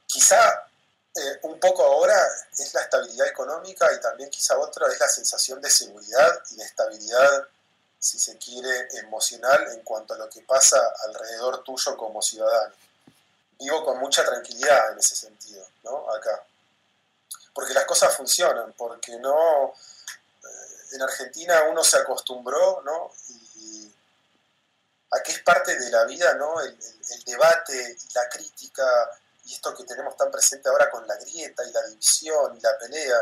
quizá 0.05 0.67
eh, 1.15 1.39
un 1.43 1.59
poco 1.59 1.83
ahora 1.83 2.15
es 2.51 2.73
la 2.73 2.81
estabilidad 2.81 3.27
económica 3.27 3.91
y 3.93 4.01
también 4.01 4.29
quizá 4.29 4.57
otra 4.57 4.87
es 4.91 4.99
la 4.99 5.07
sensación 5.07 5.61
de 5.61 5.69
seguridad 5.69 6.43
y 6.51 6.55
de 6.55 6.63
estabilidad, 6.63 7.47
si 7.97 8.19
se 8.19 8.37
quiere, 8.37 8.87
emocional 8.99 9.67
en 9.71 9.81
cuanto 9.81 10.13
a 10.13 10.17
lo 10.17 10.29
que 10.29 10.41
pasa 10.41 10.77
alrededor 11.07 11.63
tuyo 11.63 11.95
como 11.95 12.21
ciudadano. 12.21 12.75
Vivo 13.57 13.85
con 13.85 13.99
mucha 13.99 14.25
tranquilidad 14.25 14.91
en 14.91 14.99
ese 14.99 15.15
sentido, 15.15 15.65
¿no? 15.83 16.13
Acá. 16.13 16.43
Porque 17.53 17.73
las 17.73 17.85
cosas 17.85 18.13
funcionan, 18.15 18.73
porque 18.73 19.17
no, 19.17 19.73
en 20.91 21.01
Argentina 21.01 21.63
uno 21.69 21.83
se 21.83 21.97
acostumbró, 21.97 22.81
¿no? 22.83 23.11
Y, 23.29 23.91
a 25.11 25.21
que 25.23 25.31
es 25.31 25.39
parte 25.43 25.77
de 25.79 25.89
la 25.91 26.03
vida, 26.05 26.33
¿no? 26.33 26.59
El, 26.61 26.77
debate 27.25 27.97
y 27.99 28.13
la 28.13 28.27
crítica 28.29 28.83
y 29.45 29.53
esto 29.53 29.75
que 29.75 29.83
tenemos 29.83 30.17
tan 30.17 30.31
presente 30.31 30.69
ahora 30.69 30.89
con 30.89 31.07
la 31.07 31.15
grieta 31.17 31.63
y 31.63 31.71
la 31.71 31.85
división 31.87 32.57
y 32.57 32.61
la 32.61 32.77
pelea. 32.77 33.17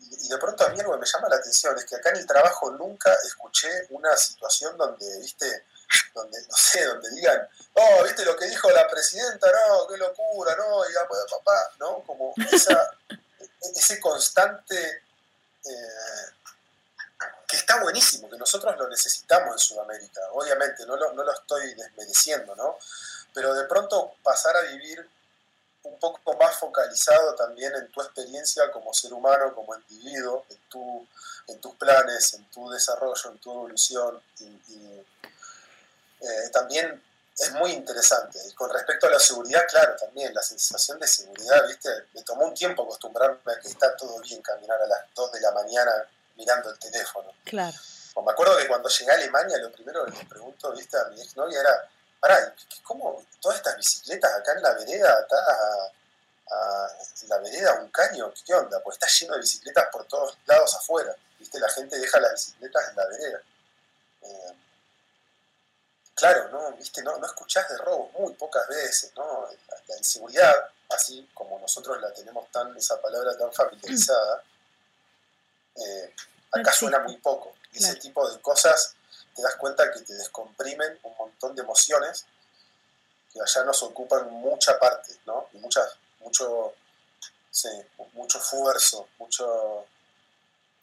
Y, 0.00 0.28
de 0.28 0.38
pronto 0.38 0.64
a 0.64 0.68
mí 0.70 0.80
algo 0.80 0.92
que 0.92 0.98
me 0.98 1.06
llama 1.06 1.28
la 1.28 1.36
atención 1.36 1.76
es 1.78 1.84
que 1.84 1.96
acá 1.96 2.10
en 2.10 2.16
el 2.16 2.26
trabajo 2.26 2.70
nunca 2.72 3.12
escuché 3.24 3.68
una 3.90 4.16
situación 4.16 4.76
donde, 4.76 5.18
viste, 5.20 5.64
donde, 6.12 6.40
no 6.48 6.56
sé, 6.56 6.84
donde 6.84 7.10
digan, 7.10 7.48
oh, 7.74 8.02
viste 8.02 8.24
lo 8.24 8.36
que 8.36 8.46
dijo 8.46 8.70
la 8.70 8.88
presidenta, 8.88 9.48
no, 9.50 9.86
qué 9.86 9.96
locura, 9.96 10.56
no, 10.56 10.88
y 10.88 10.92
ya, 10.92 11.06
pues, 11.06 11.20
papá, 11.30 11.70
¿no? 11.78 12.02
Como 12.04 12.34
esa, 12.52 12.90
ese 13.74 14.00
constante 14.00 15.02
eh, 15.64 16.36
que 17.46 17.56
está 17.56 17.80
buenísimo, 17.80 18.28
que 18.28 18.36
nosotros 18.36 18.76
lo 18.76 18.88
necesitamos 18.88 19.52
en 19.52 19.58
Sudamérica, 19.58 20.20
obviamente, 20.32 20.84
no 20.84 20.96
lo, 20.96 21.12
no 21.12 21.22
lo 21.22 21.32
estoy 21.32 21.74
desmereciendo, 21.74 22.56
¿no? 22.56 22.76
Pero 23.36 23.52
de 23.52 23.64
pronto 23.64 24.14
pasar 24.22 24.56
a 24.56 24.62
vivir 24.62 25.06
un 25.82 25.98
poco 25.98 26.34
más 26.38 26.56
focalizado 26.56 27.34
también 27.34 27.70
en 27.74 27.92
tu 27.92 28.00
experiencia 28.00 28.72
como 28.72 28.94
ser 28.94 29.12
humano, 29.12 29.54
como 29.54 29.74
individuo, 29.76 30.46
en, 30.48 30.58
tu, 30.70 31.06
en 31.46 31.60
tus 31.60 31.74
planes, 31.74 32.32
en 32.32 32.48
tu 32.48 32.70
desarrollo, 32.70 33.30
en 33.30 33.38
tu 33.38 33.52
evolución. 33.52 34.22
Y, 34.38 35.04
eh, 36.22 36.48
también 36.50 37.02
es 37.38 37.52
muy 37.52 37.72
interesante. 37.72 38.38
Y 38.48 38.54
con 38.54 38.72
respecto 38.72 39.06
a 39.06 39.10
la 39.10 39.20
seguridad, 39.20 39.66
claro, 39.68 39.94
también 39.96 40.32
la 40.32 40.42
sensación 40.42 40.98
de 40.98 41.06
seguridad, 41.06 41.68
¿viste? 41.68 41.90
Me 42.14 42.22
tomó 42.22 42.46
un 42.46 42.54
tiempo 42.54 42.84
acostumbrarme 42.84 43.52
a 43.52 43.60
que 43.60 43.68
está 43.68 43.94
todo 43.98 44.18
bien 44.20 44.40
caminar 44.40 44.80
a 44.80 44.86
las 44.86 45.00
2 45.14 45.32
de 45.32 45.40
la 45.42 45.52
mañana 45.52 45.92
mirando 46.36 46.70
el 46.70 46.78
teléfono. 46.78 47.30
Claro. 47.44 47.76
O 48.14 48.22
me 48.22 48.32
acuerdo 48.32 48.56
que 48.56 48.66
cuando 48.66 48.88
llegué 48.88 49.10
a 49.10 49.14
Alemania, 49.14 49.58
lo 49.58 49.70
primero 49.70 50.06
que 50.06 50.12
le 50.12 50.24
pregunto, 50.24 50.72
¿viste? 50.72 50.96
A 50.96 51.04
mi 51.10 51.20
exnovia 51.20 51.60
era, 51.60 51.90
pará, 52.20 52.54
¿cómo 52.82 53.24
todas 53.40 53.58
estas 53.58 53.76
bicicletas 53.76 54.32
acá 54.34 54.52
en 54.52 54.62
la 54.62 54.72
vereda, 54.74 55.12
acá 55.12 55.36
a, 56.50 56.88
en 57.22 57.28
la 57.28 57.38
vereda, 57.38 57.80
un 57.80 57.88
caño? 57.90 58.32
¿Qué 58.44 58.54
onda? 58.54 58.80
Pues 58.82 58.96
está 58.96 59.06
lleno 59.06 59.34
de 59.34 59.40
bicicletas 59.40 59.86
por 59.92 60.06
todos 60.06 60.36
lados 60.46 60.74
afuera, 60.74 61.14
¿viste? 61.38 61.58
La 61.58 61.68
gente 61.68 61.98
deja 61.98 62.20
las 62.20 62.32
bicicletas 62.32 62.88
en 62.90 62.96
la 62.96 63.06
vereda. 63.06 63.40
Eh, 64.22 64.56
claro, 66.14 66.48
¿no? 66.48 66.72
¿Viste? 66.72 67.02
No, 67.02 67.16
no 67.18 67.26
escuchás 67.26 67.68
de 67.68 67.78
robos 67.78 68.12
muy 68.12 68.32
pocas 68.34 68.66
veces, 68.68 69.12
¿no? 69.16 69.48
La, 69.88 69.96
inseguridad 69.96 70.70
así 70.90 71.28
como 71.32 71.58
nosotros 71.58 72.00
la 72.00 72.12
tenemos 72.12 72.50
tan, 72.50 72.76
esa 72.76 73.00
palabra 73.00 73.36
tan 73.36 73.52
familiarizada, 73.52 74.42
eh, 75.76 76.14
acá 76.52 76.72
suena 76.72 76.98
muy 77.00 77.16
poco. 77.16 77.54
Ese 77.72 77.96
tipo 77.96 78.28
de 78.30 78.40
cosas 78.40 78.94
te 79.36 79.42
das 79.42 79.56
cuenta 79.56 79.92
que 79.92 80.00
te 80.00 80.14
descomprimen 80.14 80.98
un 81.02 81.14
montón 81.18 81.54
de 81.54 81.62
emociones 81.62 82.24
que 83.32 83.40
allá 83.40 83.64
nos 83.64 83.82
ocupan 83.82 84.30
mucha 84.30 84.78
parte, 84.78 85.14
¿no? 85.26 85.48
Y 85.52 85.58
muchas, 85.58 85.94
mucho, 86.20 86.74
sí, 87.50 87.68
mucho 88.14 88.38
esfuerzo, 88.38 89.08
mucho... 89.18 89.86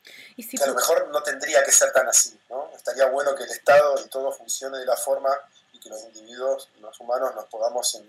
que 0.04 0.64
a 0.64 0.68
lo 0.68 0.76
mejor 0.76 1.08
no 1.10 1.24
tendría 1.24 1.64
que 1.64 1.72
ser 1.72 1.92
tan 1.92 2.08
así, 2.08 2.40
¿no? 2.50 2.72
Estaría 2.76 3.08
bueno 3.08 3.36
que 3.36 3.44
el 3.44 3.52
Estado 3.52 4.00
y 4.06 4.08
todo 4.08 4.32
funcione 4.32 4.78
de 4.78 4.86
la 4.86 4.96
forma 4.96 5.36
y 5.72 5.80
que 5.80 5.90
los 5.90 6.04
individuos, 6.04 6.70
los 6.80 7.00
humanos, 7.00 7.34
nos 7.34 7.46
podamos 7.46 8.00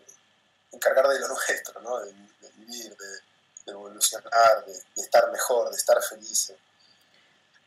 encargar 0.73 1.09
de 1.09 1.21
lo 1.21 1.29
nuestro, 1.49 1.81
¿no? 1.81 2.01
De, 2.01 2.13
vivir, 2.57 2.95
de, 2.95 3.73
evolucionar, 3.73 4.67
de, 4.67 5.03
estar 5.03 5.31
mejor, 5.33 5.71
de 5.71 5.77
estar 5.77 6.03
felices. 6.03 6.57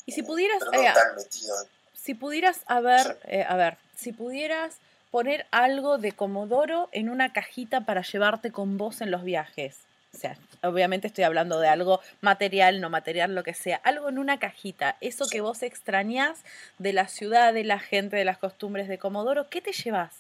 Y 0.06 0.12
si 0.12 0.22
pudieras... 0.22 0.60
Pero 0.60 0.72
no 0.72 0.94
tan 0.94 1.16
metido 1.16 1.68
si 2.08 2.14
pudieras, 2.14 2.62
a 2.68 2.80
ver, 2.80 3.20
eh, 3.26 3.44
a 3.46 3.58
ver, 3.58 3.78
si 3.98 4.14
pudieras 4.14 4.76
poner 5.12 5.46
algo 5.52 5.98
de 5.98 6.14
Comodoro 6.14 6.88
en 6.94 7.10
una 7.10 7.34
cajita 7.34 7.82
para 7.82 8.02
llevarte 8.02 8.50
con 8.50 8.78
vos 8.78 9.02
en 9.02 9.12
los 9.12 9.26
viajes. 9.26 9.80
O 10.16 10.18
sea, 10.18 10.38
obviamente 10.64 11.08
estoy 11.08 11.26
hablando 11.26 11.60
de 11.60 11.68
algo 11.68 12.00
material, 12.22 12.80
no 12.80 12.90
material, 12.90 13.36
lo 13.36 13.44
que 13.44 13.54
sea. 13.54 13.82
Algo 13.84 14.08
en 14.08 14.20
una 14.20 14.40
cajita. 14.40 14.96
Eso 15.02 15.28
que 15.28 15.42
vos 15.42 15.64
extrañás 15.64 16.40
de 16.78 16.94
la 16.94 17.10
ciudad, 17.10 17.54
de 17.54 17.66
la 17.66 17.78
gente, 17.78 18.16
de 18.16 18.24
las 18.24 18.38
costumbres 18.38 18.88
de 18.88 18.98
Comodoro, 18.98 19.50
¿qué 19.50 19.60
te 19.60 19.74
llevas? 19.74 20.14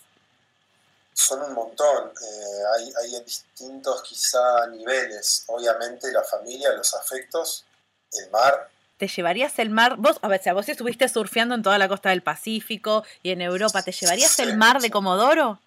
Son 1.13 1.41
un 1.41 1.53
montón. 1.53 2.09
Eh, 2.09 2.63
hay, 2.75 2.91
hay 3.01 3.23
distintos 3.23 4.03
quizá 4.03 4.67
niveles. 4.67 5.45
Obviamente 5.47 6.11
la 6.11 6.25
familia, 6.25 6.69
los 6.73 6.93
afectos, 6.95 7.63
el 8.11 8.29
mar, 8.29 8.71
¿Te 8.97 9.07
llevarías 9.07 9.59
el 9.59 9.69
mar? 9.69 9.95
Vos, 9.97 10.17
a 10.23 10.27
ver, 10.27 10.41
si 10.41 10.49
vos 10.49 10.67
estuviste 10.67 11.07
surfeando 11.07 11.53
en 11.53 11.61
toda 11.61 11.77
la 11.77 11.87
costa 11.87 12.09
del 12.09 12.23
Pacífico 12.23 13.03
y 13.21 13.31
en 13.31 13.41
Europa, 13.41 13.83
¿te 13.83 13.91
llevarías 13.91 14.39
el 14.39 14.57
mar 14.57 14.81
de 14.81 14.89
Comodoro? 14.89 15.59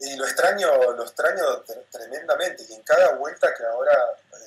Y 0.00 0.16
lo 0.16 0.24
extraño, 0.24 0.92
lo 0.92 1.04
extraño 1.04 1.44
tremendamente. 1.92 2.64
Y 2.68 2.74
en 2.74 2.82
cada 2.82 3.14
vuelta 3.14 3.54
que 3.54 3.64
ahora, 3.64 3.96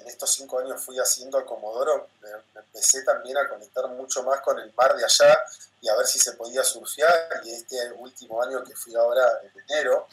en 0.01 0.07
estos 0.07 0.31
cinco 0.31 0.59
años 0.59 0.83
fui 0.83 0.97
haciendo 0.99 1.37
a 1.37 1.45
Comodoro, 1.45 2.09
me, 2.21 2.29
empecé 2.59 3.03
también 3.03 3.37
a 3.37 3.47
conectar 3.47 3.87
mucho 3.87 4.23
más 4.23 4.41
con 4.41 4.59
el 4.59 4.73
mar 4.73 4.97
de 4.97 5.05
allá 5.05 5.41
y 5.79 5.87
a 5.87 5.95
ver 5.95 6.05
si 6.05 6.19
se 6.19 6.33
podía 6.33 6.63
surfear. 6.63 7.41
Y 7.45 7.53
este 7.53 7.91
último 7.93 8.43
año 8.43 8.63
que 8.65 8.75
fui 8.75 8.93
ahora 8.95 9.23
en 9.43 9.61
enero, 9.69 10.07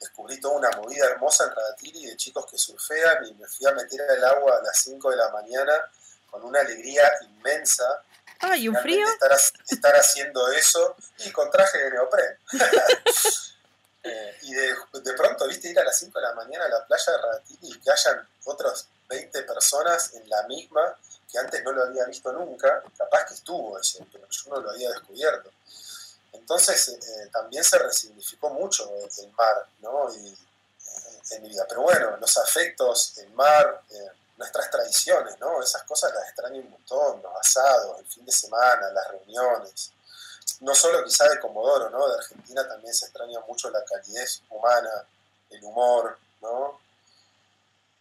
descubrí 0.00 0.40
toda 0.40 0.56
una 0.56 0.70
movida 0.70 1.04
hermosa 1.04 1.44
en 1.44 1.50
Radatiri 1.50 2.06
de 2.06 2.16
chicos 2.16 2.46
que 2.50 2.56
surfean 2.56 3.26
y 3.26 3.34
me 3.34 3.46
fui 3.46 3.66
a 3.66 3.72
meter 3.72 4.00
al 4.08 4.24
agua 4.24 4.56
a 4.56 4.62
las 4.62 4.78
5 4.78 5.10
de 5.10 5.16
la 5.16 5.28
mañana 5.30 5.72
con 6.30 6.44
una 6.44 6.60
alegría 6.60 7.10
inmensa. 7.22 7.84
Ah, 8.40 8.56
¿y 8.56 8.68
un 8.68 8.76
frío? 8.76 9.06
Estar, 9.68 9.96
haciendo 9.96 10.50
eso 10.52 10.96
y 11.24 11.30
con 11.32 11.50
traje 11.50 11.78
de 11.78 11.90
neopren. 11.90 12.38
Eh, 14.08 14.38
y 14.42 14.54
de, 14.54 14.68
de, 15.02 15.12
pronto, 15.14 15.48
viste, 15.48 15.68
ir 15.68 15.80
a 15.80 15.82
las 15.82 15.98
5 15.98 16.16
de 16.16 16.26
la 16.26 16.34
mañana 16.34 16.66
a 16.66 16.68
la 16.68 16.86
playa 16.86 17.10
de 17.10 17.18
Radatini 17.18 17.72
y 17.72 17.80
que 17.80 17.90
hayan 17.90 18.28
otras 18.44 18.86
20 19.08 19.42
personas 19.42 20.14
en 20.14 20.28
la 20.28 20.44
misma 20.44 20.96
que 21.30 21.38
antes 21.38 21.62
no 21.64 21.72
lo 21.72 21.82
había 21.82 22.04
visto 22.04 22.32
nunca, 22.32 22.82
capaz 22.96 23.24
que 23.26 23.34
estuvo 23.34 23.78
ese, 23.78 24.06
pero 24.12 24.26
yo 24.28 24.50
no 24.50 24.60
lo 24.60 24.70
había 24.70 24.90
descubierto. 24.90 25.50
Entonces 26.32 26.88
eh, 26.88 27.28
también 27.32 27.64
se 27.64 27.78
resignificó 27.78 28.50
mucho 28.50 28.88
el, 29.18 29.32
mar, 29.32 29.66
¿no? 29.80 30.08
Y, 30.14 30.28
eh, 30.28 31.20
en 31.32 31.42
mi 31.42 31.48
vida. 31.48 31.66
Pero 31.68 31.82
bueno, 31.82 32.16
los 32.18 32.36
afectos, 32.36 33.18
el 33.18 33.30
mar, 33.32 33.82
nuestras 34.36 34.70
tradiciones, 34.70 35.38
¿no? 35.40 35.62
Esas 35.62 35.82
cosas 35.84 36.12
las 36.14 36.28
extraño 36.28 36.60
un 36.60 36.70
montón, 36.70 37.22
los 37.22 37.32
asados, 37.36 37.98
el 38.00 38.06
fin 38.06 38.24
de 38.24 38.32
semana, 38.32 38.90
las 38.90 39.08
reuniones. 39.08 39.92
No 40.60 40.74
solo 40.74 41.04
quizá 41.04 41.28
de 41.28 41.40
Comodoro, 41.40 41.90
¿no? 41.90 42.08
De 42.08 42.14
Argentina 42.14 42.66
también 42.66 42.94
se 42.94 43.06
extraña 43.06 43.40
mucho 43.40 43.70
la 43.70 43.84
calidez 43.84 44.42
humana, 44.50 45.04
el 45.50 45.64
humor, 45.64 46.18
¿no? 46.40 46.80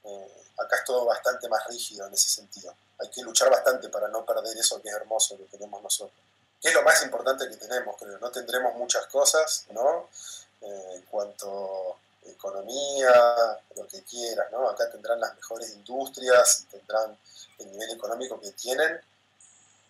Eh, 0.03 0.45
acá 0.57 0.77
es 0.77 0.83
todo 0.85 1.05
bastante 1.05 1.49
más 1.49 1.65
rígido 1.67 2.07
en 2.07 2.13
ese 2.13 2.29
sentido. 2.29 2.73
Hay 2.99 3.09
que 3.09 3.21
luchar 3.21 3.49
bastante 3.49 3.89
para 3.89 4.07
no 4.07 4.25
perder 4.25 4.57
eso 4.57 4.81
que 4.81 4.89
es 4.89 4.95
hermoso 4.95 5.37
que 5.37 5.45
tenemos 5.45 5.81
nosotros. 5.81 6.19
Que 6.61 6.69
es 6.69 6.73
lo 6.73 6.83
más 6.83 7.01
importante 7.03 7.49
que 7.49 7.57
tenemos, 7.57 7.95
creo. 7.97 8.17
No 8.19 8.31
tendremos 8.31 8.73
muchas 8.75 9.05
cosas, 9.07 9.65
¿no? 9.69 10.09
Eh, 10.61 10.91
en 10.95 11.01
cuanto 11.03 11.97
economía, 12.31 13.11
lo 13.75 13.87
que 13.87 14.01
quieras, 14.03 14.51
¿no? 14.51 14.69
Acá 14.69 14.89
tendrán 14.91 15.19
las 15.19 15.35
mejores 15.35 15.73
industrias 15.75 16.61
y 16.63 16.77
tendrán 16.77 17.17
el 17.59 17.71
nivel 17.71 17.91
económico 17.91 18.39
que 18.39 18.51
tienen, 18.51 18.99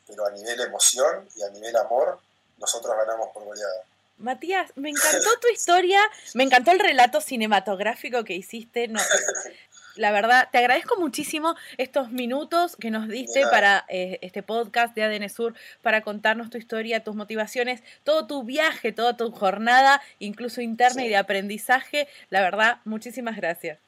pero 0.08 0.26
a 0.26 0.32
nivel 0.32 0.60
emoción 0.62 1.28
y 1.36 1.44
a 1.44 1.50
nivel 1.50 1.76
amor, 1.78 2.20
nosotros 2.58 2.96
ganamos 2.98 3.30
por 3.34 3.44
goleada. 3.44 3.84
Matías, 4.18 4.72
me 4.76 4.90
encantó 4.90 5.30
tu 5.42 5.48
historia, 5.50 6.00
me 6.34 6.44
encantó 6.44 6.72
el 6.72 6.80
relato 6.80 7.20
cinematográfico 7.20 8.24
que 8.24 8.34
hiciste. 8.34 8.88
No, 8.88 9.00
la 9.96 10.12
verdad, 10.12 10.50
te 10.52 10.58
agradezco 10.58 10.98
muchísimo 10.98 11.56
estos 11.78 12.12
minutos 12.12 12.76
que 12.76 12.92
nos 12.92 13.08
diste 13.08 13.42
para 13.44 13.86
eh, 13.88 14.20
este 14.22 14.44
podcast 14.44 14.94
de 14.96 15.04
ADN 15.04 15.30
Sur, 15.30 15.54
para 15.82 16.02
contarnos 16.02 16.50
tu 16.50 16.58
historia, 16.58 17.04
tus 17.04 17.16
motivaciones, 17.16 17.82
todo 18.04 18.28
tu 18.28 18.44
viaje, 18.44 18.92
toda 18.92 19.16
tu 19.16 19.32
jornada, 19.32 20.02
incluso 20.20 20.62
interna 20.62 21.06
y 21.06 21.10
de 21.10 21.18
aprendizaje. 21.18 22.08
La 22.30 22.42
verdad, 22.42 22.80
muchísimas 22.84 23.38
gracias. 23.38 23.80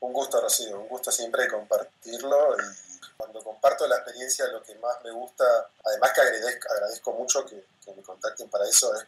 Un 0.00 0.12
gusto, 0.12 0.40
Rocío, 0.40 0.80
un 0.80 0.88
gusto 0.88 1.10
siempre 1.10 1.48
compartirlo 1.48 2.56
y 2.56 2.98
cuando 3.16 3.42
comparto 3.42 3.86
la 3.88 3.96
experiencia 3.96 4.46
lo 4.46 4.62
que 4.62 4.74
más 4.76 4.96
me 5.02 5.10
gusta, 5.10 5.44
además 5.84 6.12
que 6.14 6.20
agradezco, 6.20 6.72
agradezco 6.72 7.12
mucho 7.14 7.44
que, 7.44 7.64
que 7.84 7.92
me 7.92 8.02
contacten 8.02 8.48
para 8.48 8.64
eso, 8.64 8.94
es 8.94 9.06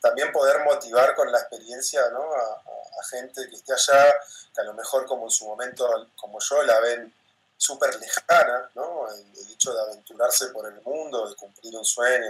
también 0.00 0.32
poder 0.32 0.64
motivar 0.64 1.14
con 1.14 1.30
la 1.30 1.38
experiencia 1.38 2.08
¿no? 2.10 2.32
a, 2.32 2.62
gente 3.10 3.48
que 3.48 3.56
esté 3.56 3.72
allá, 3.72 4.14
que 4.54 4.60
a 4.60 4.64
lo 4.64 4.74
mejor 4.74 5.06
como 5.06 5.24
en 5.24 5.30
su 5.30 5.46
momento, 5.46 5.88
como 6.16 6.38
yo, 6.38 6.62
la 6.62 6.78
ven 6.80 7.12
súper 7.56 7.98
lejana, 7.98 8.70
¿no? 8.74 9.08
El, 9.10 9.52
hecho 9.52 9.72
de 9.72 9.80
aventurarse 9.80 10.48
por 10.48 10.66
el 10.66 10.80
mundo, 10.82 11.28
de 11.28 11.34
cumplir 11.34 11.76
un 11.76 11.84
sueño, 11.84 12.26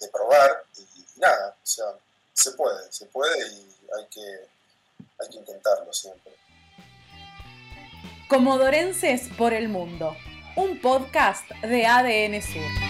de, 0.00 0.08
probar, 0.08 0.64
y, 0.76 1.04
nada, 1.16 1.54
o 1.62 1.66
sea, 1.66 1.86
se 2.32 2.52
puede, 2.52 2.90
se 2.90 3.06
puede 3.06 3.46
y 3.46 3.76
hay 3.96 4.06
que, 4.06 4.48
hay 5.18 5.28
que 5.28 5.36
intentarlo 5.36 5.92
siempre. 5.92 6.32
Comodorenses 8.28 9.28
por 9.36 9.52
el 9.52 9.68
Mundo, 9.68 10.16
un 10.56 10.80
podcast 10.80 11.48
de 11.62 11.86
ADN 11.86 12.42
Sur. 12.42 12.89